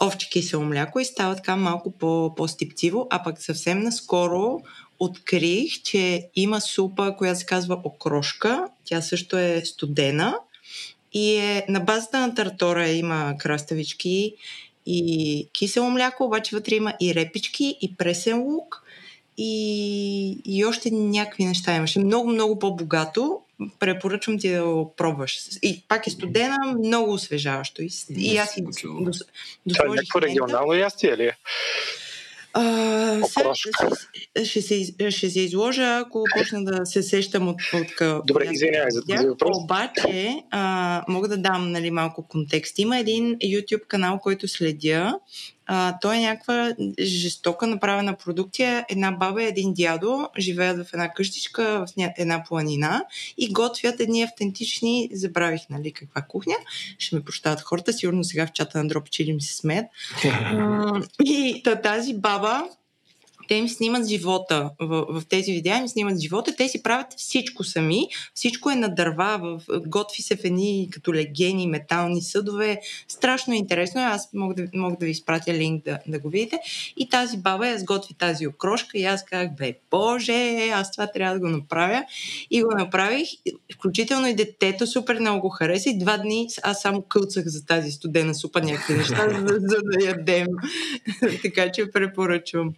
овче 0.03 0.31
кисело 0.31 0.65
мляко 0.65 1.01
и 1.01 1.05
става 1.05 1.37
така 1.37 1.57
малко 1.57 1.91
по, 1.91 2.35
по-стипциво, 2.37 3.07
а 3.11 3.23
пък 3.23 3.43
съвсем 3.43 3.81
наскоро 3.81 4.61
открих, 4.99 5.83
че 5.83 6.29
има 6.35 6.61
супа, 6.61 7.15
която 7.19 7.41
се 7.41 7.47
казва 7.47 7.81
окрошка. 7.85 8.69
Тя 8.85 9.03
също 9.03 9.39
е 9.39 9.63
студена 9.65 10.39
и 11.13 11.37
е, 11.37 11.67
на 11.69 11.81
базата 11.81 12.21
на 12.21 12.35
тартора 12.35 12.89
има 12.89 13.35
краставички 13.39 14.35
и 14.87 15.49
кисело 15.53 15.91
мляко, 15.91 16.25
обаче 16.25 16.57
вътре 16.57 16.75
има 16.75 16.95
и 17.01 17.15
репички, 17.15 17.79
и 17.81 17.97
пресен 17.97 18.43
лук, 18.43 18.83
и, 19.39 20.39
и 20.45 20.65
още 20.65 20.91
някакви 20.91 21.45
неща 21.45 21.77
имаше. 21.77 22.01
Много, 22.01 22.31
много 22.31 22.59
по-богато. 22.59 23.41
Препоръчвам 23.79 24.39
ти 24.39 24.51
да 24.51 24.65
го 24.65 24.95
пробваш. 24.97 25.39
И 25.63 25.83
пак 25.89 26.07
е 26.07 26.11
студена, 26.11 26.57
много 26.85 27.13
освежаващо. 27.13 27.83
И, 27.83 27.91
и 28.11 28.37
аз 28.37 28.57
и 28.57 28.63
до, 28.63 28.71
до, 29.01 29.11
до 29.67 29.75
Това 29.75 29.85
е 29.85 29.89
някакво 29.89 30.21
регионално 30.21 30.73
ястие 30.73 31.17
ли 31.17 31.25
е? 31.25 31.37
А, 32.53 33.23
сега 33.25 33.55
ще, 33.55 33.71
ще, 34.45 34.63
се, 34.63 35.11
ще 35.11 35.31
се 35.31 35.41
изложа, 35.41 35.99
ако 36.07 36.25
почна 36.39 36.65
да 36.65 36.87
се 36.87 37.03
сещам 37.03 37.49
от... 37.49 37.61
от 37.75 38.27
Добре, 38.27 38.49
извинявай 38.53 38.91
за 38.91 39.03
този 39.05 39.27
въпрос. 39.27 39.57
Обаче, 39.65 40.43
а, 40.51 41.05
мога 41.09 41.29
да 41.29 41.37
дам 41.37 41.73
нали, 41.73 41.91
малко 41.91 42.29
контекст. 42.29 42.79
Има 42.79 42.99
един 42.99 43.37
YouTube 43.37 43.87
канал, 43.87 44.19
който 44.19 44.49
следя 44.49 45.19
а, 45.71 45.99
той 46.01 46.17
е 46.17 46.21
някаква 46.21 46.75
жестока 47.01 47.67
направена 47.67 48.17
продукция. 48.17 48.87
Една 48.89 49.11
баба 49.11 49.43
и 49.43 49.47
един 49.47 49.75
дядо 49.75 50.29
живеят 50.39 50.87
в 50.87 50.93
една 50.93 51.13
къщичка, 51.13 51.87
в 51.87 52.11
една 52.19 52.45
планина 52.49 53.05
и 53.39 53.53
готвят 53.53 54.01
едни 54.01 54.23
автентични, 54.23 55.09
забравих 55.13 55.61
нали 55.71 55.93
каква 55.93 56.23
кухня, 56.23 56.55
ще 56.99 57.17
ме 57.17 57.25
прощават 57.25 57.61
хората, 57.61 57.93
сигурно 57.93 58.25
сега 58.25 58.47
в 58.47 58.53
чата 58.53 58.79
на 58.79 58.89
Дропчили 58.89 59.31
им 59.31 59.41
се 59.41 59.57
смеят. 59.57 59.87
и 61.25 61.63
тази 61.83 62.15
баба 62.15 62.65
те 63.49 63.55
им 63.55 63.69
снимат 63.69 64.09
живота 64.09 64.71
в, 64.81 65.07
в 65.09 65.23
тези 65.29 65.53
видеа, 65.53 65.77
им 65.77 65.89
снимат 65.89 66.21
живота, 66.21 66.57
те 66.57 66.69
си 66.69 66.83
правят 66.83 67.07
всичко 67.17 67.65
сами, 67.65 68.09
всичко 68.35 68.71
е 68.71 68.75
на 68.75 68.95
дърва, 68.95 69.39
в, 69.43 69.81
готви 69.87 70.23
се 70.23 70.37
в 70.37 70.45
едни 70.45 70.89
като 70.91 71.15
легени, 71.15 71.67
метални 71.67 72.23
съдове, 72.23 72.81
страшно 73.09 73.55
интересно, 73.55 74.01
аз 74.01 74.29
мога 74.35 74.55
да, 74.55 74.65
мога 74.75 74.97
да 75.01 75.05
ви 75.05 75.11
изпратя 75.11 75.55
линк 75.55 75.85
да, 75.85 75.99
да 76.07 76.19
го 76.19 76.29
видите. 76.29 76.59
И 76.97 77.09
тази 77.09 77.39
баба 77.39 77.69
я 77.69 77.79
сготви 77.79 78.15
тази 78.15 78.47
окрошка 78.47 78.99
и 78.99 79.05
аз 79.05 79.25
казах, 79.25 79.51
бе, 79.57 79.75
боже, 79.91 80.69
аз 80.69 80.93
това 80.93 81.07
трябва 81.07 81.35
да 81.35 81.41
го 81.41 81.49
направя. 81.49 82.05
И 82.51 82.63
го 82.63 82.71
направих, 82.79 83.29
включително 83.75 84.27
и 84.27 84.35
детето 84.35 84.87
супер 84.87 85.21
много 85.21 85.41
го 85.41 85.49
хареса 85.49 85.91
и 85.91 85.99
два 85.99 86.19
дни 86.19 86.49
аз 86.63 86.83
само 86.83 87.03
кълцах 87.03 87.45
за 87.47 87.67
тази 87.67 87.91
студена 87.91 88.35
супа 88.35 88.61
някакви 88.61 88.95
неща, 88.95 89.29
за, 89.31 89.59
за 89.61 89.77
да 89.83 90.05
ядем. 90.05 90.47
така 91.43 91.73
че 91.73 91.91
препоръчвам. 91.91 92.75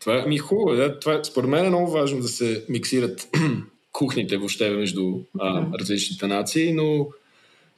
Това 0.00 0.26
ми 0.26 0.34
е 0.34 0.38
хубаво. 0.38 0.76
Да? 0.76 1.00
Това, 1.00 1.24
според 1.24 1.50
мен 1.50 1.64
е 1.64 1.68
много 1.68 1.90
важно 1.90 2.20
да 2.20 2.28
се 2.28 2.64
миксират 2.68 3.28
кухните 3.92 4.36
въобще 4.36 4.70
между 4.70 5.14
а, 5.38 5.66
различните 5.80 6.26
нации, 6.26 6.72
но 6.72 7.08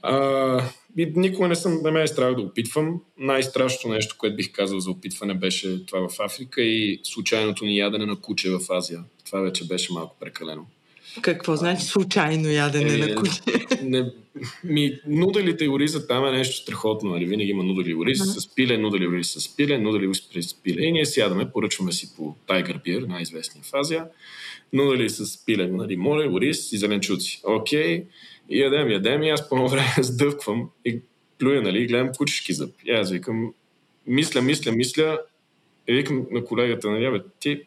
а, 0.02 0.62
никога 0.96 1.48
не 1.48 1.54
съм, 1.54 1.82
да 1.82 1.92
ме 1.92 2.02
е 2.02 2.06
страх 2.06 2.34
да 2.34 2.42
опитвам. 2.42 3.00
Най-страшното 3.18 3.88
нещо, 3.88 4.14
което 4.18 4.36
бих 4.36 4.52
казал 4.52 4.80
за 4.80 4.90
опитване 4.90 5.34
беше 5.34 5.86
това 5.86 6.08
в 6.08 6.20
Африка 6.20 6.62
и 6.62 7.00
случайното 7.02 7.64
ни 7.64 7.78
ядене 7.78 8.06
на 8.06 8.20
куче 8.20 8.50
в 8.50 8.61
Азия. 8.70 9.04
Това 9.26 9.40
вече 9.40 9.66
беше 9.66 9.92
малко 9.92 10.16
прекалено. 10.20 10.66
Какво 11.22 11.56
значи 11.56 11.84
случайно 11.84 12.48
ядене 12.48 12.94
е, 12.94 12.98
на 12.98 13.14
куче? 13.14 13.40
Не, 13.82 14.11
ми, 14.64 15.00
нуделите 15.06 15.64
и 15.64 15.68
ориза 15.68 16.06
там 16.06 16.26
е 16.26 16.30
нещо 16.30 16.56
страхотно. 16.56 17.11
Нали? 17.11 17.26
Винаги 17.26 17.50
има 17.50 17.62
нудели 17.62 17.94
ориз 17.94 18.18
uh-huh. 18.18 18.38
с 18.38 18.54
пиле, 18.54 18.78
нудели 18.78 19.06
ориз 19.06 19.32
с 19.32 19.56
пиле, 19.56 19.78
нудели 19.78 20.08
ориз 20.08 20.48
с 20.48 20.62
пиле. 20.62 20.82
И 20.82 20.92
ние 20.92 21.06
сядаме, 21.06 21.50
поръчваме 21.52 21.92
си 21.92 22.16
по 22.16 22.34
Tiger 22.48 22.84
Beer, 22.84 23.06
най-известния 23.06 23.64
в 23.64 23.74
Азия. 23.74 24.06
Нудели 24.72 25.11
с 25.11 25.44
пиле, 25.46 25.66
нали, 25.66 25.96
море, 25.96 26.28
ориз 26.28 26.72
и 26.72 26.78
зеленчуци. 26.78 27.40
Окей. 27.44 28.00
Okay. 28.00 28.04
И 28.50 28.61
ядем, 28.61 28.90
ядем 28.90 29.22
и 29.22 29.30
аз 29.30 29.48
по 29.48 29.68
време 29.68 29.94
сдъвквам 29.98 30.70
и 30.84 31.00
плюя, 31.38 31.62
нали, 31.62 31.82
и 31.82 31.86
гледам 31.86 32.11
кучешки 32.16 32.52
зъб. 32.52 32.70
И 32.84 32.90
аз 32.90 33.11
викам, 33.11 33.52
мисля, 34.06 34.42
мисля, 34.42 34.72
мисля, 34.72 35.18
и 35.88 35.94
викам 35.94 36.26
на 36.30 36.44
колегата, 36.44 36.90
нали, 36.90 37.11
бе, 37.11 37.24
ти 37.40 37.62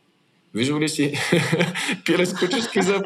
виждал 0.54 0.80
ли 0.80 0.90
си 0.90 1.14
пиле 2.06 2.26
с 2.26 2.34
кучешки 2.34 2.82
зъб? 2.82 3.06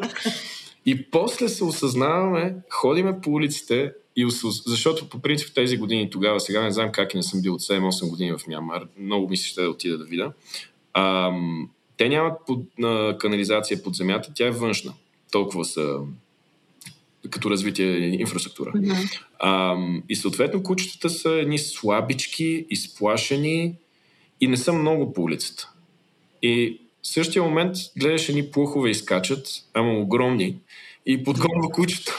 И 0.86 1.10
после 1.10 1.48
се 1.48 1.64
осъзнаваме, 1.64 2.54
ходиме 2.70 3.20
по 3.20 3.30
улиците, 3.30 3.92
и 4.16 4.26
защото 4.66 5.08
по 5.08 5.18
принцип 5.18 5.54
тези 5.54 5.76
години 5.76 6.10
тогава, 6.10 6.40
сега 6.40 6.62
не 6.62 6.70
знам 6.70 6.92
как 6.92 7.14
и 7.14 7.16
не 7.16 7.22
съм 7.22 7.42
бил 7.42 7.54
от 7.54 7.60
7-8 7.60 8.08
години 8.08 8.32
в 8.32 8.46
Мямар, 8.48 8.86
много 8.98 9.28
ми 9.28 9.36
се 9.36 9.48
ще 9.48 9.62
да 9.62 9.70
отида 9.70 9.98
да 9.98 10.04
видя. 10.04 10.32
А, 10.92 11.32
те 11.96 12.08
нямат 12.08 12.32
под, 12.46 12.64
а, 12.82 13.18
канализация 13.18 13.82
под 13.82 13.94
земята, 13.94 14.32
тя 14.34 14.46
е 14.46 14.50
външна. 14.50 14.92
Толкова 15.32 15.64
са 15.64 15.98
като 17.30 17.50
развитие 17.50 17.96
инфраструктура. 18.20 18.72
Mm-hmm. 18.72 19.22
А, 19.38 19.76
и 20.08 20.16
съответно 20.16 20.62
кучетата 20.62 21.10
са 21.10 21.30
едни 21.30 21.58
слабички, 21.58 22.66
изплашени 22.70 23.74
и 24.40 24.48
не 24.48 24.56
са 24.56 24.72
много 24.72 25.12
по 25.12 25.22
улицата. 25.22 25.70
И 26.42 26.80
в 27.08 27.12
същия 27.12 27.42
момент 27.42 27.76
гледаш 27.96 28.28
едни 28.28 28.50
плухове 28.50 28.90
изкачат, 28.90 29.48
ама 29.74 29.92
огромни, 29.92 30.56
и 31.06 31.24
подгонва 31.24 31.68
кучето. 31.72 32.12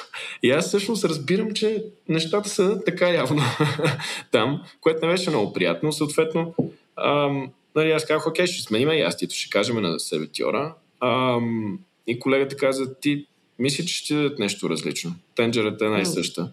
И 0.43 0.51
аз 0.51 0.67
всъщност 0.67 1.05
разбирам, 1.05 1.53
че 1.53 1.83
нещата 2.09 2.49
са 2.49 2.81
така 2.85 3.09
явно 3.09 3.41
там, 4.31 4.63
което 4.81 5.05
не 5.05 5.11
беше 5.11 5.29
много 5.29 5.53
приятно. 5.53 5.93
Съответно, 5.93 6.55
ам, 6.95 7.49
нали, 7.75 7.91
аз 7.91 8.05
казах, 8.05 8.27
окей, 8.27 8.47
ще 8.47 8.63
сменим 8.63 8.91
ястието, 8.91 9.35
ще 9.35 9.49
кажем 9.49 9.81
на 9.81 9.99
сервитьора. 9.99 10.73
Ам, 10.99 11.79
и 12.07 12.19
колегата 12.19 12.57
каза, 12.57 12.99
ти 12.99 13.25
мисли, 13.59 13.85
че 13.85 13.95
ще 13.95 14.13
дадат 14.13 14.39
нещо 14.39 14.69
различно. 14.69 15.15
Тенджерата 15.35 15.85
е 15.85 15.89
най-съща. 15.89 16.51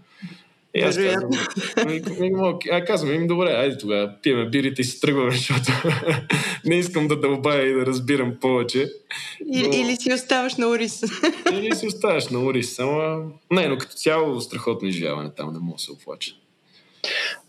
И 0.76 0.82
аз 0.82 0.96
казвам, 0.96 2.60
а, 2.72 2.84
казвам 2.84 3.14
им, 3.14 3.26
добре, 3.26 3.50
айде 3.50 3.78
тогава, 3.78 4.12
пиеме 4.22 4.48
бирите 4.48 4.82
и 4.82 4.84
си 4.84 5.00
тръгваме, 5.00 5.30
защото 5.36 5.72
не 6.64 6.74
искам 6.74 7.08
да 7.08 7.20
дълбая 7.20 7.68
и 7.68 7.74
да 7.74 7.86
разбирам 7.86 8.36
повече. 8.40 8.90
Но... 9.46 9.72
Или 9.72 9.96
си 9.96 10.12
оставаш 10.12 10.56
на 10.56 10.68
Орис. 10.68 11.02
Или 11.52 11.74
си 11.74 11.86
оставаш 11.86 12.28
на 12.28 12.44
Орис. 12.44 12.74
Само... 12.74 13.22
Не, 13.50 13.68
но 13.68 13.78
като 13.78 13.94
цяло 13.94 14.40
страхотно 14.40 14.88
изживяване 14.88 15.30
там, 15.36 15.52
не 15.52 15.58
мога 15.58 15.76
да 15.76 15.82
се 15.82 15.92
оплача. 15.92 16.32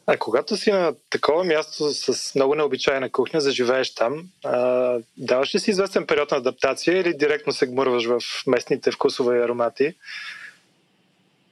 А 0.07 0.17
когато 0.17 0.57
си 0.57 0.71
на 0.71 0.93
такова 1.09 1.43
място 1.43 1.89
с 1.93 2.36
много 2.36 2.55
необичайна 2.55 3.09
кухня, 3.09 3.41
заживееш 3.41 3.95
там, 3.95 4.30
а, 4.43 4.97
даваш 5.17 5.55
ли 5.55 5.59
си 5.59 5.71
известен 5.71 6.05
период 6.07 6.32
на 6.32 6.38
адаптация 6.38 7.01
или 7.01 7.17
директно 7.17 7.53
се 7.53 7.67
гмърваш 7.67 8.05
в 8.05 8.19
местните 8.47 8.91
вкусове 8.91 9.38
и 9.38 9.41
аромати? 9.41 9.93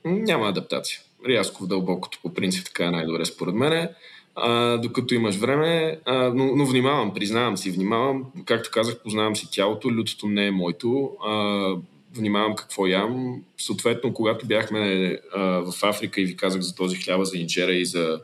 Няма 0.05 0.49
адаптация. 0.49 0.99
Рязко 1.28 1.63
в 1.63 1.67
дълбокото, 1.67 2.19
по 2.23 2.34
принцип, 2.34 2.65
така 2.65 2.86
е 2.86 2.91
най-добре 2.91 3.26
според 3.26 3.55
мен. 3.55 3.89
А, 4.36 4.78
докато 4.78 5.13
имаш 5.13 5.36
време, 5.36 5.99
а, 6.05 6.34
но, 6.34 6.55
но 6.55 6.65
внимавам, 6.65 7.13
признавам 7.13 7.57
си, 7.57 7.71
внимавам. 7.71 8.26
Както 8.45 8.69
казах, 8.73 9.03
познавам 9.03 9.36
си 9.36 9.47
тялото, 9.51 9.91
лютото 9.91 10.28
не 10.28 10.47
е 10.47 10.51
моето. 10.51 11.11
А, 11.26 11.76
внимавам 12.15 12.55
какво 12.55 12.88
ям. 12.88 13.41
Съответно, 13.57 14.13
когато 14.13 14.45
бяхме 14.45 15.17
а, 15.36 15.41
в 15.41 15.84
Африка 15.84 16.21
и 16.21 16.26
ви 16.26 16.38
казах 16.38 16.61
за 16.61 16.76
този 16.76 16.95
хляба, 16.95 17.26
за 17.26 17.38
инжера 17.38 17.73
и 17.73 17.86
за 17.86 18.21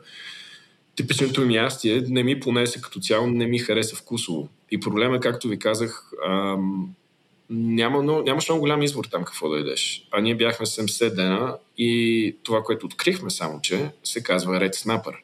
типичното 0.96 1.40
ми 1.40 1.54
ястие, 1.54 2.02
не 2.08 2.22
ми 2.22 2.40
понесе 2.40 2.80
като 2.80 3.00
цяло, 3.00 3.26
не 3.26 3.46
ми 3.46 3.58
хареса 3.58 3.96
вкусово. 3.96 4.48
И 4.70 4.80
проблема, 4.80 5.20
както 5.20 5.48
ви 5.48 5.58
казах, 5.58 6.10
ам, 6.26 6.94
няма, 7.52 8.02
но, 8.02 8.22
нямаш 8.22 8.48
много 8.48 8.60
голям 8.60 8.82
избор 8.82 9.04
там 9.04 9.24
какво 9.24 9.48
да 9.48 9.58
ядеш. 9.58 10.08
А 10.10 10.20
ние 10.20 10.34
бяхме 10.34 10.66
70 10.66 11.14
дена 11.14 11.56
и 11.78 12.36
това, 12.42 12.62
което 12.62 12.86
открихме 12.86 13.30
само, 13.30 13.60
че 13.60 13.90
се 14.04 14.22
казва 14.22 14.60
Red 14.60 14.74
Snapper. 14.74 15.14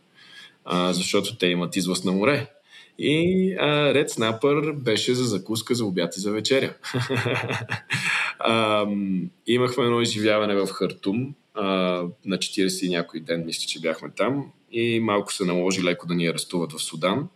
А, 0.64 0.92
защото 0.92 1.36
те 1.36 1.46
имат 1.46 1.76
излъз 1.76 2.04
на 2.04 2.12
море. 2.12 2.46
И 2.98 3.54
а, 3.60 3.66
Red 3.66 4.08
Snapper 4.08 4.72
беше 4.72 5.14
за 5.14 5.24
закуска, 5.24 5.74
за 5.74 5.84
обяд 5.84 6.16
и 6.16 6.20
за 6.20 6.32
вечеря. 6.32 6.74
а, 8.38 8.86
имахме 9.46 9.84
едно 9.84 10.00
изживяване 10.00 10.54
в 10.54 10.66
Хартум 10.66 11.34
а, 11.54 11.64
на 12.24 12.38
40 12.38 12.86
и 12.86 12.88
някой 12.88 13.20
ден, 13.20 13.46
мисля, 13.46 13.66
че 13.66 13.80
бяхме 13.80 14.10
там. 14.16 14.46
И 14.72 15.00
малко 15.00 15.32
се 15.32 15.44
наложи 15.44 15.84
леко 15.84 16.06
да 16.06 16.14
ни 16.14 16.26
арестуват 16.26 16.72
в 16.72 16.82
Судан. 16.82 17.28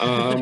А, 0.00 0.36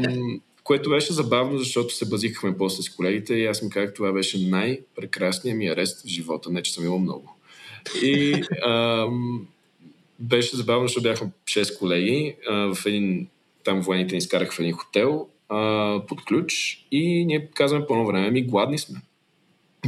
което 0.70 0.90
беше 0.90 1.12
забавно, 1.12 1.58
защото 1.58 1.94
се 1.94 2.08
базикахме 2.08 2.58
после 2.58 2.82
с 2.82 2.90
колегите 2.90 3.34
и 3.34 3.46
аз 3.46 3.62
ми 3.62 3.70
казах, 3.70 3.94
това 3.94 4.12
беше 4.12 4.38
най-прекрасният 4.38 5.58
ми 5.58 5.68
арест 5.68 6.02
в 6.02 6.06
живота. 6.06 6.50
Не, 6.50 6.62
че 6.62 6.72
съм 6.72 6.84
имал 6.84 6.98
много. 6.98 7.36
И 8.02 8.42
а, 8.62 9.06
беше 10.18 10.56
забавно, 10.56 10.88
защото 10.88 11.02
бяхме 11.02 11.30
6 11.44 11.78
колеги 11.78 12.36
а, 12.48 12.74
в 12.74 12.86
един 12.86 13.28
там 13.64 13.80
военните 13.80 14.14
ни 14.14 14.18
изкараха 14.18 14.52
в 14.52 14.58
един 14.58 14.72
хотел 14.72 15.28
а, 15.48 16.02
под 16.08 16.24
ключ 16.24 16.78
и 16.90 17.24
ние 17.24 17.50
казваме 17.54 17.86
по 17.86 17.94
едно 17.94 18.06
време, 18.06 18.30
ми 18.30 18.42
гладни 18.42 18.78
сме. 18.78 19.00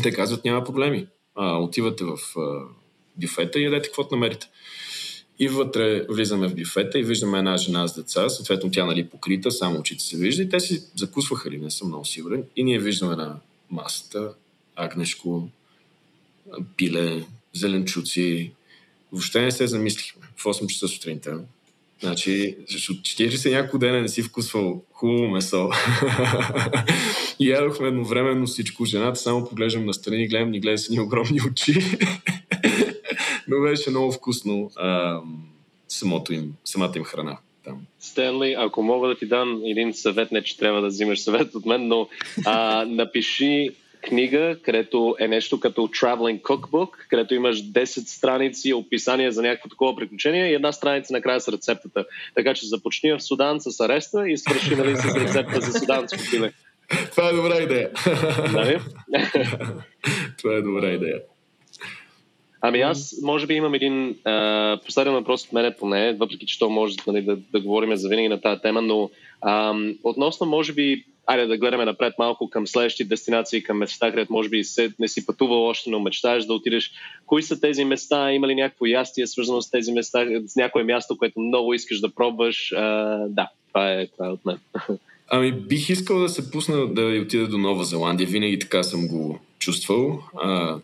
Те 0.03 0.13
казват, 0.13 0.45
няма 0.45 0.65
проблеми. 0.65 1.07
А, 1.35 1.59
отивате 1.59 2.05
в 2.05 2.19
а, 2.37 2.61
бюфета 3.17 3.61
и 3.61 3.65
ядете 3.65 3.89
каквото 3.89 4.15
намерите. 4.15 4.47
И 5.39 5.49
вътре 5.49 6.07
влизаме 6.11 6.49
в 6.49 6.55
бюфета 6.55 6.99
и 6.99 7.05
виждаме 7.05 7.39
една 7.39 7.57
жена 7.57 7.89
с 7.89 7.95
деца, 7.95 8.29
съответно 8.29 8.71
тя 8.71 8.85
нали 8.85 9.07
покрита, 9.07 9.51
само 9.51 9.79
очите 9.79 10.05
се 10.05 10.17
вижда 10.17 10.43
и 10.43 10.49
те 10.49 10.61
си 10.61 10.83
закусваха 10.97 11.51
ли, 11.51 11.59
не 11.59 11.71
съм 11.71 11.89
много 11.89 12.05
сигурен. 12.05 12.45
И 12.57 12.65
ние 12.65 12.79
виждаме 12.79 13.17
на 13.17 13.37
масата 13.71 14.33
агнешко, 14.77 15.49
пиле, 16.77 17.25
зеленчуци. 17.53 18.53
Въобще 19.13 19.41
не 19.41 19.51
се 19.51 19.67
замислихме. 19.67 20.23
В 20.37 20.45
8 20.45 20.67
часа 20.67 20.89
сутринта 20.89 21.41
Значи, 22.03 22.57
от 22.91 22.97
40 22.97 23.51
няколко 23.51 23.79
дена 23.79 24.01
не 24.01 24.09
си 24.09 24.23
вкусвал 24.23 24.85
хубаво 24.93 25.29
месо. 25.29 25.71
и 27.41 27.49
ядохме 27.49 27.89
едновременно 27.89 28.47
всичко. 28.47 28.85
Жената 28.85 29.21
само 29.21 29.49
поглеждам 29.49 29.87
на 29.87 29.95
страни, 29.95 30.29
гледам, 30.29 30.51
ни 30.51 30.61
гледа 30.61 30.79
с 30.79 30.91
ни 30.91 31.01
огромни 31.01 31.41
очи. 31.51 31.75
Но 33.53 33.63
беше 33.63 33.91
много 33.91 34.13
вкусно 34.13 34.71
а, 34.77 35.21
самото 35.89 36.33
им, 36.33 36.53
самата 36.65 36.93
им 36.97 37.05
храна. 37.05 37.39
Там. 37.65 37.81
Стенли, 38.01 38.55
ако 38.59 38.83
мога 38.83 39.09
да 39.09 39.15
ти 39.15 39.27
дам 39.27 39.63
един 39.65 39.95
съвет, 39.95 40.33
не 40.33 40.43
че 40.43 40.57
трябва 40.57 40.81
да 40.81 40.87
взимаш 40.87 41.21
съвет 41.21 41.55
от 41.55 41.67
мен, 41.67 41.89
но 41.89 42.09
а, 42.47 42.85
напиши 42.85 43.71
книга, 44.03 44.57
където 44.63 45.17
е 45.19 45.29
нещо 45.29 45.61
като 45.61 45.81
Traveling 45.81 46.41
Cookbook, 46.41 46.89
където 47.09 47.35
имаш 47.35 47.63
10 47.63 47.85
страници 47.85 48.75
описание 48.75 49.33
за 49.33 49.43
някакво 49.43 49.69
такова 49.69 49.97
приключение 49.97 50.51
и 50.51 50.55
една 50.55 50.73
страница 50.73 51.13
накрая 51.13 51.41
с 51.41 51.49
рецептата. 51.49 52.05
Така 52.35 52.55
че 52.55 52.67
започни 52.67 53.13
в 53.13 53.21
Судан 53.21 53.61
с 53.61 53.81
ареста 53.81 54.31
и 54.31 54.39
свърши 54.39 54.77
нали, 54.77 54.97
с 54.97 55.17
рецепта 55.17 55.61
за 55.61 55.79
суданско 55.79 56.19
пиле. 56.31 56.53
Това 57.11 57.29
е 57.29 57.33
добра 57.33 57.57
идея. 57.57 57.91
Нали? 58.53 58.79
Това 60.39 60.55
е 60.55 60.61
добра 60.61 60.91
идея. 60.91 61.21
Ами 62.65 62.81
аз, 62.81 63.15
може 63.23 63.47
би, 63.47 63.55
имам 63.55 63.75
един 63.75 64.17
а, 64.25 64.79
последен 64.85 65.13
въпрос 65.13 65.45
от 65.45 65.53
мене 65.53 65.77
поне, 65.77 66.13
въпреки 66.13 66.47
че 66.47 66.59
то 66.59 66.71
може 66.71 66.97
нали, 67.07 67.23
да, 67.23 67.37
да 67.37 67.61
говорим 67.61 67.97
за 67.97 68.09
винаги 68.09 68.29
на 68.29 68.41
тази 68.41 68.61
тема, 68.61 68.83
но 68.83 69.11
а, 69.41 69.75
относно, 70.05 70.47
може 70.47 70.73
би, 70.73 71.05
айде 71.27 71.47
да 71.47 71.59
гледаме 71.59 71.85
напред 71.85 72.15
малко 72.19 72.51
към 72.51 72.67
следващи 72.67 73.05
дестинации, 73.05 73.63
към 73.63 73.79
места, 73.79 74.11
където 74.11 74.33
може 74.33 74.49
би 74.49 74.63
не 74.99 75.09
си 75.09 75.27
пътувал 75.27 75.67
още, 75.67 75.91
но 75.91 76.01
мечтаеш 76.01 76.45
да 76.45 76.55
отидеш. 76.55 76.93
Кои 77.27 77.43
са 77.43 77.61
тези 77.61 77.85
места? 77.85 78.33
Има 78.33 78.49
ли 78.49 78.55
някакво 78.55 78.87
ястие 78.87 79.27
свързано 79.27 79.63
с 79.63 79.71
тези 79.71 79.93
места? 79.93 80.27
С 80.47 80.57
някое 80.57 80.85
място, 80.85 81.19
което 81.19 81.41
много 81.41 81.75
искаш 81.75 82.01
да 82.01 82.15
пробваш? 82.15 82.73
А, 82.73 83.17
да, 83.29 83.49
това 83.69 83.93
е, 83.93 84.07
това 84.07 84.27
е 84.27 84.31
от 84.31 84.45
мен. 84.45 84.59
Ами 85.35 85.53
бих 85.53 85.91
искал 85.91 86.19
да 86.19 86.29
се 86.29 86.51
пусна 86.51 86.95
да 86.95 87.21
отида 87.23 87.49
до 87.49 87.59
Нова 87.59 87.85
Зеландия. 87.85 88.29
Винаги 88.29 88.59
така 88.59 88.83
съм 88.83 89.09
го 89.09 89.39
чувствал. 89.59 90.23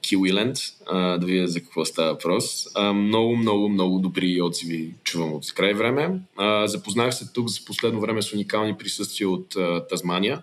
Киуиленд, 0.01 0.59
да 0.93 1.21
видя 1.23 1.47
за 1.47 1.61
какво 1.61 1.85
става 1.85 2.13
въпрос. 2.13 2.67
А, 2.75 2.93
много, 2.93 3.37
много, 3.37 3.69
много 3.69 3.99
добри 3.99 4.43
отзиви 4.43 4.95
чувам 5.05 5.33
от 5.33 5.55
край 5.55 5.75
време. 5.75 6.21
А, 6.37 6.67
запознах 6.67 7.15
се 7.15 7.33
тук 7.33 7.49
за 7.49 7.65
последно 7.65 8.01
време 8.01 8.23
с 8.23 8.33
уникални 8.33 8.77
присъствия 8.77 9.29
от 9.29 9.57
а, 9.57 9.87
Тазмания. 9.87 10.43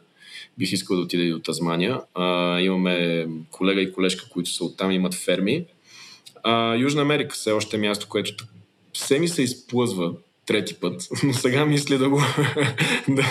Бих 0.58 0.72
искал 0.72 0.97
да 0.97 1.03
отида 1.03 1.24
и 1.24 1.32
до 1.32 1.39
Тазмания. 1.39 2.01
А, 2.14 2.60
имаме 2.60 3.28
колега 3.51 3.82
и 3.82 3.93
колежка, 3.93 4.30
които 4.30 4.49
са 4.49 4.66
оттам, 4.66 4.91
имат 4.91 5.14
ферми. 5.14 5.66
А, 6.43 6.76
Южна 6.76 7.01
Америка 7.01 7.36
все 7.36 7.51
още 7.51 7.76
е 7.76 7.80
място, 7.80 8.08
което 8.10 8.45
все 8.93 9.20
ми 9.20 9.28
се 9.28 9.43
изплъзва 9.43 10.14
трети 10.46 10.76
път, 10.76 11.08
но 11.24 11.34
сега 11.34 11.66
мисля 11.66 11.98
да 11.98 12.10
го, 12.10 12.22
да, 13.10 13.24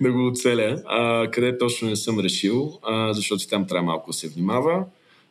да 0.00 0.12
го 0.12 0.26
оцеля. 0.26 0.82
А, 0.86 1.30
къде 1.30 1.58
точно 1.58 1.88
не 1.88 1.96
съм 1.96 2.20
решил, 2.20 2.78
а, 2.82 3.12
защото 3.12 3.48
там 3.48 3.66
трябва 3.66 3.86
малко 3.86 4.10
да 4.10 4.16
се 4.16 4.28
внимава. 4.28 4.84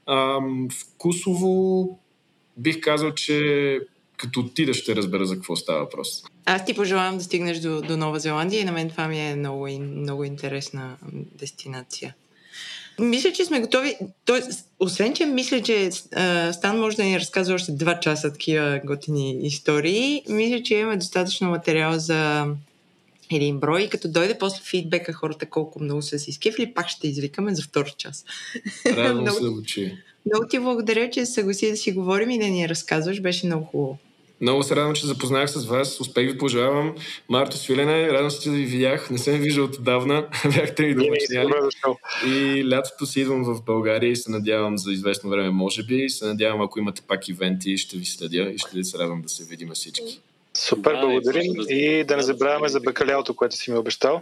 А, 0.05 0.39
вкусово 0.71 1.89
бих 2.57 2.79
казал, 2.81 3.11
че 3.11 3.79
като 4.17 4.39
отида 4.39 4.73
ще 4.73 4.95
разбера 4.95 5.25
за 5.25 5.35
какво 5.35 5.55
става 5.55 5.79
въпрос. 5.79 6.23
Аз 6.45 6.65
ти 6.65 6.73
пожелавам 6.73 7.17
да 7.17 7.23
стигнеш 7.23 7.59
до, 7.59 7.81
до 7.81 7.97
Нова 7.97 8.19
Зеландия 8.19 8.61
и 8.61 8.65
на 8.65 8.71
мен 8.71 8.89
това 8.89 9.07
ми 9.07 9.19
е 9.19 9.35
много, 9.35 9.67
много 9.79 10.23
интересна 10.23 10.97
дестинация. 11.13 12.15
Мисля, 12.99 13.31
че 13.31 13.45
сме 13.45 13.61
готови. 13.61 13.97
Тоест, 14.25 14.69
освен, 14.79 15.13
че 15.13 15.25
мисля, 15.25 15.61
че 15.61 15.89
а, 16.15 16.53
Стан 16.53 16.79
може 16.79 16.97
да 16.97 17.03
ни 17.03 17.19
разказва 17.19 17.55
още 17.55 17.71
два 17.71 17.99
часа 17.99 18.31
такива 18.31 18.81
готини 18.85 19.39
истории, 19.41 20.23
мисля, 20.29 20.63
че 20.63 20.75
имаме 20.75 20.97
достатъчно 20.97 21.49
материал 21.49 21.99
за 21.99 22.45
един 23.31 23.59
брой. 23.59 23.89
Като 23.89 24.07
дойде 24.07 24.37
после 24.39 24.61
фидбека 24.63 25.13
хората 25.13 25.45
колко 25.45 25.83
много 25.83 26.01
са 26.01 26.19
си 26.19 26.29
изкефли, 26.29 26.73
пак 26.73 26.89
ще 26.89 27.07
извикаме 27.07 27.55
за 27.55 27.63
втори 27.63 27.93
час. 27.97 28.25
Радвам 28.85 29.27
се 29.33 29.41
да 29.41 29.49
учи. 29.49 29.97
Много 30.25 30.47
ти 30.47 30.59
благодаря, 30.59 31.09
че 31.09 31.25
се 31.25 31.33
съгласи 31.33 31.69
да 31.69 31.77
си 31.77 31.91
говорим 31.91 32.29
и 32.29 32.39
да 32.39 32.45
ни 32.47 32.69
разказваш. 32.69 33.21
Беше 33.21 33.45
много 33.45 33.65
хубаво. 33.65 33.97
Много 34.41 34.63
се 34.63 34.75
радвам, 34.75 34.95
че 34.95 35.07
запознах 35.07 35.49
с 35.49 35.65
вас. 35.65 35.99
Успех 35.99 36.31
ви 36.31 36.37
пожелавам. 36.37 36.95
Марто 37.29 37.57
Свилене, 37.57 38.07
радвам 38.07 38.31
се, 38.31 38.41
че 38.41 38.49
ви 38.49 38.65
видях. 38.65 39.09
Не 39.09 39.17
съм 39.17 39.33
ви 39.33 39.39
виждал 39.39 39.65
отдавна. 39.65 40.27
Бяхте 40.55 40.85
ми 40.85 40.93
домашняли. 40.93 41.53
И 42.27 42.69
лятото 42.69 43.05
си 43.05 43.21
идвам 43.21 43.43
в 43.43 43.63
България 43.63 44.11
и 44.11 44.15
се 44.15 44.31
надявам 44.31 44.77
за 44.77 44.91
известно 44.91 45.29
време, 45.29 45.49
може 45.49 45.83
би. 45.83 45.95
И 45.95 46.09
се 46.09 46.25
надявам, 46.25 46.61
ако 46.61 46.79
имате 46.79 47.01
пак 47.01 47.27
ивенти, 47.27 47.77
ще 47.77 47.97
ви 47.97 48.05
следя 48.05 48.51
и 48.51 48.57
ще 48.57 48.83
се 48.83 48.97
радвам 48.97 49.21
да 49.21 49.29
се 49.29 49.43
видим 49.43 49.69
всички. 49.73 50.21
Супер, 50.57 50.93
да, 50.93 51.01
благодарим 51.01 51.53
и 51.69 52.03
да 52.03 52.17
не 52.17 52.23
забравяме 52.23 52.67
за 52.67 52.79
бакалялото, 52.79 53.35
което 53.35 53.55
си 53.55 53.71
ми 53.71 53.77
обещал. 53.77 54.21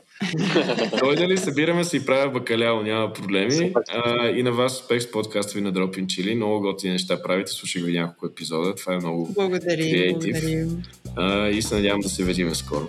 Дойде 1.00 1.28
ли, 1.28 1.38
събираме 1.38 1.84
се 1.84 1.98
и 1.98 2.06
правя 2.06 2.30
бакаляо, 2.30 2.84
няма 2.84 3.14
проблеми. 3.14 3.74
А, 3.90 4.28
и 4.28 4.44
на 4.44 4.52
вас 4.52 4.82
успех 4.82 5.02
с 5.02 5.12
подкаста 5.12 5.54
ви 5.54 5.62
на 5.62 5.74
Dropin 5.74 6.06
Chili. 6.06 6.36
Много 6.36 6.60
готини 6.60 6.94
неща 6.94 7.22
правите, 7.22 7.52
слушах 7.52 7.84
ви 7.84 8.00
няколко 8.00 8.26
епизода. 8.26 8.76
Това 8.76 8.94
е 8.94 8.98
много 8.98 9.34
благодарим, 9.34 9.92
креатив. 9.92 10.34
Благодарим. 10.34 10.84
А, 11.16 11.50
и 11.50 11.62
се 11.62 11.76
надявам 11.76 12.02
да 12.02 12.10
се 12.10 12.24
видим 12.24 12.56
скоро. 12.56 12.88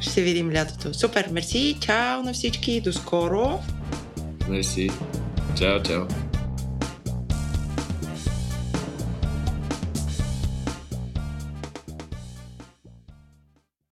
Ще 0.00 0.12
се 0.12 0.22
видим 0.22 0.52
лятото. 0.52 0.94
Супер, 0.94 1.28
мерси. 1.30 1.76
Чао 1.80 2.22
на 2.22 2.32
всички. 2.32 2.80
До 2.80 2.92
скоро. 2.92 3.60
Мерси. 4.48 4.90
Чао, 5.58 5.82
чао. 5.82 6.31